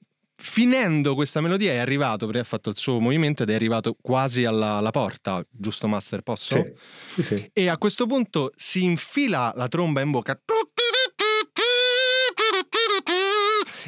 finendo 0.45 1.15
questa 1.15 1.41
melodia 1.41 1.73
è 1.73 1.79
arrivato 1.79 2.27
perché 2.27 2.43
ha 2.43 2.45
fatto 2.45 2.69
il 2.69 2.77
suo 2.77 3.01
movimento 3.01 3.43
ed 3.43 3.51
è 3.51 3.55
arrivato 3.55 3.97
quasi 3.99 4.45
alla, 4.45 4.75
alla 4.77 4.91
porta, 4.91 5.43
giusto 5.51 5.89
Master? 5.89 6.21
Posso? 6.21 6.63
Sì. 6.63 7.23
Sì, 7.23 7.23
sì. 7.23 7.51
E 7.53 7.69
a 7.69 7.79
questo 7.79 8.07
punto 8.07 8.53
si 8.55 8.85
infila 8.85 9.53
la 9.57 9.69
tromba 9.69 10.03
in 10.03 10.11
bocca 10.11 10.39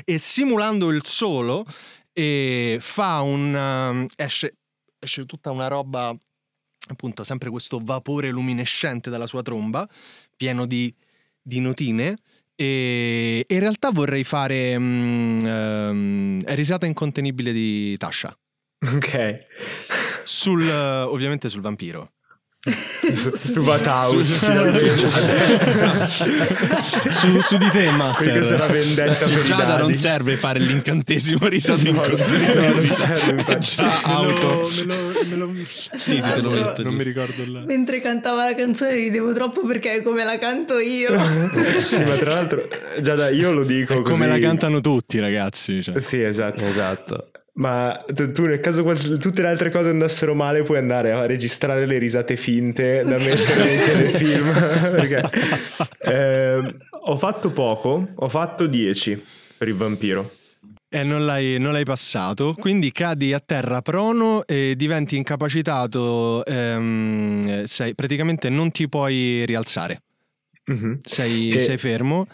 e 0.04 0.18
simulando 0.18 0.90
il 0.90 1.04
solo 1.04 1.66
eh, 2.12 2.78
fa 2.80 3.20
un 3.20 3.54
um, 3.54 4.06
esce, 4.16 4.56
esce 4.98 5.26
tutta 5.26 5.50
una 5.50 5.68
roba 5.68 6.16
appunto 6.88 7.22
sempre 7.22 7.50
questo 7.50 7.80
vapore 7.82 8.30
luminescente 8.30 9.10
dalla 9.10 9.26
sua 9.26 9.42
tromba 9.42 9.86
pieno 10.34 10.64
di, 10.64 10.94
di 11.42 11.60
notine 11.60 12.16
e, 12.56 13.44
in 13.46 13.60
realtà 13.60 13.90
vorrei 13.90 14.24
fare 14.24 14.78
mm, 14.78 15.46
ehm, 15.46 16.40
risata 16.54 16.86
incontenibile 16.86 17.52
di 17.52 17.96
Tasha 17.98 18.36
Ok. 18.94 19.38
sul 20.24 20.68
ovviamente 20.68 21.48
sul 21.48 21.60
vampiro 21.60 22.12
su, 23.14 23.30
su 23.34 23.62
Vathaus. 23.62 24.26
Su- 24.26 24.46
su, 27.10 27.40
su 27.42 27.56
di 27.56 27.70
te 27.70 27.90
Master 27.90 28.38
è 28.40 28.54
una 28.54 28.66
vendetta 28.66 29.24
Su 29.24 29.42
Giada 29.44 29.78
non 29.78 29.94
serve 29.94 30.36
fare 30.36 30.58
l'incantesimo 30.58 31.46
risato 31.46 31.82
No, 31.82 31.88
in 31.88 31.94
no, 31.96 32.04
serve, 32.74 33.30
infatti. 33.32 33.66
già 33.76 33.82
Me 33.84 33.90
lo- 34.12 34.14
auto. 34.14 34.70
me 34.76 34.84
lo- 34.84 34.94
me 35.30 35.36
lo- 35.36 35.52
Sì, 35.66 36.20
sì, 36.20 36.20
te 36.20 36.40
lo 36.40 36.48
Altro- 36.50 36.50
metto. 36.64 36.82
non 36.82 36.94
mi 36.94 37.02
ricordo 37.02 37.42
il 37.42 37.64
mentre 37.66 38.00
cantava 38.00 38.44
la 38.44 38.54
canzone 38.54 38.94
ridevo 38.94 39.32
troppo 39.32 39.64
perché 39.66 39.94
è 39.94 40.02
come 40.02 40.24
la 40.24 40.38
canto 40.38 40.78
io 40.78 41.10
sì, 41.78 42.02
ma 42.04 42.14
tra 42.16 42.34
l'altro, 42.34 42.68
Giada, 43.00 43.28
io 43.30 43.52
lo 43.52 43.64
dico 43.64 43.92
È 43.94 43.96
così. 44.02 44.10
come 44.12 44.26
la 44.26 44.38
cantano 44.38 44.80
tutti 44.80 45.18
ragazzi 45.18 45.82
cioè. 45.82 46.00
Sì, 46.00 46.22
esatto. 46.22 46.64
Esatto. 46.64 47.30
Ma 47.58 48.04
tu, 48.14 48.32
tu 48.32 48.44
nel 48.44 48.60
caso 48.60 48.84
tutte 49.18 49.40
le 49.40 49.48
altre 49.48 49.70
cose 49.70 49.88
andassero 49.88 50.34
male 50.34 50.62
puoi 50.62 50.76
andare 50.78 51.12
a 51.12 51.24
registrare 51.24 51.86
le 51.86 51.96
risate 51.98 52.36
finte 52.36 53.02
da 53.02 53.16
mettere 53.16 53.64
nei 53.64 53.78
telefilm. 53.78 54.52
Perché 54.96 55.30
eh, 56.00 56.74
ho 56.90 57.16
fatto 57.16 57.50
poco, 57.52 58.08
ho 58.14 58.28
fatto 58.28 58.66
10 58.66 59.22
per 59.56 59.68
il 59.68 59.74
vampiro. 59.74 60.30
E 60.88 61.02
non 61.02 61.24
l'hai, 61.24 61.58
non 61.58 61.72
l'hai 61.72 61.84
passato, 61.84 62.54
quindi 62.58 62.92
cadi 62.92 63.32
a 63.32 63.40
terra 63.44 63.80
prono 63.82 64.46
e 64.46 64.74
diventi 64.76 65.16
incapacitato, 65.16 66.44
ehm, 66.44 67.64
sei, 67.64 67.94
praticamente 67.94 68.48
non 68.50 68.70
ti 68.70 68.88
puoi 68.88 69.44
rialzare, 69.46 70.02
Mhm. 70.66 71.00
sei, 71.02 71.50
E- 71.52 71.58
sei 71.58 71.76
fermo. 71.78 72.26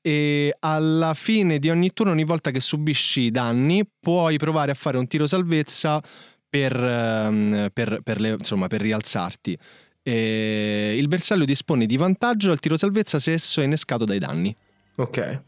E 0.00 0.54
alla 0.58 1.14
fine 1.14 1.58
di 1.58 1.70
ogni 1.70 1.92
turno, 1.92 2.12
ogni 2.12 2.24
volta 2.24 2.50
che 2.50 2.60
subisci 2.60 3.30
danni, 3.30 3.88
puoi 4.00 4.36
provare 4.36 4.72
a 4.72 4.74
fare 4.74 4.98
un 4.98 5.06
tiro 5.06 5.26
salvezza 5.26 6.02
per, 6.48 6.74
ehm, 6.74 7.70
per- 7.72 8.00
per 8.02 8.20
le- 8.20 8.36
insomma, 8.38 8.66
per 8.66 8.80
rialzarti. 8.80 9.56
E 10.02 10.94
il 10.98 11.06
bersaglio 11.06 11.44
dispone 11.44 11.86
di 11.86 11.96
vantaggio 11.96 12.50
al 12.50 12.58
tiro 12.58 12.76
salvezza 12.76 13.18
se 13.20 13.32
esso 13.32 13.60
è 13.60 13.64
innescato 13.64 14.04
dai 14.04 14.18
danni. 14.18 14.54
Ok, 14.96 15.42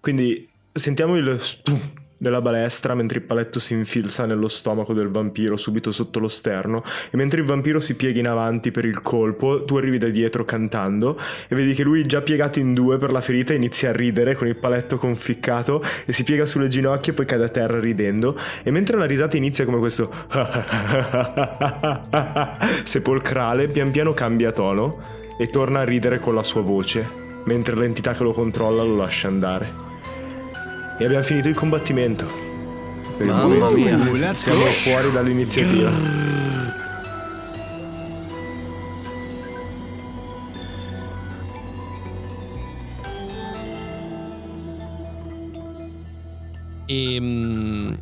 quindi 0.00 0.48
sentiamo 0.72 1.16
il 1.16 1.40
della 2.16 2.40
balestra 2.40 2.94
mentre 2.94 3.18
il 3.18 3.24
paletto 3.24 3.58
si 3.58 3.74
infilza 3.74 4.24
nello 4.24 4.48
stomaco 4.48 4.92
del 4.92 5.08
vampiro 5.08 5.56
subito 5.56 5.90
sotto 5.90 6.18
lo 6.18 6.28
sterno. 6.28 6.82
E 7.10 7.16
mentre 7.16 7.40
il 7.40 7.46
vampiro 7.46 7.80
si 7.80 7.96
piega 7.96 8.18
in 8.18 8.28
avanti 8.28 8.70
per 8.70 8.84
il 8.84 9.02
colpo 9.02 9.64
tu 9.64 9.76
arrivi 9.76 9.98
da 9.98 10.08
dietro 10.08 10.44
cantando 10.44 11.18
e 11.48 11.54
vedi 11.54 11.74
che 11.74 11.82
lui 11.82 12.04
già 12.06 12.22
piegato 12.22 12.58
in 12.58 12.74
due 12.74 12.98
per 12.98 13.12
la 13.12 13.20
ferita 13.20 13.52
inizia 13.52 13.90
a 13.90 13.92
ridere 13.92 14.34
con 14.34 14.46
il 14.46 14.56
paletto 14.56 14.96
conficcato 14.96 15.82
e 16.04 16.12
si 16.12 16.24
piega 16.24 16.46
sulle 16.46 16.68
ginocchia 16.68 17.12
e 17.12 17.14
poi 17.14 17.26
cade 17.26 17.44
a 17.44 17.48
terra 17.48 17.78
ridendo. 17.78 18.38
E 18.62 18.70
mentre 18.70 18.96
la 18.96 19.06
risata 19.06 19.36
inizia 19.36 19.64
come 19.64 19.78
questo 19.78 20.12
sepolcrale 22.84 23.68
pian 23.68 23.90
piano 23.90 24.14
cambia 24.14 24.52
tono 24.52 25.22
e 25.38 25.48
torna 25.48 25.80
a 25.80 25.84
ridere 25.84 26.18
con 26.18 26.34
la 26.34 26.42
sua 26.42 26.62
voce 26.62 27.22
mentre 27.46 27.76
l'entità 27.76 28.12
che 28.12 28.22
lo 28.22 28.32
controlla 28.32 28.82
lo 28.82 28.96
lascia 28.96 29.28
andare 29.28 29.93
e 30.98 31.04
abbiamo 31.04 31.22
finito 31.24 31.48
il 31.48 31.54
combattimento. 31.54 32.26
Per 33.16 33.26
Mamma 33.26 33.66
cui 33.68 33.82
mia. 33.82 33.96
let's 33.96 34.40
siamo 34.42 34.58
go. 34.60 34.64
fuori 34.66 35.12
dall'iniziativa. 35.12 35.90
E, 46.86 47.18
mm, 47.20 47.92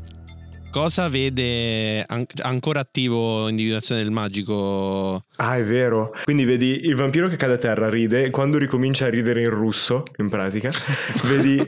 cosa 0.73 1.09
vede 1.09 2.03
an- 2.09 2.25
ancora 2.41 2.81
attivo 2.81 3.47
individuazione 3.49 4.03
del 4.03 4.11
magico? 4.11 5.27
Ah, 5.37 5.57
è 5.57 5.65
vero. 5.65 6.15
Quindi 6.25 6.45
vedi 6.45 6.87
il 6.87 6.97
vampiro 6.97 7.29
che 7.29 7.37
cade 7.37 7.53
a 7.53 7.59
terra, 7.59 7.91
ride, 7.91 8.25
e 8.25 8.31
quando 8.31 8.57
ricomincia 8.57 9.07
a 9.07 9.11
ridere 9.11 9.43
in 9.43 9.51
russo, 9.51 10.03
in 10.17 10.31
pratica, 10.31 10.71
vedi 11.29 11.63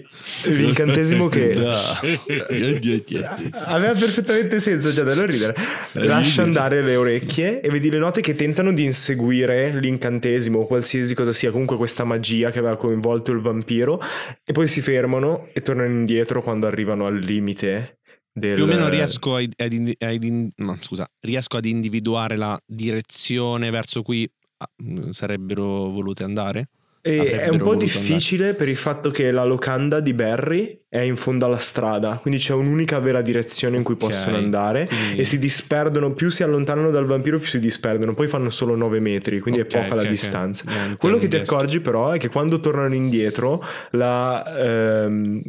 l'incantesimo 0.46 1.28
che 1.28 1.52
aveva 3.52 3.92
perfettamente 3.92 4.58
senso 4.58 4.90
già 4.90 5.02
da 5.02 5.14
non 5.14 5.26
ridere. 5.26 5.54
Lascia 5.92 6.42
andare 6.42 6.82
le 6.82 6.96
orecchie 6.96 7.60
e 7.60 7.68
vedi 7.68 7.90
le 7.90 7.98
note 7.98 8.22
che 8.22 8.34
tentano 8.34 8.72
di 8.72 8.84
inseguire 8.84 9.78
l'incantesimo 9.78 10.60
o 10.60 10.66
qualsiasi 10.66 11.14
cosa 11.14 11.32
sia, 11.32 11.50
comunque 11.50 11.76
questa 11.76 12.04
magia 12.04 12.50
che 12.50 12.58
aveva 12.58 12.76
coinvolto 12.76 13.32
il 13.32 13.38
vampiro, 13.38 14.00
e 14.42 14.52
poi 14.52 14.66
si 14.66 14.80
fermano 14.80 15.48
e 15.52 15.60
tornano 15.60 15.92
indietro 15.92 16.42
quando 16.42 16.66
arrivano 16.66 17.04
al 17.04 17.18
limite. 17.18 17.98
Del... 18.36 18.54
Più 18.54 18.64
o 18.64 18.66
meno 18.66 18.88
riesco, 18.88 19.36
ad, 19.36 19.52
ad 19.56 19.72
in- 19.72 20.50
no, 20.56 20.76
scusa, 20.80 21.08
riesco 21.20 21.56
ad 21.56 21.66
individuare 21.66 22.36
la 22.36 22.60
direzione 22.66 23.70
verso 23.70 24.02
cui 24.02 24.28
ah, 24.56 24.68
mm, 24.82 25.10
sarebbero 25.10 25.62
volute 25.88 26.24
andare. 26.24 26.68
È 27.00 27.48
un 27.48 27.58
po' 27.58 27.74
difficile 27.74 28.54
per 28.54 28.66
il 28.66 28.76
fatto 28.76 29.10
che 29.10 29.30
la 29.30 29.44
locanda 29.44 30.00
di 30.00 30.14
Barry 30.14 30.84
è 30.88 31.00
in 31.00 31.16
fondo 31.16 31.44
alla 31.44 31.58
strada, 31.58 32.16
quindi 32.16 32.40
c'è 32.40 32.54
un'unica 32.54 32.98
vera 32.98 33.20
direzione 33.20 33.76
in 33.76 33.82
cui 33.82 33.92
Ok, 33.92 34.00
possono 34.00 34.36
andare 34.38 34.86
quindi- 34.86 35.20
e 35.20 35.24
si 35.24 35.38
disperdono, 35.38 36.14
più 36.14 36.30
si 36.30 36.42
allontanano 36.42 36.88
dal 36.90 37.04
vampiro 37.04 37.38
più 37.38 37.46
si 37.46 37.58
disperdono, 37.60 38.14
poi 38.14 38.26
fanno 38.26 38.48
solo 38.48 38.74
9 38.74 39.00
metri, 39.00 39.38
quindi 39.40 39.60
Ok, 39.60 39.66
è 39.66 39.80
poca 39.82 39.94
ok, 39.94 40.02
la 40.02 40.08
distanza. 40.08 40.64
Niente, 40.66 40.96
Quello 40.96 41.18
che 41.18 41.28
ti 41.28 41.36
accorgi 41.36 41.80
però 41.80 42.10
è 42.10 42.18
che 42.18 42.28
quando 42.30 42.58
tornano 42.58 42.94
indietro 42.94 43.62
la 43.90 44.42
ehm, 45.04 45.42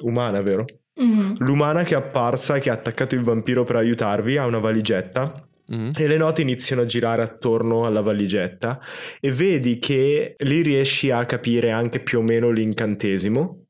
umana, 0.00 0.40
vero? 0.40 0.64
Mhm. 1.00 1.34
L'umana 1.38 1.82
che 1.82 1.94
è 1.94 1.98
apparsa 1.98 2.56
e 2.56 2.60
che 2.60 2.70
ha 2.70 2.74
attaccato 2.74 3.14
il 3.14 3.22
vampiro 3.22 3.64
per 3.64 3.76
aiutarvi 3.76 4.36
ha 4.36 4.44
una 4.44 4.58
valigetta 4.58 5.48
Mhm. 5.68 5.92
e 5.96 6.06
le 6.08 6.16
note 6.16 6.42
iniziano 6.42 6.82
a 6.82 6.84
girare 6.84 7.22
attorno 7.22 7.86
alla 7.86 8.00
valigetta 8.00 8.80
e 9.20 9.30
vedi 9.30 9.78
che 9.78 10.34
lì 10.36 10.62
riesci 10.62 11.10
a 11.10 11.24
capire 11.26 11.70
anche 11.70 12.00
più 12.00 12.18
o 12.18 12.22
meno 12.22 12.50
l'incantesimo, 12.50 13.66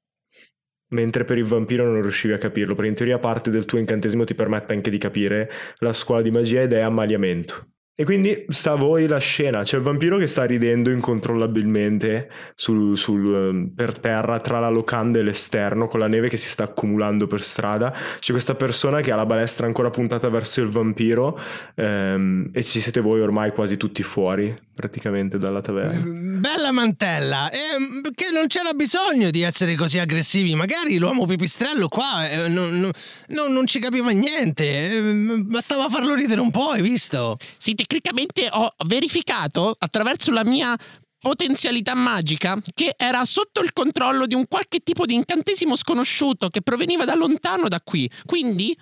mentre 0.92 1.24
per 1.24 1.38
il 1.38 1.44
vampiro 1.44 1.84
non 1.84 2.00
riuscivi 2.00 2.32
a 2.32 2.38
capirlo, 2.38 2.74
perché 2.74 2.88
in 2.90 2.96
teoria 2.96 3.18
parte 3.18 3.50
del 3.50 3.64
tuo 3.66 3.78
incantesimo 3.78 4.24
ti 4.24 4.34
permette 4.34 4.72
anche 4.72 4.90
di 4.90 4.98
capire 4.98 5.50
la 5.78 5.92
scuola 5.92 6.22
di 6.22 6.30
magia 6.30 6.62
ed 6.62 6.72
è 6.72 6.80
ammaliamento. 6.80 7.66
E 8.00 8.04
quindi 8.04 8.46
sta 8.48 8.72
a 8.72 8.74
voi 8.76 9.06
la 9.06 9.18
scena, 9.18 9.62
c'è 9.62 9.76
il 9.76 9.82
vampiro 9.82 10.16
che 10.16 10.26
sta 10.26 10.44
ridendo 10.44 10.88
incontrollabilmente 10.90 12.30
sul- 12.54 12.96
sul, 12.96 13.34
ehm, 13.34 13.72
per 13.76 13.98
terra 13.98 14.40
tra 14.40 14.58
la 14.58 14.70
locanda 14.70 15.18
e 15.18 15.22
l'esterno 15.22 15.86
con 15.86 16.00
la 16.00 16.06
neve 16.06 16.28
che 16.30 16.38
si 16.38 16.48
sta 16.48 16.64
accumulando 16.64 17.26
per 17.26 17.42
strada. 17.42 17.92
C'è 18.18 18.32
questa 18.32 18.54
persona 18.54 19.02
che 19.02 19.12
ha 19.12 19.16
la 19.16 19.26
balestra 19.26 19.66
ancora 19.66 19.90
puntata 19.90 20.30
verso 20.30 20.62
il 20.62 20.68
vampiro 20.68 21.38
ehm, 21.74 22.48
e 22.54 22.62
ci 22.64 22.80
siete 22.80 23.00
voi 23.00 23.20
ormai 23.20 23.50
quasi 23.52 23.76
tutti 23.76 24.02
fuori 24.02 24.54
praticamente 24.74 25.36
dalla 25.36 25.60
taverna. 25.60 26.00
Bella 26.40 26.72
mantella, 26.72 27.50
ehm, 27.52 28.00
che 28.14 28.30
non 28.32 28.46
c'era 28.46 28.72
bisogno 28.72 29.28
di 29.30 29.42
essere 29.42 29.74
così 29.74 29.98
aggressivi. 29.98 30.54
Magari 30.54 30.96
l'uomo 30.96 31.26
pipistrello 31.26 31.88
qua 31.88 32.26
eh, 32.30 32.48
non, 32.48 32.80
non- 32.80 32.90
non- 33.28 33.52
non 33.52 33.66
ci 33.66 33.78
capiva 33.78 34.08
niente. 34.08 34.90
ehm, 34.96 35.48
bastava 35.50 35.86
farlo 35.90 36.14
ridere 36.14 36.40
un 36.40 36.50
po', 36.50 36.70
hai 36.70 36.80
visto? 36.80 37.36
Sì, 37.58 37.74
tecnicamente 37.90 38.48
ho 38.52 38.72
verificato 38.86 39.74
attraverso 39.76 40.30
la 40.30 40.44
mia 40.44 40.76
potenzialità 41.18 41.94
magica 41.94 42.56
che 42.72 42.94
era 42.96 43.24
sotto 43.24 43.60
il 43.60 43.72
controllo 43.72 44.26
di 44.26 44.34
un 44.34 44.46
qualche 44.46 44.78
tipo 44.78 45.04
di 45.04 45.14
incantesimo 45.14 45.74
sconosciuto 45.74 46.48
che 46.48 46.62
proveniva 46.62 47.04
da 47.04 47.16
lontano 47.16 47.66
da 47.66 47.80
qui. 47.80 48.08
Quindi 48.24 48.78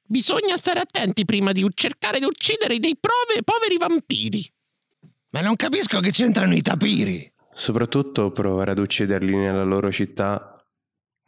bisogna 0.00 0.56
stare 0.56 0.78
attenti 0.78 1.24
prima 1.24 1.50
di 1.50 1.68
cercare 1.74 2.20
di 2.20 2.24
uccidere 2.24 2.78
dei 2.78 2.96
prove 2.98 3.42
poveri 3.42 3.76
vampiri. 3.78 4.52
Ma 5.30 5.40
non 5.40 5.56
capisco 5.56 5.98
che 5.98 6.12
c'entrano 6.12 6.54
i 6.54 6.62
tapiri. 6.62 7.30
Soprattutto 7.52 8.30
provare 8.30 8.70
ad 8.70 8.78
ucciderli 8.78 9.34
nella 9.34 9.64
loro 9.64 9.90
città 9.90 10.56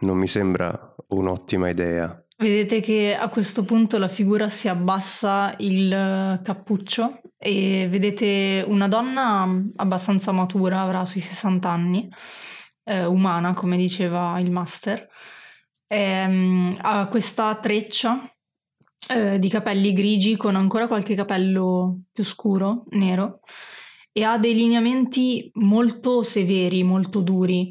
non 0.01 0.17
mi 0.19 0.29
sembra 0.29 0.95
un'ottima 1.09 1.69
idea. 1.69 2.24
Vedete 2.37 2.81
che 2.81 3.15
a 3.15 3.29
questo 3.29 3.65
punto 3.65 3.97
la 3.97 4.09
figura 4.09 4.49
si 4.49 4.67
abbassa 4.69 5.55
il 5.59 5.93
eh, 5.93 6.41
cappuccio 6.43 7.21
e 7.39 7.87
vedete 7.89 8.65
una 8.67 8.89
donna 8.89 9.49
abbastanza 9.77 10.33
matura, 10.33 10.81
avrà 10.81 11.05
sui 11.05 11.21
60 11.21 11.69
anni, 11.69 12.09
eh, 12.85 13.05
umana 13.05 13.55
come 13.55 13.77
diceva 13.77 14.41
il 14.41 14.51
master. 14.51 15.07
Ehm, 15.87 16.77
ha 16.81 17.07
questa 17.07 17.55
treccia 17.61 18.29
eh, 19.09 19.39
di 19.39 19.49
capelli 19.49 19.93
grigi 19.93 20.37
con 20.37 20.57
ancora 20.57 20.89
qualche 20.89 21.15
capello 21.15 22.01
più 22.13 22.25
scuro, 22.25 22.85
nero, 22.91 23.41
e 24.11 24.25
ha 24.25 24.39
dei 24.39 24.55
lineamenti 24.55 25.51
molto 25.55 26.25
severi, 26.25 26.83
molto 26.83 27.21
duri 27.21 27.71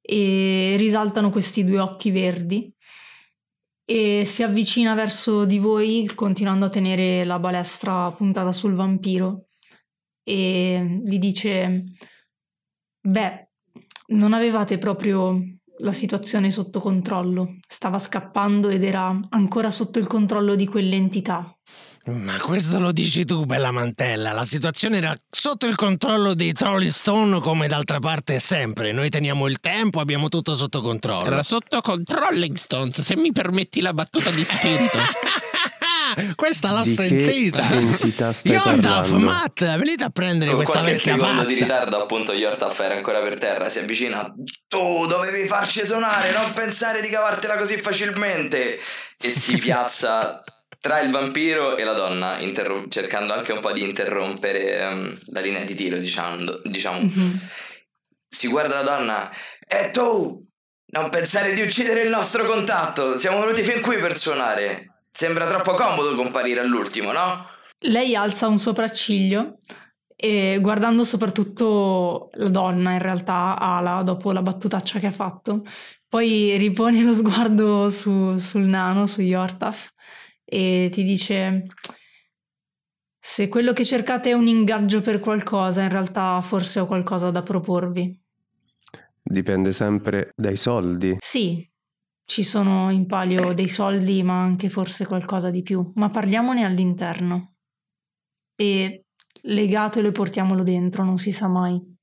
e 0.00 0.76
risaltano 0.78 1.28
questi 1.28 1.62
due 1.62 1.78
occhi 1.78 2.10
verdi 2.10 2.72
e 3.90 4.24
si 4.26 4.42
avvicina 4.42 4.92
verso 4.92 5.46
di 5.46 5.58
voi 5.58 6.10
continuando 6.14 6.66
a 6.66 6.68
tenere 6.68 7.24
la 7.24 7.38
balestra 7.38 8.10
puntata 8.10 8.52
sul 8.52 8.74
vampiro 8.74 9.46
e 10.22 11.00
vi 11.04 11.18
dice 11.18 11.84
beh 13.00 13.48
non 14.08 14.34
avevate 14.34 14.76
proprio 14.76 15.40
la 15.78 15.92
situazione 15.92 16.50
sotto 16.50 16.80
controllo. 16.80 17.56
Stava 17.66 17.98
scappando 17.98 18.68
ed 18.68 18.84
era 18.84 19.18
ancora 19.30 19.70
sotto 19.70 19.98
il 19.98 20.06
controllo 20.06 20.54
di 20.54 20.66
quell'entità 20.66 21.50
Ma 22.10 22.38
questo 22.40 22.78
lo 22.80 22.90
dici 22.92 23.24
tu, 23.24 23.44
bella 23.44 23.70
mantella. 23.70 24.32
La 24.32 24.44
situazione 24.44 24.96
era 24.96 25.14
sotto 25.30 25.66
il 25.66 25.74
controllo 25.74 26.34
dei 26.34 26.52
Trolling 26.52 26.90
Stone, 26.90 27.40
come 27.40 27.68
d'altra 27.68 27.98
parte 27.98 28.36
è 28.36 28.38
sempre. 28.38 28.92
Noi 28.92 29.10
teniamo 29.10 29.46
il 29.46 29.58
tempo, 29.60 30.00
abbiamo 30.00 30.28
tutto 30.28 30.54
sotto 30.54 30.80
controllo. 30.80 31.26
Era 31.26 31.42
sotto 31.42 31.80
Controlling 31.82 32.56
Stones, 32.56 33.00
se 33.02 33.14
mi 33.16 33.30
permetti 33.32 33.80
la 33.82 33.92
battuta 33.92 34.30
di 34.30 34.44
spirito. 34.44 34.98
Questa 36.34 36.72
l'ho 36.72 36.82
Di 36.82 36.94
che 36.94 37.08
sentita. 37.08 37.70
entità 37.70 38.32
stai 38.32 38.52
Yordaf? 38.52 39.10
Matt, 39.10 39.62
venite 39.76 40.04
a 40.04 40.10
prendere 40.10 40.50
Con 40.52 40.64
questa 40.64 40.80
qualche 40.80 40.94
vecchia 40.94 41.12
secondo 41.14 41.44
di 41.44 41.54
pazza. 41.54 41.64
ritardo, 41.64 42.02
appunto, 42.02 42.32
Yortaf 42.32 42.80
era 42.80 42.94
ancora 42.94 43.20
per 43.20 43.38
terra. 43.38 43.68
Si 43.68 43.78
avvicina. 43.78 44.34
Tu 44.66 45.06
dovevi 45.06 45.46
farci 45.46 45.84
suonare, 45.84 46.32
non 46.32 46.52
pensare 46.54 47.02
di 47.02 47.08
cavartela 47.08 47.56
così 47.56 47.76
facilmente. 47.76 48.78
E 49.20 49.28
si 49.30 49.58
piazza 49.58 50.42
tra 50.80 51.00
il 51.00 51.10
vampiro 51.10 51.76
e 51.76 51.84
la 51.84 51.92
donna, 51.92 52.38
interrom- 52.38 52.88
cercando 52.88 53.32
anche 53.32 53.52
un 53.52 53.60
po' 53.60 53.72
di 53.72 53.82
interrompere 53.82 54.78
ehm, 54.78 55.18
la 55.32 55.40
linea 55.40 55.64
di 55.64 55.74
tiro, 55.74 55.98
diciamo. 55.98 56.36
diciamo. 56.64 57.00
Mhm. 57.00 57.40
Si 58.28 58.48
guarda 58.48 58.82
la 58.82 58.96
donna. 58.96 59.30
E 59.66 59.90
tu! 59.90 60.44
Non 60.90 61.10
pensare 61.10 61.52
di 61.52 61.60
uccidere 61.60 62.02
il 62.02 62.10
nostro 62.10 62.46
contatto! 62.46 63.18
Siamo 63.18 63.40
venuti 63.40 63.62
fin 63.62 63.82
qui 63.82 63.96
per 63.96 64.16
suonare. 64.18 65.02
Sembra 65.10 65.46
troppo 65.46 65.72
comodo 65.74 66.14
comparire 66.14 66.60
all'ultimo, 66.60 67.12
no? 67.12 67.46
Lei 67.80 68.14
alza 68.14 68.46
un 68.48 68.58
sopracciglio 68.58 69.56
e 70.14 70.58
guardando 70.60 71.04
soprattutto 71.04 72.30
la 72.34 72.48
donna, 72.48 72.92
in 72.92 72.98
realtà, 72.98 73.56
Ala, 73.58 74.02
dopo 74.02 74.32
la 74.32 74.42
battutaccia 74.42 74.98
che 74.98 75.06
ha 75.06 75.12
fatto, 75.12 75.62
poi 76.08 76.56
ripone 76.56 77.02
lo 77.02 77.14
sguardo 77.14 77.90
su- 77.90 78.38
sul 78.38 78.62
nano, 78.62 79.06
su 79.06 79.20
Yortaf, 79.20 79.90
e 80.50 80.88
ti 80.90 81.02
dice: 81.02 81.66
Se 83.20 83.48
quello 83.48 83.74
che 83.74 83.84
cercate 83.84 84.30
è 84.30 84.32
un 84.32 84.46
ingaggio 84.46 85.02
per 85.02 85.20
qualcosa, 85.20 85.82
in 85.82 85.90
realtà 85.90 86.40
forse 86.40 86.80
ho 86.80 86.86
qualcosa 86.86 87.30
da 87.30 87.42
proporvi. 87.42 88.18
Dipende 89.22 89.72
sempre 89.72 90.32
dai 90.34 90.56
soldi. 90.56 91.18
Sì, 91.20 91.70
ci 92.24 92.42
sono 92.42 92.90
in 92.90 93.06
palio 93.06 93.52
dei 93.52 93.68
soldi, 93.68 94.22
ma 94.22 94.40
anche 94.40 94.70
forse 94.70 95.04
qualcosa 95.04 95.50
di 95.50 95.60
più. 95.60 95.92
Ma 95.96 96.08
parliamone 96.08 96.64
all'interno. 96.64 97.56
E 98.56 99.04
legatelo 99.42 100.08
e 100.08 100.12
portiamolo 100.12 100.62
dentro, 100.62 101.04
non 101.04 101.18
si 101.18 101.30
sa 101.30 101.46
mai. 101.46 101.97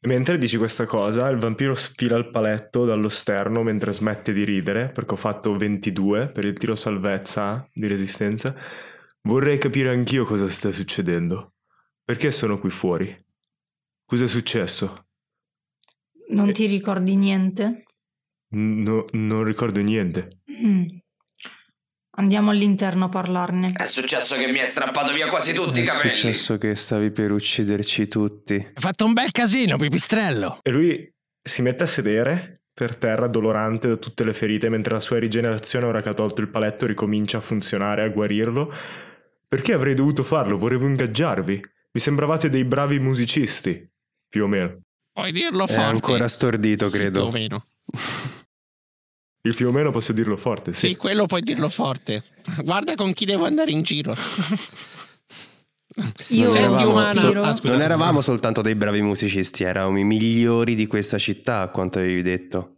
E 0.00 0.08
mentre 0.08 0.38
dici 0.38 0.56
questa 0.56 0.84
cosa, 0.84 1.28
il 1.28 1.38
vampiro 1.38 1.74
sfila 1.74 2.16
il 2.16 2.30
paletto 2.30 2.84
dallo 2.84 3.08
sterno 3.08 3.62
mentre 3.62 3.92
smette 3.92 4.32
di 4.32 4.44
ridere, 4.44 4.90
perché 4.90 5.14
ho 5.14 5.16
fatto 5.16 5.56
22 5.56 6.28
per 6.28 6.44
il 6.44 6.58
tiro 6.58 6.74
salvezza 6.74 7.68
di 7.72 7.86
resistenza. 7.86 8.54
Vorrei 9.22 9.58
capire 9.58 9.90
anch'io 9.90 10.24
cosa 10.24 10.48
sta 10.48 10.72
succedendo. 10.72 11.54
Perché 12.04 12.32
sono 12.32 12.58
qui 12.58 12.70
fuori? 12.70 13.24
Cos'è 14.04 14.26
successo? 14.26 15.06
Non 16.30 16.52
ti 16.52 16.66
ricordi 16.66 17.14
niente? 17.16 17.84
No- 18.54 19.06
non 19.12 19.44
ricordo 19.44 19.80
niente. 19.80 20.42
Mm. 20.50 20.84
Andiamo 22.14 22.50
all'interno 22.50 23.06
a 23.06 23.08
parlarne. 23.08 23.72
È 23.74 23.86
successo 23.86 24.36
che 24.36 24.46
mi 24.52 24.58
hai 24.60 24.66
strappato 24.66 25.12
via 25.14 25.28
quasi 25.28 25.54
tutti 25.54 25.80
i 25.80 25.84
È 25.84 25.86
capelli. 25.86 26.14
successo 26.14 26.58
che 26.58 26.74
stavi 26.74 27.10
per 27.10 27.32
ucciderci 27.32 28.06
tutti. 28.06 28.54
Hai 28.54 28.72
fatto 28.74 29.06
un 29.06 29.14
bel 29.14 29.30
casino, 29.32 29.78
pipistrello. 29.78 30.58
E 30.62 30.70
lui 30.70 31.10
si 31.42 31.62
mette 31.62 31.84
a 31.84 31.86
sedere 31.86 32.64
per 32.74 32.96
terra, 32.96 33.28
dolorante 33.28 33.88
da 33.88 33.96
tutte 33.96 34.24
le 34.24 34.34
ferite, 34.34 34.68
mentre 34.68 34.92
la 34.92 35.00
sua 35.00 35.18
rigenerazione, 35.18 35.86
ora 35.86 36.02
che 36.02 36.10
ha 36.10 36.14
tolto 36.14 36.42
il 36.42 36.48
paletto, 36.48 36.84
ricomincia 36.84 37.38
a 37.38 37.40
funzionare, 37.40 38.02
a 38.02 38.08
guarirlo. 38.08 38.70
Perché 39.48 39.72
avrei 39.72 39.94
dovuto 39.94 40.22
farlo? 40.22 40.58
Volevo 40.58 40.86
ingaggiarvi. 40.86 41.64
Mi 41.92 42.00
sembravate 42.00 42.50
dei 42.50 42.64
bravi 42.64 42.98
musicisti, 42.98 43.88
più 44.28 44.44
o 44.44 44.46
meno. 44.48 44.80
Puoi 45.12 45.32
dirlo 45.32 45.64
È 45.64 45.68
forte. 45.72 45.82
ancora 45.82 46.28
stordito, 46.28 46.88
Più 46.90 46.98
o 46.98 47.00
credo. 47.02 47.30
meno. 47.30 47.66
Il 49.44 49.54
più 49.56 49.68
o 49.68 49.72
meno 49.72 49.90
posso 49.90 50.12
dirlo 50.12 50.36
forte, 50.36 50.72
Sì, 50.72 50.88
sì. 50.88 50.96
quello 50.96 51.26
puoi 51.26 51.42
dirlo 51.42 51.68
forte. 51.68 52.22
Guarda 52.62 52.94
con 52.94 53.12
chi 53.12 53.24
devo 53.24 53.44
andare 53.44 53.72
in 53.72 53.82
giro. 53.82 54.14
Io 56.28 56.46
Non 56.46 56.56
eravamo, 56.56 56.90
umano. 56.90 57.14
Spiro- 57.20 57.42
Ah, 57.42 57.58
non 57.64 57.82
eravamo 57.82 58.20
soltanto 58.20 58.62
dei 58.62 58.74
bravi 58.76 59.02
musicisti, 59.02 59.64
eravamo 59.64 59.98
i 59.98 60.04
migliori 60.04 60.74
di 60.74 60.86
questa 60.86 61.18
città, 61.18 61.60
a 61.60 61.68
quanto 61.68 61.98
avevi 61.98 62.22
detto. 62.22 62.76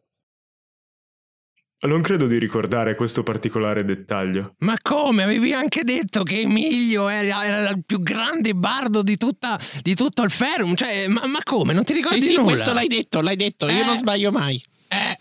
Non 1.85 2.01
credo 2.01 2.27
di 2.27 2.39
ricordare 2.39 2.95
questo 2.95 3.23
particolare 3.23 3.85
dettaglio. 3.85 4.55
Ma 4.61 4.75
come? 4.81 5.23
Avevi 5.23 5.53
anche 5.53 5.85
detto 5.85 6.23
che 6.23 6.41
Emilio 6.41 7.09
era, 7.11 7.45
era 7.45 7.69
il 7.69 7.85
più 7.85 8.01
grande 8.03 8.55
bardo 8.55 9.03
di, 9.03 9.19
tutta, 9.19 9.61
di 9.83 9.95
tutto 9.95 10.23
il 10.23 10.31
Ferum. 10.31 10.75
Cioè, 10.77 11.09
ma, 11.09 11.27
ma 11.27 11.41
come? 11.45 11.75
Non 11.75 11.85
ti 11.85 11.93
ricordi 11.93 12.23
Sì, 12.23 12.29
sì, 12.29 12.33
nulla? 12.37 12.47
questo 12.47 12.73
l'hai 12.73 12.87
detto, 12.89 13.21
l'hai 13.21 13.37
detto. 13.37 13.69
Io 13.69 13.83
Eh. 13.83 13.85
non 13.85 13.99
sbaglio 13.99 14.33
mai. 14.33 14.61
Eh, 14.89 15.19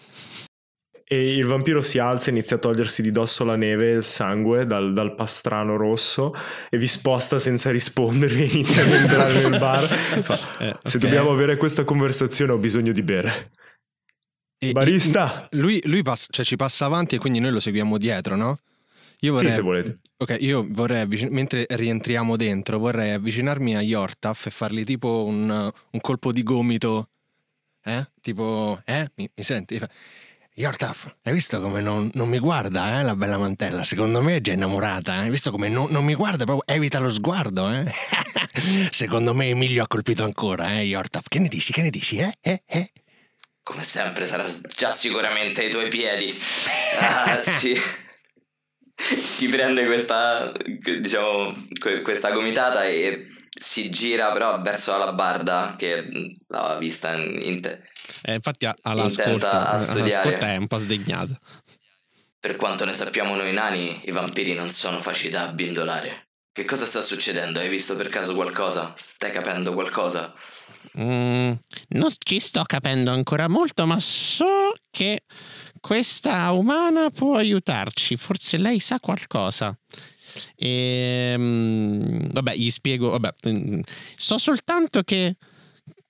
E 1.06 1.36
il 1.36 1.45
vampiro 1.45 1.82
si 1.82 1.99
alza 1.99 2.28
e 2.30 2.32
inizia 2.32 2.56
a 2.56 2.60
togliersi 2.60 3.01
di 3.01 3.12
dosso 3.12 3.43
la 3.43 3.56
neve 3.56 3.89
e 3.89 3.93
il 3.95 4.04
sangue 4.04 4.66
dal, 4.66 4.93
dal 4.93 5.16
pastrano 5.16 5.76
rosso 5.76 6.34
e 6.70 6.78
vi 6.78 6.88
sposta 6.88 7.39
senza 7.39 7.70
rispondervi 7.72 8.41
e 8.43 8.45
inizia 8.54 8.84
ad 8.84 8.91
entrare 8.91 9.34
nel 9.34 9.60
bar. 9.60 9.84
Fa, 10.24 10.58
Eh, 10.60 10.76
Se 10.84 10.97
ok. 10.97 11.04
dobbiamo 11.04 11.32
avere 11.32 11.58
questa 11.58 11.84
conversazione 11.84 12.51
ho 12.54 12.58
bisogno 12.58 12.91
di 12.91 13.04
bere. 13.04 13.51
E- 14.58 14.72
Barista! 14.72 15.47
Lui, 15.51 15.82
lui 15.86 16.01
passa- 16.04 16.28
cioè, 16.32 16.45
ci 16.45 16.56
passa 16.56 16.86
avanti 16.86 17.16
e 17.16 17.18
quindi 17.20 17.39
noi 17.39 17.51
lo 17.51 17.60
seguiamo 17.60 17.97
dietro, 17.97 18.36
no? 18.36 18.60
Io 19.20 19.30
Sì, 19.38 19.43
vorrei, 19.45 19.51
se 19.51 19.62
volete. 19.62 19.99
ok, 20.18 20.38
io 20.39 20.66
vorrei, 20.70 21.06
mentre 21.30 21.66
rientriamo 21.70 22.36
dentro, 22.38 22.78
vorrei 22.80 23.12
avvicinarmi 23.12 23.76
a 23.76 23.82
Yortaf 23.82 24.45
e 24.47 24.49
fargli 24.49 24.84
tipo 24.84 25.24
un, 25.26 25.49
un 25.91 26.01
colpo 26.01 26.32
di 26.32 26.43
gomito. 26.43 27.10
Eh? 27.86 28.06
Tipo, 28.22 28.82
eh? 28.86 29.10
Mi, 29.16 29.30
mi 29.34 29.43
senti? 29.43 29.80
Yortaf, 30.56 31.16
hai 31.24 31.34
visto 31.34 31.60
come 31.60 31.82
non, 31.82 32.12
non 32.14 32.30
mi 32.30 32.38
guarda, 32.38 32.99
eh, 32.99 33.04
la 33.04 33.16
bella 33.16 33.39
mantella? 33.39 33.84
Secondo 33.84 34.22
me 34.22 34.36
è 34.36 34.41
già 34.41 34.51
innamorata, 34.51 35.16
eh? 35.16 35.18
Hai 35.22 35.30
visto 35.32 35.49
come 35.49 35.68
non, 35.68 35.88
non 35.89 36.06
mi 36.06 36.14
guarda, 36.14 36.45
proprio 36.45 36.72
evita 36.72 36.99
lo 36.99 37.12
sguardo, 37.12 37.72
eh? 37.72 37.91
Secondo 38.91 39.34
me 39.34 39.47
Emilio 39.47 39.82
ha 39.82 39.88
colpito 39.88 40.24
ancora, 40.24 40.78
eh, 40.78 40.84
Yortaf? 40.84 41.28
Che 41.28 41.39
ne 41.39 41.47
dici, 41.47 41.74
che 41.74 41.82
ne 41.82 41.89
dici, 41.89 42.18
eh? 42.20 42.32
Eh? 42.39 42.62
Eh? 42.68 42.91
Come 43.64 43.82
sempre 43.82 44.28
sarà 44.28 44.45
già 44.76 44.91
sicuramente 44.91 45.64
ai 45.64 45.72
tuoi 45.72 45.89
piedi. 45.89 46.39
Ah, 46.99 47.41
sì. 47.41 47.76
Si 49.24 49.49
prende 49.49 49.88
questa, 49.88 50.51
diciamo, 51.01 51.66
que- 51.80 52.01
questa 52.04 52.30
gomitata 52.30 52.86
e 52.86 53.28
si 53.64 53.89
gira 53.89 54.32
però 54.34 54.61
verso 54.61 54.91
la 54.91 55.05
labarda 55.05 55.76
che 55.78 56.05
l'aveva 56.47 56.78
vista 56.78 57.14
in, 57.14 57.39
in 57.41 57.61
te. 57.61 57.82
Eh, 58.22 58.36
infatti 58.36 58.66
ha, 58.66 58.76
ha 58.82 58.93
la 58.93 59.03
Intenta 59.03 59.30
scorta, 59.30 59.70
a 59.70 59.78
studiare. 59.78 60.30
scorta 60.30 60.51
è 60.51 60.57
un 60.57 60.68
po' 60.68 60.78
sdegnata. 60.78 61.38
Per 62.39 62.55
quanto 62.57 62.84
ne 62.84 62.93
sappiamo 62.93 63.36
noi 63.36 63.53
nani, 63.53 64.01
i 64.05 64.11
vampiri 64.11 64.53
non 64.53 64.70
sono 64.72 64.99
facili 64.99 65.30
da 65.30 65.43
abbindolare. 65.47 66.28
Che 66.51 66.66
cosa 66.66 66.86
sta 66.86 67.01
succedendo? 67.01 67.59
Hai 67.59 67.70
visto 67.70 67.95
per 67.95 68.09
caso 68.09 68.36
qualcosa? 68.36 68.93
Stai 68.97 69.32
capendo 69.32 69.74
qualcosa? 69.74 70.34
Mm, 70.99 71.53
non 71.89 72.09
ci 72.20 72.39
sto 72.39 72.64
capendo 72.64 73.11
ancora 73.11 73.47
molto, 73.47 73.88
ma 73.88 73.97
so 73.99 74.74
che 74.91 75.24
questa 75.80 76.51
umana 76.51 77.09
può 77.09 77.38
aiutarci. 77.38 78.18
Forse 78.18 78.57
lei 78.57 78.80
sa 78.80 78.99
qualcosa. 78.99 79.76
E, 80.56 81.36
vabbè, 82.32 82.56
gli 82.56 82.70
spiego. 82.70 83.10
Vabbè, 83.10 83.34
mm, 83.50 83.80
so 84.16 84.38
soltanto 84.38 85.04
che 85.04 85.38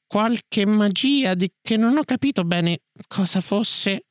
qualche 0.08 0.66
magia 0.66 1.34
di, 1.34 1.52
che 1.62 1.78
non 1.78 1.98
ho 1.98 2.04
capito 2.04 2.44
bene 2.44 2.82
cosa 3.08 3.42
fosse 3.42 4.06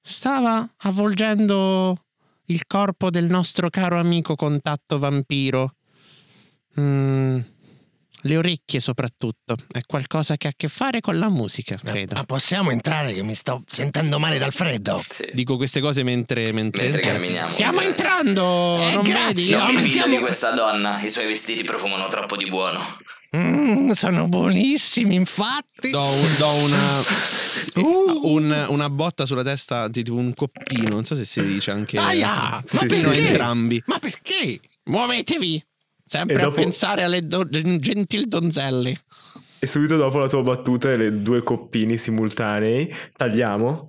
stava 0.00 0.68
avvolgendo 0.78 2.06
il 2.46 2.66
corpo 2.66 3.10
del 3.10 3.26
nostro 3.26 3.68
caro 3.68 3.98
amico 3.98 4.34
contatto 4.34 4.98
vampiro. 4.98 5.74
Mm, 6.80 7.38
le 8.22 8.36
orecchie 8.36 8.80
soprattutto. 8.80 9.56
È 9.70 9.80
qualcosa 9.86 10.36
che 10.36 10.46
ha 10.46 10.50
a 10.50 10.54
che 10.56 10.68
fare 10.68 11.00
con 11.00 11.18
la 11.18 11.28
musica, 11.28 11.78
credo. 11.82 12.14
Ma 12.14 12.24
possiamo 12.24 12.70
entrare 12.70 13.12
che 13.12 13.22
mi 13.22 13.34
sto 13.34 13.62
sentendo 13.66 14.18
male 14.18 14.38
dal 14.38 14.52
freddo? 14.52 15.02
Sì. 15.08 15.28
Dico 15.32 15.56
queste 15.56 15.80
cose 15.80 16.02
mentre, 16.02 16.52
mentre, 16.52 16.82
Mentre 16.84 17.00
camminiamo. 17.02 17.52
Stiamo 17.52 17.80
entrando, 17.80 18.78
Eh, 18.80 18.94
non 18.94 19.02
grazie. 19.04 19.32
vedi? 19.34 19.50
Non 19.52 19.74
mi 19.74 19.80
fido 19.80 20.06
di 20.08 20.18
questa 20.18 20.50
donna, 20.50 21.00
i 21.02 21.10
suoi 21.10 21.26
vestiti 21.26 21.62
profumano 21.64 22.06
troppo 22.08 22.36
di 22.36 22.46
buono. 22.46 22.80
Mm, 23.36 23.90
sono 23.90 24.26
buonissimi, 24.26 25.14
infatti. 25.14 25.90
Do, 25.90 26.02
un- 26.02 26.34
do 26.38 26.48
una, 26.48 27.02
Uh. 27.76 28.20
un- 28.22 28.66
una 28.70 28.88
botta 28.88 29.26
sulla 29.26 29.42
testa 29.42 29.86
di 29.88 30.02
tipo 30.02 30.16
un 30.16 30.32
coppino. 30.34 30.88
Non 30.94 31.04
so 31.04 31.14
se 31.14 31.24
si 31.26 31.44
dice 31.44 31.70
anche 31.70 31.98
Aia, 31.98 32.26
ma 32.26 32.64
coppino 32.66 33.08
a 33.08 33.12
perché? 33.12 33.26
entrambi. 33.28 33.82
Ma 33.86 33.98
perché? 33.98 34.60
Muovetevi! 34.84 35.62
Sempre 36.08 36.38
dopo- 36.38 36.58
a 36.58 36.62
pensare 36.62 37.02
alle 37.02 37.24
do- 37.26 37.46
gentil 37.48 38.26
donzelle. 38.26 39.00
E 39.60 39.66
subito 39.66 39.96
dopo 39.96 40.18
la 40.18 40.28
tua 40.28 40.42
battuta 40.42 40.90
e 40.90 40.96
le 40.96 41.20
due 41.22 41.42
coppini 41.42 41.96
simultanei, 41.96 42.90
tagliamo. 43.14 43.88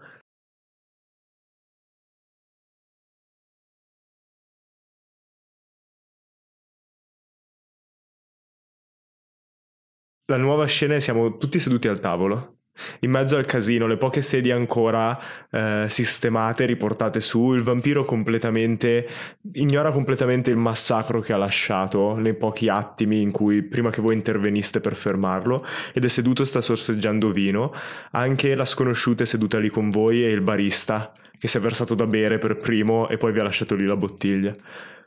La 10.25 10.37
nuova 10.37 10.65
scena 10.65 10.95
è 10.95 10.99
siamo 10.99 11.37
tutti 11.37 11.59
seduti 11.59 11.87
al 11.87 11.99
tavolo. 11.99 12.58
In 13.01 13.11
mezzo 13.11 13.37
al 13.37 13.45
casino, 13.45 13.87
le 13.87 13.97
poche 13.97 14.21
sedie 14.21 14.53
ancora 14.53 15.19
eh, 15.49 15.85
sistemate, 15.87 16.65
riportate 16.65 17.19
su, 17.21 17.53
il 17.53 17.61
vampiro 17.61 18.05
completamente 18.05 19.07
ignora 19.53 19.91
completamente 19.91 20.49
il 20.49 20.57
massacro 20.57 21.21
che 21.21 21.33
ha 21.33 21.37
lasciato 21.37 22.15
nei 22.15 22.33
pochi 22.33 22.69
attimi 22.69 23.21
in 23.21 23.31
cui 23.31 23.63
prima 23.63 23.89
che 23.89 24.01
voi 24.01 24.13
interveniste 24.15 24.79
per 24.79 24.95
fermarlo 24.95 25.65
ed 25.93 26.03
è 26.03 26.07
seduto 26.07 26.43
sta 26.43 26.61
sorseggiando 26.61 27.31
vino. 27.31 27.73
Anche 28.11 28.55
la 28.55 28.65
sconosciuta 28.65 29.23
è 29.23 29.25
seduta 29.25 29.59
lì 29.59 29.69
con 29.69 29.89
voi 29.89 30.23
e 30.23 30.29
il 30.29 30.41
barista 30.41 31.11
che 31.37 31.47
si 31.47 31.57
è 31.57 31.59
versato 31.59 31.95
da 31.95 32.05
bere 32.05 32.37
per 32.37 32.57
primo 32.57 33.07
e 33.07 33.17
poi 33.17 33.31
vi 33.31 33.39
ha 33.39 33.43
lasciato 33.43 33.75
lì 33.75 33.85
la 33.85 33.95
bottiglia. 33.95 34.53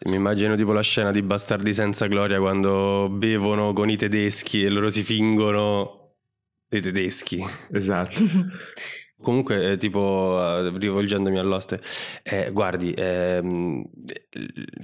Mi 0.04 0.16
immagino 0.16 0.56
tipo 0.56 0.72
la 0.72 0.82
scena 0.82 1.10
di 1.10 1.22
Bastardi 1.22 1.72
senza 1.72 2.06
gloria 2.06 2.40
quando 2.40 3.08
bevono 3.08 3.72
con 3.72 3.88
i 3.88 3.96
tedeschi 3.96 4.64
e 4.64 4.68
loro 4.68 4.90
si 4.90 5.02
fingono 5.02 6.01
dei 6.72 6.80
tedeschi. 6.80 7.44
Esatto. 7.70 8.24
Comunque, 9.22 9.72
eh, 9.72 9.76
tipo, 9.76 10.38
eh, 10.38 10.72
rivolgendomi 10.78 11.38
all'oste, 11.38 11.80
eh, 12.22 12.50
guardi, 12.52 12.92
ehm, 12.96 13.84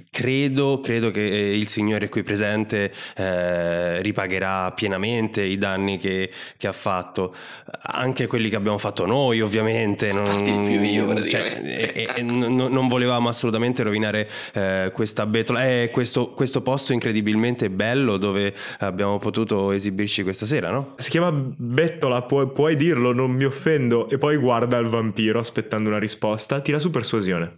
credo, 0.09 0.81
credo 0.81 1.11
che 1.11 1.27
eh, 1.27 1.57
il 1.57 1.67
Signore 1.67 2.09
qui 2.09 2.23
presente 2.23 2.91
eh, 3.15 4.01
ripagherà 4.01 4.71
pienamente 4.71 5.43
i 5.43 5.57
danni 5.57 5.97
che, 5.97 6.31
che 6.57 6.67
ha 6.67 6.71
fatto, 6.71 7.33
anche 7.81 8.27
quelli 8.27 8.49
che 8.49 8.55
abbiamo 8.55 8.77
fatto 8.77 9.05
noi, 9.05 9.41
ovviamente. 9.41 10.11
Non, 10.11 10.25
Fatti 10.25 10.51
più 10.51 10.81
io, 10.81 11.27
cioè, 11.27 11.61
e- 11.63 11.91
e- 11.93 12.09
e 12.15 12.21
non, 12.21 12.87
volevamo 12.87 13.27
assolutamente 13.29 13.83
rovinare 13.83 14.29
eh, 14.53 14.91
questa 14.93 15.25
betola, 15.25 15.67
eh, 15.67 15.89
questo, 15.91 16.31
questo 16.31 16.61
posto 16.61 16.93
incredibilmente 16.93 17.69
bello 17.69 18.17
dove 18.17 18.53
abbiamo 18.79 19.17
potuto 19.19 19.71
esibirci 19.71 20.23
questa 20.23 20.45
sera, 20.45 20.69
no? 20.71 20.93
Si 20.97 21.09
chiama 21.09 21.31
Bettola, 21.31 22.21
puoi, 22.21 22.47
puoi 22.47 22.75
dirlo, 22.75 23.13
non 23.13 23.31
mi 23.31 23.43
offendo. 23.43 24.09
E 24.09 24.17
poi 24.17 24.28
poi 24.29 24.37
guarda 24.37 24.77
il 24.77 24.89
vampiro 24.89 25.39
aspettando 25.39 25.89
una 25.89 25.97
risposta. 25.97 26.61
Tira 26.61 26.77
su 26.77 26.91
persuasione. 26.91 27.57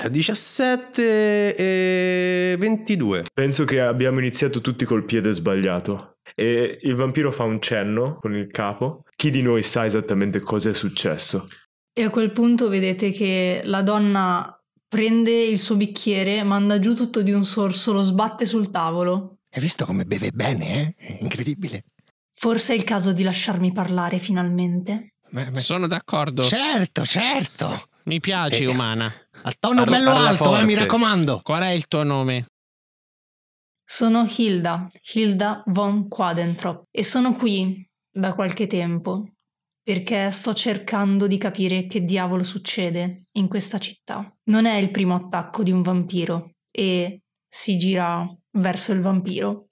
Eh, 0.00 0.08
17 0.08 1.56
e 1.56 2.56
22. 2.56 3.24
Penso 3.34 3.64
che 3.64 3.80
abbiamo 3.80 4.20
iniziato 4.20 4.60
tutti 4.60 4.84
col 4.84 5.04
piede 5.04 5.32
sbagliato. 5.32 6.18
E 6.36 6.78
il 6.82 6.94
vampiro 6.94 7.32
fa 7.32 7.42
un 7.42 7.60
cenno 7.60 8.18
con 8.20 8.36
il 8.36 8.48
capo. 8.48 9.02
Chi 9.16 9.30
di 9.30 9.42
noi 9.42 9.64
sa 9.64 9.84
esattamente 9.84 10.38
cosa 10.38 10.70
è 10.70 10.74
successo? 10.74 11.48
E 11.92 12.04
a 12.04 12.10
quel 12.10 12.30
punto 12.30 12.68
vedete 12.68 13.10
che 13.10 13.62
la 13.64 13.82
donna 13.82 14.56
prende 14.86 15.32
il 15.32 15.58
suo 15.58 15.74
bicchiere, 15.74 16.44
manda 16.44 16.78
giù 16.78 16.94
tutto 16.94 17.22
di 17.22 17.32
un 17.32 17.44
sorso, 17.44 17.92
lo 17.92 18.02
sbatte 18.02 18.46
sul 18.46 18.70
tavolo. 18.70 19.38
Hai 19.50 19.60
visto 19.60 19.84
come 19.84 20.04
beve 20.04 20.30
bene, 20.30 20.94
eh? 20.96 21.06
È 21.06 21.18
incredibile. 21.22 21.86
Forse 22.32 22.74
è 22.74 22.76
il 22.76 22.84
caso 22.84 23.12
di 23.12 23.24
lasciarmi 23.24 23.72
parlare 23.72 24.20
finalmente. 24.20 25.15
Ma- 25.30 25.50
ma- 25.50 25.60
Sono 25.60 25.86
d'accordo. 25.86 26.42
Certo, 26.42 27.04
certo. 27.04 27.88
Mi 28.04 28.20
piaci, 28.20 28.62
Eh. 28.62 28.66
umana. 28.66 29.12
A 29.42 29.54
tono 29.58 29.80
Parla- 29.84 29.96
bello 29.96 30.10
parla 30.12 30.28
alto, 30.28 30.56
eh, 30.58 30.64
mi 30.64 30.74
raccomando. 30.74 31.40
Qual 31.42 31.62
è 31.62 31.70
il 31.70 31.86
tuo 31.88 32.02
nome? 32.04 32.46
Sono 33.88 34.26
Hilda, 34.28 34.88
Hilda 35.14 35.62
von 35.66 36.08
Quadentrop, 36.08 36.84
e 36.90 37.04
sono 37.04 37.32
qui 37.34 37.88
da 38.10 38.34
qualche 38.34 38.66
tempo 38.66 39.30
perché 39.82 40.30
sto 40.32 40.52
cercando 40.54 41.28
di 41.28 41.38
capire 41.38 41.86
che 41.86 42.04
diavolo 42.04 42.42
succede 42.42 43.26
in 43.32 43.46
questa 43.46 43.78
città. 43.78 44.28
Non 44.50 44.64
è 44.66 44.74
il 44.76 44.90
primo 44.90 45.14
attacco 45.14 45.62
di 45.62 45.70
un 45.70 45.82
vampiro 45.82 46.54
e 46.72 47.20
si 47.48 47.76
gira 47.76 48.26
verso 48.58 48.90
il 48.92 49.00
vampiro. 49.00 49.65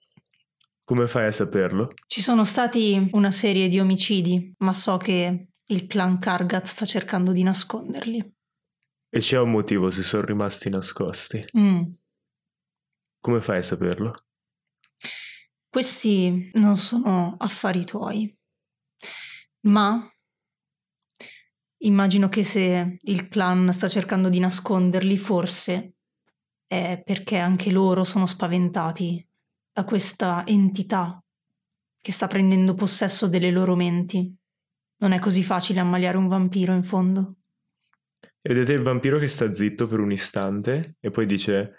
Come 0.85 1.07
fai 1.07 1.25
a 1.25 1.31
saperlo? 1.31 1.93
Ci 2.05 2.21
sono 2.21 2.45
stati 2.45 3.09
una 3.13 3.31
serie 3.31 3.67
di 3.67 3.79
omicidi, 3.79 4.53
ma 4.59 4.71
so 4.71 4.97
che 4.97 5.47
il 5.65 5.87
clan 5.87 6.19
Kargat 6.19 6.67
sta 6.67 6.85
cercando 6.85 7.31
di 7.31 7.41
nasconderli. 7.41 8.35
E 9.09 9.19
c'è 9.19 9.39
un 9.39 9.49
motivo 9.49 9.89
se 9.89 10.03
sono 10.03 10.23
rimasti 10.23 10.69
nascosti. 10.69 11.43
Mm. 11.57 11.85
Come 13.19 13.41
fai 13.41 13.57
a 13.57 13.61
saperlo? 13.63 14.13
Questi 15.67 16.51
non 16.53 16.77
sono 16.77 17.35
affari 17.39 17.83
tuoi, 17.83 18.31
ma 19.61 20.07
immagino 21.77 22.29
che 22.29 22.43
se 22.43 22.99
il 23.01 23.27
clan 23.27 23.73
sta 23.73 23.87
cercando 23.87 24.29
di 24.29 24.37
nasconderli, 24.37 25.17
forse 25.17 25.95
è 26.67 27.01
perché 27.03 27.37
anche 27.37 27.71
loro 27.71 28.03
sono 28.03 28.27
spaventati 28.27 29.27
da 29.75 29.83
questa 29.83 30.47
entità 30.47 31.21
che 31.99 32.11
sta 32.13 32.27
prendendo 32.27 32.75
possesso 32.75 33.27
delle 33.27 33.51
loro 33.51 33.75
menti. 33.75 34.33
Non 35.01 35.11
è 35.11 35.19
così 35.19 35.43
facile 35.43 35.81
ammaliare 35.81 36.15
un 36.15 36.29
vampiro, 36.29 36.73
in 36.73 36.83
fondo. 36.83 37.39
Vedete 38.41 38.71
il 38.71 38.81
vampiro 38.81 39.19
che 39.19 39.27
sta 39.27 39.53
zitto 39.53 39.85
per 39.85 39.99
un 39.99 40.13
istante 40.13 40.95
e 41.01 41.09
poi 41.09 41.25
dice: 41.25 41.71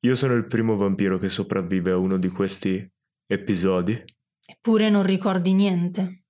Io 0.00 0.16
sono 0.16 0.34
il 0.34 0.46
primo 0.46 0.74
vampiro 0.74 1.18
che 1.18 1.28
sopravvive 1.28 1.92
a 1.92 1.98
uno 1.98 2.18
di 2.18 2.28
questi 2.28 2.84
episodi. 3.26 4.02
Eppure 4.44 4.90
non 4.90 5.04
ricordi 5.04 5.52
niente, 5.52 6.24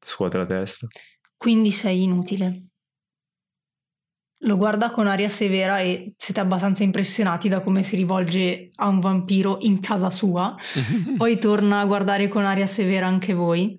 Scuote 0.00 0.38
la 0.38 0.46
testa. 0.46 0.86
quindi 1.36 1.72
sei 1.72 2.04
inutile. 2.04 2.67
Lo 4.42 4.56
guarda 4.56 4.90
con 4.90 5.08
aria 5.08 5.28
severa 5.28 5.80
e 5.80 6.14
siete 6.16 6.38
abbastanza 6.38 6.84
impressionati 6.84 7.48
da 7.48 7.60
come 7.60 7.82
si 7.82 7.96
rivolge 7.96 8.70
a 8.76 8.86
un 8.86 9.00
vampiro 9.00 9.58
in 9.62 9.80
casa 9.80 10.10
sua. 10.10 10.54
Poi 11.16 11.38
torna 11.38 11.80
a 11.80 11.86
guardare 11.86 12.28
con 12.28 12.44
aria 12.44 12.66
severa 12.66 13.08
anche 13.08 13.34
voi 13.34 13.78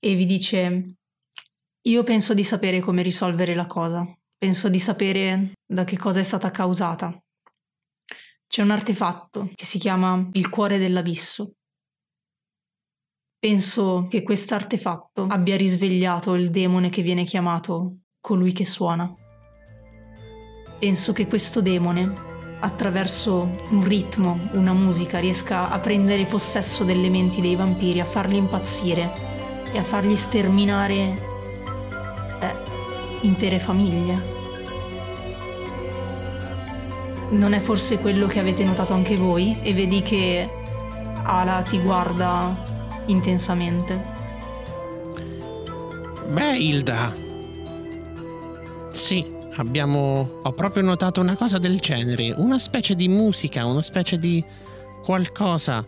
e 0.00 0.14
vi 0.16 0.24
dice: 0.24 0.94
Io 1.82 2.02
penso 2.02 2.34
di 2.34 2.42
sapere 2.42 2.80
come 2.80 3.02
risolvere 3.02 3.54
la 3.54 3.66
cosa. 3.66 4.04
Penso 4.36 4.68
di 4.68 4.80
sapere 4.80 5.52
da 5.64 5.84
che 5.84 5.96
cosa 5.96 6.18
è 6.18 6.24
stata 6.24 6.50
causata. 6.50 7.16
C'è 8.48 8.62
un 8.62 8.72
artefatto 8.72 9.50
che 9.54 9.64
si 9.64 9.78
chiama 9.78 10.28
il 10.32 10.48
cuore 10.48 10.78
dell'abisso. 10.78 11.54
Penso 13.38 14.08
che 14.10 14.22
questo 14.22 14.54
artefatto 14.54 15.26
abbia 15.28 15.56
risvegliato 15.56 16.34
il 16.34 16.50
demone 16.50 16.90
che 16.90 17.02
viene 17.02 17.24
chiamato 17.24 17.98
colui 18.20 18.52
che 18.52 18.66
suona. 18.66 19.12
Penso 20.82 21.12
che 21.12 21.28
questo 21.28 21.60
demone, 21.60 22.12
attraverso 22.58 23.62
un 23.70 23.84
ritmo, 23.84 24.36
una 24.54 24.72
musica, 24.72 25.20
riesca 25.20 25.70
a 25.70 25.78
prendere 25.78 26.24
possesso 26.24 26.82
delle 26.82 27.08
menti 27.08 27.40
dei 27.40 27.54
vampiri, 27.54 28.00
a 28.00 28.04
farli 28.04 28.36
impazzire 28.36 29.12
e 29.70 29.78
a 29.78 29.84
fargli 29.84 30.16
sterminare 30.16 31.14
beh, 32.40 32.54
intere 33.20 33.60
famiglie. 33.60 34.22
Non 37.30 37.52
è 37.52 37.60
forse 37.60 37.98
quello 37.98 38.26
che 38.26 38.40
avete 38.40 38.64
notato 38.64 38.92
anche 38.92 39.16
voi 39.16 39.56
e 39.62 39.72
vedi 39.74 40.02
che 40.02 40.50
Ala 41.22 41.62
ti 41.62 41.78
guarda 41.78 42.60
intensamente. 43.06 44.02
Beh, 46.28 46.58
Hilda. 46.58 47.12
Sì, 48.90 49.31
abbiamo. 49.56 50.40
Ho 50.42 50.52
proprio 50.52 50.82
notato 50.82 51.20
una 51.20 51.36
cosa 51.36 51.58
del 51.58 51.78
genere. 51.80 52.30
Una 52.30 52.58
specie 52.58 52.94
di 52.94 53.08
musica, 53.08 53.64
una 53.66 53.82
specie 53.82 54.18
di 54.18 54.44
qualcosa 55.02 55.84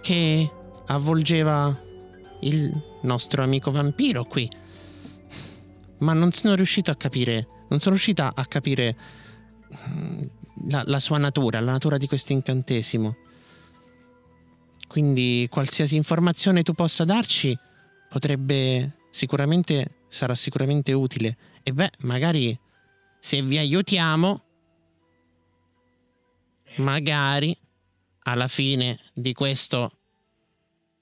che 0.00 0.50
avvolgeva 0.86 1.76
il 2.40 2.72
nostro 3.02 3.42
amico 3.42 3.70
vampiro 3.70 4.24
qui. 4.24 4.50
Ma 5.98 6.12
non 6.12 6.32
sono 6.32 6.54
riuscito 6.54 6.90
a 6.90 6.96
capire. 6.96 7.46
Non 7.68 7.78
sono 7.78 7.94
riuscita 7.94 8.32
a 8.34 8.44
capire 8.46 8.96
mm, 9.88 10.22
la, 10.68 10.82
la 10.86 10.98
sua 10.98 11.18
natura, 11.18 11.60
la 11.60 11.72
natura 11.72 11.96
di 11.96 12.06
questo 12.06 12.32
incantesimo. 12.32 13.16
Quindi 14.88 15.46
qualsiasi 15.48 15.94
informazione 15.94 16.62
tu 16.62 16.72
possa 16.72 17.04
darci 17.04 17.56
potrebbe 18.08 18.96
sicuramente 19.10 20.00
sarà 20.08 20.34
sicuramente 20.34 20.92
utile. 20.92 21.36
E 21.62 21.72
beh, 21.72 21.90
magari 22.00 22.58
se 23.20 23.42
vi 23.42 23.58
aiutiamo, 23.58 24.42
magari 26.76 27.56
alla 28.22 28.48
fine 28.48 28.98
di 29.14 29.32
questo, 29.32 29.92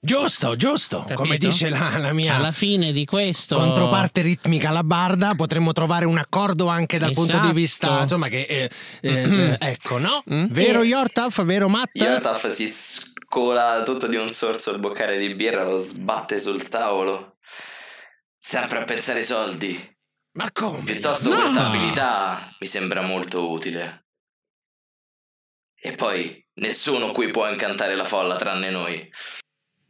Giusto, 0.01 0.55
giusto. 0.55 0.99
Capito? 0.99 1.15
Come 1.15 1.37
dice 1.37 1.67
la, 1.67 1.97
la 1.97 2.13
mia 2.13 2.35
alla 2.35 2.53
fine 2.53 2.93
di 2.93 3.03
questo 3.03 3.57
controparte 3.57 4.21
ritmica 4.21 4.71
la 4.71 4.83
barda, 4.83 5.33
potremmo 5.35 5.73
trovare 5.73 6.05
un 6.05 6.17
accordo 6.17 6.67
anche 6.67 6.97
dal 6.97 7.11
punto 7.11 7.33
Esatto. 7.33 7.47
di 7.47 7.53
vista, 7.53 8.01
insomma, 8.01 8.29
che 8.29 8.43
eh, 8.43 8.69
eh, 9.01 9.11
eh, 9.11 9.57
ecco, 9.59 9.97
no? 9.97 10.23
Mm? 10.31 10.45
Vero. 10.51 10.83
Yortaf, 10.83 11.43
vero 11.43 11.67
Matt? 11.67 11.89
Yotaf 11.95 12.47
si 12.47 12.67
scola 12.69 13.83
tutto 13.83 14.07
di 14.07 14.15
un 14.15 14.31
sorso 14.31 14.71
il 14.71 14.79
boccale 14.79 15.17
di 15.17 15.35
birra, 15.35 15.65
lo 15.65 15.77
sbatte 15.77 16.39
sul 16.39 16.69
tavolo. 16.69 17.35
Sempre 18.37 18.79
a 18.79 18.83
pensare 18.85 19.19
ai 19.19 19.25
soldi. 19.25 19.97
Ma 20.39 20.49
come? 20.53 20.83
Piuttosto 20.83 21.29
No. 21.29 21.35
questa 21.35 21.65
abilità 21.67 22.55
mi 22.61 22.65
sembra 22.67 23.01
molto 23.01 23.51
utile. 23.51 24.05
E 25.81 25.91
poi 25.93 26.41
nessuno 26.55 27.11
qui 27.11 27.29
può 27.29 27.49
incantare 27.49 27.93
la 27.97 28.05
folla 28.05 28.37
tranne 28.37 28.69
noi. 28.71 29.09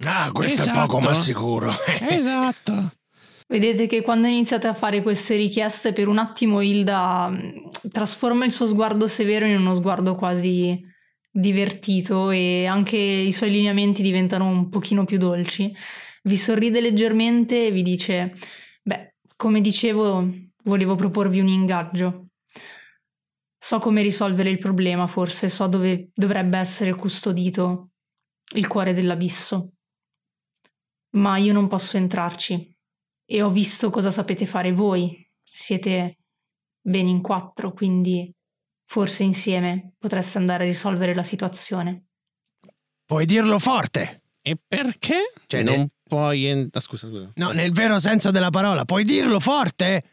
Ah, 0.05 0.31
questo 0.31 0.61
Esatto. 0.63 0.77
è 0.77 0.81
poco 0.81 0.99
ma 1.01 1.13
sicuro. 1.13 1.71
Esatto. 2.09 2.93
Vedete 3.47 3.85
che 3.85 4.01
quando 4.01 4.25
iniziate 4.27 4.65
a 4.67 4.73
fare 4.73 5.03
queste 5.03 5.35
richieste, 5.35 5.93
per 5.93 6.07
un 6.07 6.17
attimo 6.17 6.61
Hilda 6.61 7.29
mh, 7.29 7.89
trasforma 7.91 8.45
il 8.45 8.51
suo 8.51 8.65
sguardo 8.67 9.07
severo 9.07 9.45
in 9.45 9.55
uno 9.57 9.75
sguardo 9.75 10.15
quasi 10.15 10.79
divertito 11.31 12.31
e 12.31 12.65
anche 12.65 12.97
i 12.97 13.31
suoi 13.31 13.51
lineamenti 13.51 14.01
diventano 14.01 14.45
un 14.47 14.69
pochino 14.69 15.05
più 15.05 15.19
dolci. 15.19 15.71
Vi 16.23 16.37
sorride 16.37 16.81
leggermente 16.81 17.67
e 17.67 17.71
vi 17.71 17.81
dice: 17.81 18.35
come 19.39 19.61
dicevo, 19.61 20.29
volevo 20.65 20.95
proporvi 20.95 21.39
un 21.39 21.47
ingaggio. 21.47 22.31
So 23.57 23.79
come 23.79 24.01
risolvere 24.01 24.49
il 24.49 24.57
problema, 24.57 25.07
forse 25.07 25.47
so 25.47 25.67
dove 25.67 26.09
dovrebbe 26.13 26.57
essere 26.57 26.93
custodito 26.93 27.91
il 28.55 28.67
cuore 28.67 28.93
dell'abisso. 28.93 29.75
Ma 31.11 31.37
io 31.37 31.53
non 31.53 31.69
posso 31.69 31.95
entrarci 31.95 32.77
e 33.25 33.41
ho 33.41 33.49
visto 33.49 33.89
cosa 33.89 34.11
sapete 34.11 34.45
fare 34.45 34.73
voi. 34.73 35.25
Siete 35.41 36.17
ben 36.81 37.07
in 37.07 37.21
quattro, 37.21 37.71
quindi 37.71 38.29
forse 38.83 39.23
insieme 39.23 39.93
potreste 39.97 40.37
andare 40.37 40.65
a 40.65 40.67
risolvere 40.67 41.13
la 41.15 41.23
situazione. 41.23 42.07
Puoi 43.05 43.25
dirlo 43.25 43.57
forte. 43.57 44.23
E 44.41 44.57
perché? 44.67 45.31
Cioè, 45.47 45.63
non 45.63 45.77
nel- 45.77 45.91
puoi. 46.09 46.47
en- 46.47 46.67
ah, 46.73 46.79
scusa, 46.81 47.07
scusa. 47.07 47.31
No, 47.35 47.51
nel 47.51 47.71
vero 47.71 47.99
senso 47.99 48.31
della 48.31 48.49
parola, 48.49 48.83
puoi 48.83 49.03
dirlo 49.05 49.39
forte? 49.39 50.03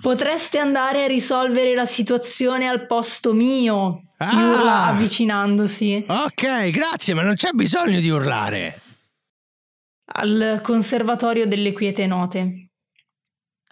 Potreste 0.00 0.58
andare 0.58 1.04
a 1.04 1.06
risolvere 1.06 1.74
la 1.74 1.84
situazione 1.86 2.68
al 2.68 2.86
posto 2.86 3.32
mio. 3.32 4.12
Ti 4.18 4.24
Ah! 4.24 4.50
urla 4.50 4.84
avvicinandosi. 4.86 6.04
Ok, 6.08 6.70
grazie, 6.70 7.14
ma 7.14 7.22
non 7.22 7.34
c'è 7.34 7.50
bisogno 7.52 7.98
di 8.00 8.08
urlare. 8.10 8.82
al 10.10 10.60
conservatorio 10.62 11.46
delle 11.46 11.72
quiete 11.72 12.06
note. 12.06 12.70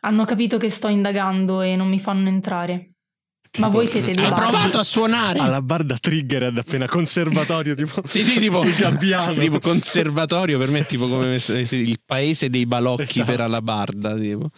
Hanno 0.03 0.25
capito 0.27 0.59
che 0.59 0.69
sto 0.71 0.87
indagando 0.89 1.63
e 1.63 1.77
non 1.77 1.89
mi 1.89 1.99
fanno 1.99 2.29
entrare. 2.29 2.96
Ma 3.59 3.69
voi 3.69 3.87
siete 3.87 4.13
dei 4.13 4.25
Hai 4.25 4.31
bardi. 4.31 4.47
provato 4.51 4.79
a 4.79 4.83
suonare? 4.85 5.39
Alla 5.39 5.63
barda 5.63 5.97
Triggered 5.99 6.57
appena 6.59 6.87
conservatorio 6.87 7.75
tipo 7.75 8.01
Sì, 8.07 8.23
sì, 8.23 8.39
tipo, 8.39 8.63
il 8.63 8.75
gabbiano. 8.75 9.35
Tipo 9.35 9.59
conservatorio 9.61 10.59
per 10.59 10.69
me 10.71 10.81
è 10.81 10.87
tipo 10.87 11.09
come 11.09 11.39
il 11.71 12.01
paese 12.05 12.51
dei 12.51 12.67
balocchi 12.67 13.03
Esatto. 13.03 13.31
per 13.31 13.41
Alabarda. 13.41 14.15
Tipo. 14.17 14.51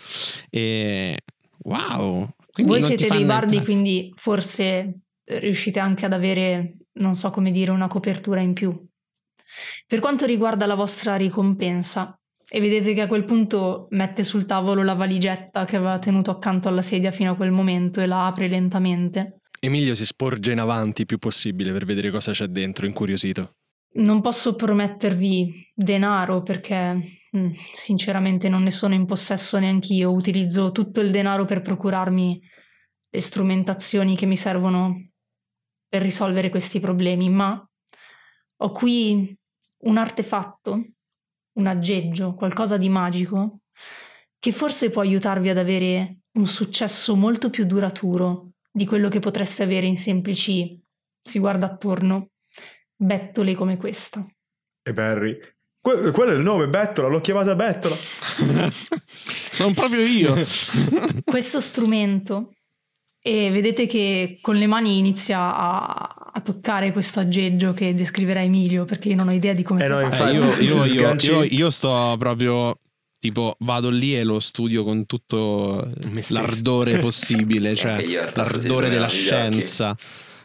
E 0.51 1.19
wow. 1.65 2.29
Quindi 2.53 2.73
Voi 2.73 2.83
siete 2.83 3.07
dei 3.09 3.25
bardi, 3.25 3.57
entrare. 3.57 3.65
quindi 3.65 4.13
forse 4.17 5.01
riuscite 5.25 5.79
anche 5.79 6.07
ad 6.07 6.13
avere, 6.13 6.77
non 6.95 7.15
so 7.15 7.31
come 7.31 7.51
dire, 7.51 7.71
una 7.71 7.87
copertura 7.87 8.41
in 8.41 8.53
più. 8.53 8.77
Per 9.87 10.01
quanto 10.01 10.27
riguarda 10.27 10.67
la 10.67 10.75
vostra 10.75 11.17
ricompensa, 11.17 12.19
e 12.51 12.61
vedete 12.61 12.95
che 12.95 13.03
a 13.03 13.07
quel 13.07 13.25
punto 13.25 13.89
mette 13.91 14.25
sul 14.25 14.47
tavolo 14.47 14.83
la 14.83 14.95
valigetta 14.95 15.65
che 15.65 15.77
aveva 15.77 15.99
tenuto 15.99 16.31
accanto 16.31 16.69
alla 16.69 16.83
sedia 16.83 17.11
fino 17.11 17.33
a 17.33 17.37
quel 17.37 17.51
momento 17.51 18.01
e 18.01 18.07
la 18.07 18.27
apre 18.27 18.49
lentamente. 18.49 19.41
Emilio 19.61 19.95
si 19.95 20.07
sporge 20.07 20.53
in 20.53 20.61
avanti 20.61 21.03
il 21.03 21.07
più 21.07 21.19
possibile 21.19 21.73
per 21.73 21.85
vedere 21.85 22.11
cosa 22.11 22.33
c'è 22.33 22.47
dentro, 22.47 22.87
incuriosito. 22.87 23.57
Non 23.91 24.21
posso 24.21 24.55
promettervi 24.55 25.73
denaro 25.75 26.43
perché 26.43 26.95
mm, 27.37 27.51
sinceramente 27.73 28.49
non 28.49 28.63
ne 28.63 28.71
sono 28.71 28.95
in 28.95 29.05
possesso 29.05 29.59
neanch'io. 29.59 30.13
Utilizzo 30.13 30.71
tutto 30.73 31.01
il 31.01 31.11
denaro 31.11 31.45
per 31.45 31.61
procurarmi 31.61 32.41
le 33.11 33.21
strumentazioni 33.21 34.17
che 34.17 34.27
mi 34.27 34.37
servono 34.37 35.11
per 35.89 36.03
risolvere 36.03 36.51
questi 36.51 36.81
problemi, 36.81 37.29
ma 37.29 37.61
ho 38.61 38.71
qui 38.71 39.37
un 39.81 39.97
artefatto, 39.97 40.85
un 41.59 41.67
aggeggio, 41.67 42.35
qualcosa 42.35 42.77
di 42.77 42.89
magico 42.89 43.61
che 44.39 44.53
forse 44.53 44.91
può 44.91 45.03
aiutarvi 45.03 45.49
ad 45.49 45.59
avere 45.59 46.19
un 46.39 46.47
successo 46.47 47.17
molto 47.17 47.51
più 47.51 47.65
duraturo 47.65 48.53
di 48.71 48.87
quello 48.87 49.09
che 49.09 49.19
potreste 49.19 49.65
avere 49.65 49.87
in 49.87 49.97
semplici, 49.97 50.81
si 51.21 51.39
guarda 51.41 51.67
attorno, 51.67 52.31
bettole 52.95 53.55
come 53.55 53.77
questa. 53.77 54.25
E 54.83 54.93
Barry. 54.93 55.39
Que- 55.81 56.13
quello 56.13 56.33
è 56.33 56.35
il 56.35 56.43
nome, 56.43 56.69
Bettola, 56.69 57.09
l'ho 57.09 57.21
chiamata 57.21 57.55
Bettola. 57.55 57.95
Sono 59.05 59.73
proprio 59.75 60.03
io. 60.03 60.35
Questo 61.25 61.61
strumento, 61.61 62.53
e 63.21 63.51
vedete 63.51 63.87
che 63.87 64.39
con 64.41 64.57
le 64.57 64.67
mani 64.67 64.99
inizia 64.99 65.57
a, 65.57 66.15
a 66.33 66.41
toccare 66.41 66.93
questo 66.93 67.21
aggeggio 67.21 67.73
che 67.73 67.95
descriverà 67.95 68.43
Emilio, 68.43 68.85
perché 68.85 69.09
io 69.09 69.17
non 69.17 69.29
ho 69.29 69.33
idea 69.33 69.53
di 69.55 69.63
come 69.63 69.81
Eh 69.83 69.85
si 69.85 69.91
no, 69.91 70.11
fa. 70.11 70.29
Eh, 70.29 70.33
io, 70.35 70.45
io- 70.61 70.85
io- 70.85 71.15
io- 71.21 71.43
io 71.43 71.71
sto 71.71 72.17
proprio 72.19 72.79
tipo 73.21 73.57
vado 73.61 73.91
lì 73.91 74.17
e 74.17 74.23
lo 74.23 74.39
studio 74.39 74.85
con 74.85 75.05
tutto 75.07 75.91
l'ardore 76.29 76.99
possibile, 76.99 77.75
cioè 77.77 78.05
l'ardore 78.35 78.89
della 78.89 79.07
gli 79.07 79.29
occhi. 79.29 79.63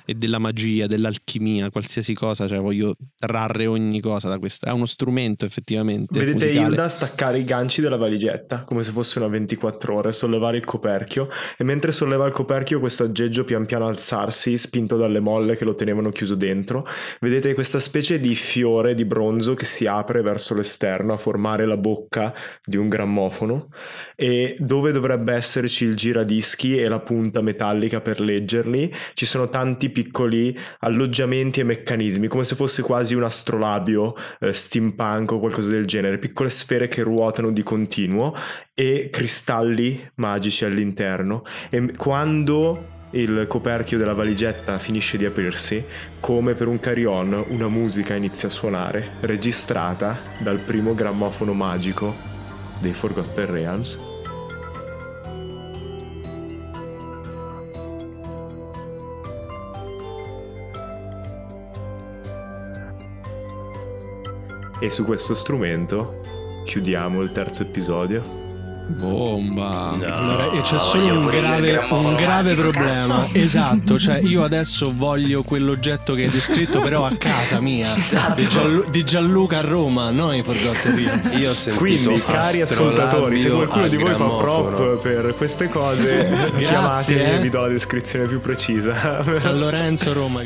E 0.05 0.13
della 0.13 0.39
magia, 0.39 0.87
dell'alchimia, 0.87 1.69
qualsiasi 1.69 2.13
cosa, 2.13 2.47
cioè 2.47 2.59
voglio 2.59 2.95
trarre 3.17 3.65
ogni 3.65 4.01
cosa 4.01 4.27
da 4.27 4.39
questo. 4.39 4.65
È 4.65 4.71
uno 4.71 4.85
strumento 4.85 5.45
effettivamente 5.45 6.19
Vedete 6.19 6.45
musicale. 6.45 6.67
Hilda 6.69 6.87
staccare 6.87 7.39
i 7.39 7.43
ganci 7.43 7.81
della 7.81 7.97
valigetta 7.97 8.63
come 8.63 8.83
se 8.83 8.91
fosse 8.91 9.19
una 9.19 9.27
24 9.27 9.95
ore, 9.95 10.11
sollevare 10.11 10.57
il 10.57 10.65
coperchio 10.65 11.29
e 11.57 11.63
mentre 11.63 11.91
solleva 11.91 12.25
il 12.25 12.33
coperchio 12.33 12.79
questo 12.79 13.03
aggeggio 13.03 13.43
pian 13.43 13.65
piano 13.65 13.87
alzarsi, 13.87 14.57
spinto 14.57 14.97
dalle 14.97 15.19
molle 15.19 15.55
che 15.55 15.65
lo 15.65 15.75
tenevano 15.75 16.09
chiuso 16.09 16.35
dentro. 16.35 16.85
Vedete 17.19 17.53
questa 17.53 17.79
specie 17.79 18.19
di 18.19 18.35
fiore 18.35 18.93
di 18.93 19.05
bronzo 19.05 19.53
che 19.53 19.65
si 19.65 19.85
apre 19.85 20.21
verso 20.21 20.53
l'esterno 20.53 21.13
a 21.13 21.17
formare 21.17 21.65
la 21.65 21.77
bocca 21.77 22.33
di 22.63 22.77
un 22.77 22.89
grammofono 22.89 23.69
e 24.15 24.55
dove 24.59 24.91
dovrebbe 24.91 25.33
esserci 25.33 25.85
il 25.85 25.95
giradischi 25.95 26.77
e 26.77 26.87
la 26.87 26.99
punta 26.99 27.41
metallica 27.41 28.01
per 28.01 28.19
leggerli 28.19 28.91
ci 29.13 29.25
sono 29.25 29.49
tanti 29.49 29.89
piccoli 29.93 30.57
alloggiamenti 30.79 31.61
e 31.61 31.63
meccanismi 31.63 32.27
come 32.27 32.43
se 32.43 32.55
fosse 32.55 32.81
quasi 32.81 33.15
un 33.15 33.23
astrolabio 33.23 34.13
eh, 34.41 34.51
steampunk 34.51 35.31
o 35.31 35.39
qualcosa 35.39 35.69
del 35.69 35.85
genere 35.85 36.17
piccole 36.17 36.49
sfere 36.49 36.89
che 36.89 37.01
ruotano 37.01 37.51
di 37.51 37.63
continuo 37.63 38.35
e 38.73 39.09
cristalli 39.09 40.11
magici 40.15 40.65
all'interno 40.65 41.43
e 41.69 41.93
quando 41.95 42.91
il 43.13 43.45
coperchio 43.47 43.97
della 43.97 44.13
valigetta 44.13 44.79
finisce 44.79 45.17
di 45.17 45.25
aprirsi, 45.25 45.83
come 46.19 46.53
per 46.55 46.67
un 46.67 46.79
carillon, 46.79 47.45
una 47.49 47.67
musica 47.67 48.15
inizia 48.15 48.47
a 48.47 48.51
suonare, 48.51 49.11
registrata 49.21 50.17
dal 50.39 50.57
primo 50.57 50.95
grammofono 50.95 51.53
magico 51.53 52.13
dei 52.79 52.93
Forgotten 52.93 53.51
Realms. 53.51 54.12
E 64.83 64.89
su 64.89 65.05
questo 65.05 65.33
strumento 65.33 66.19
chiudiamo 66.65 67.21
il 67.21 67.31
terzo 67.31 67.61
episodio. 67.61 68.21
Bomba. 68.85 69.91
Allora, 69.91 70.51
e 70.51 70.59
c'è 70.59 70.77
solo 70.77 71.19
un 71.19 71.25
grave, 71.27 71.77
un 71.89 72.15
grave 72.15 72.53
problema. 72.53 73.21
cazzo. 73.21 73.29
Esatto, 73.31 73.97
cioè 73.97 74.19
io 74.19 74.43
adesso 74.43 74.91
voglio 74.93 75.41
quell'oggetto 75.41 76.15
che 76.15 76.23
hai 76.23 76.29
descritto, 76.29 76.81
però 76.81 77.05
a 77.05 77.15
casa 77.17 77.61
mia. 77.61 77.95
Esatto. 77.95 78.33
Di, 78.41 78.45
Gianlu- 78.49 78.89
di 78.89 79.05
Gianluca 79.05 79.59
a 79.59 79.61
Roma, 79.61 80.09
noi 80.09 80.43
Forgotten 80.43 80.95
Realms. 80.97 81.37
Io 81.37 81.51
ho 81.51 81.53
sentito 81.53 82.09
Quindi, 82.09 82.21
cari 82.21 82.59
ascoltatori, 82.59 83.39
se 83.39 83.51
qualcuno 83.51 83.83
al 83.85 83.89
di 83.89 83.95
voi 83.95 84.15
fa 84.15 84.27
prop 84.27 85.01
per 85.01 85.33
queste 85.37 85.69
cose, 85.69 86.51
chiamatemi 86.59 87.21
eh. 87.21 87.35
e 87.35 87.39
vi 87.39 87.49
do 87.49 87.61
la 87.61 87.69
descrizione 87.69 88.27
più 88.27 88.41
precisa. 88.41 89.23
San 89.37 89.59
Lorenzo, 89.59 90.11
Roma. 90.11 90.41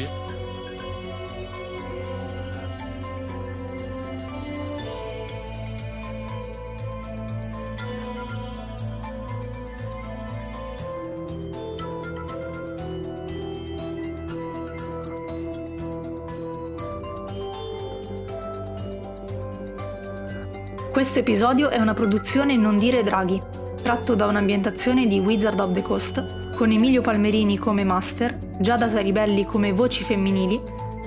Questo 21.07 21.23
episodio 21.23 21.69
è 21.69 21.79
una 21.79 21.93
produzione 21.93 22.57
Non 22.57 22.75
dire 22.75 23.01
draghi, 23.01 23.41
tratto 23.81 24.13
da 24.13 24.25
un'ambientazione 24.25 25.07
di 25.07 25.19
Wizard 25.19 25.57
of 25.57 25.71
the 25.71 25.81
Coast, 25.81 26.53
con 26.57 26.69
Emilio 26.69 26.99
Palmerini 26.99 27.57
come 27.57 27.85
master, 27.85 28.37
Giada 28.59 28.89
Taribelli 28.89 29.45
come 29.45 29.71
voci 29.71 30.03
femminili, 30.03 30.59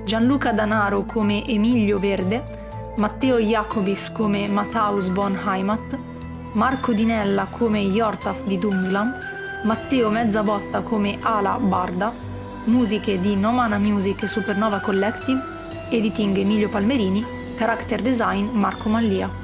Gianluca 0.06 0.52
Danaro 0.52 1.04
come 1.04 1.46
Emilio 1.46 1.98
Verde, 1.98 2.42
Matteo 2.96 3.36
Jacobis 3.36 4.10
come 4.10 4.48
Matthäus 4.48 5.10
von 5.10 5.38
Heimat, 5.44 5.98
Marco 6.54 6.94
Dinella 6.94 7.46
come 7.50 7.80
Yortaf 7.80 8.46
di 8.46 8.56
Doomslam, 8.56 9.14
Matteo 9.64 10.08
Mezzabotta 10.08 10.80
come 10.80 11.18
Ala 11.20 11.58
Barda, 11.58 12.10
musiche 12.64 13.20
di 13.20 13.36
Nomana 13.36 13.76
Music 13.76 14.22
e 14.22 14.28
Supernova 14.28 14.80
Collective, 14.80 15.42
editing 15.90 16.38
Emilio 16.38 16.70
Palmerini, 16.70 17.22
character 17.58 18.00
design 18.00 18.46
Marco 18.46 18.88
Mallia. 18.88 19.39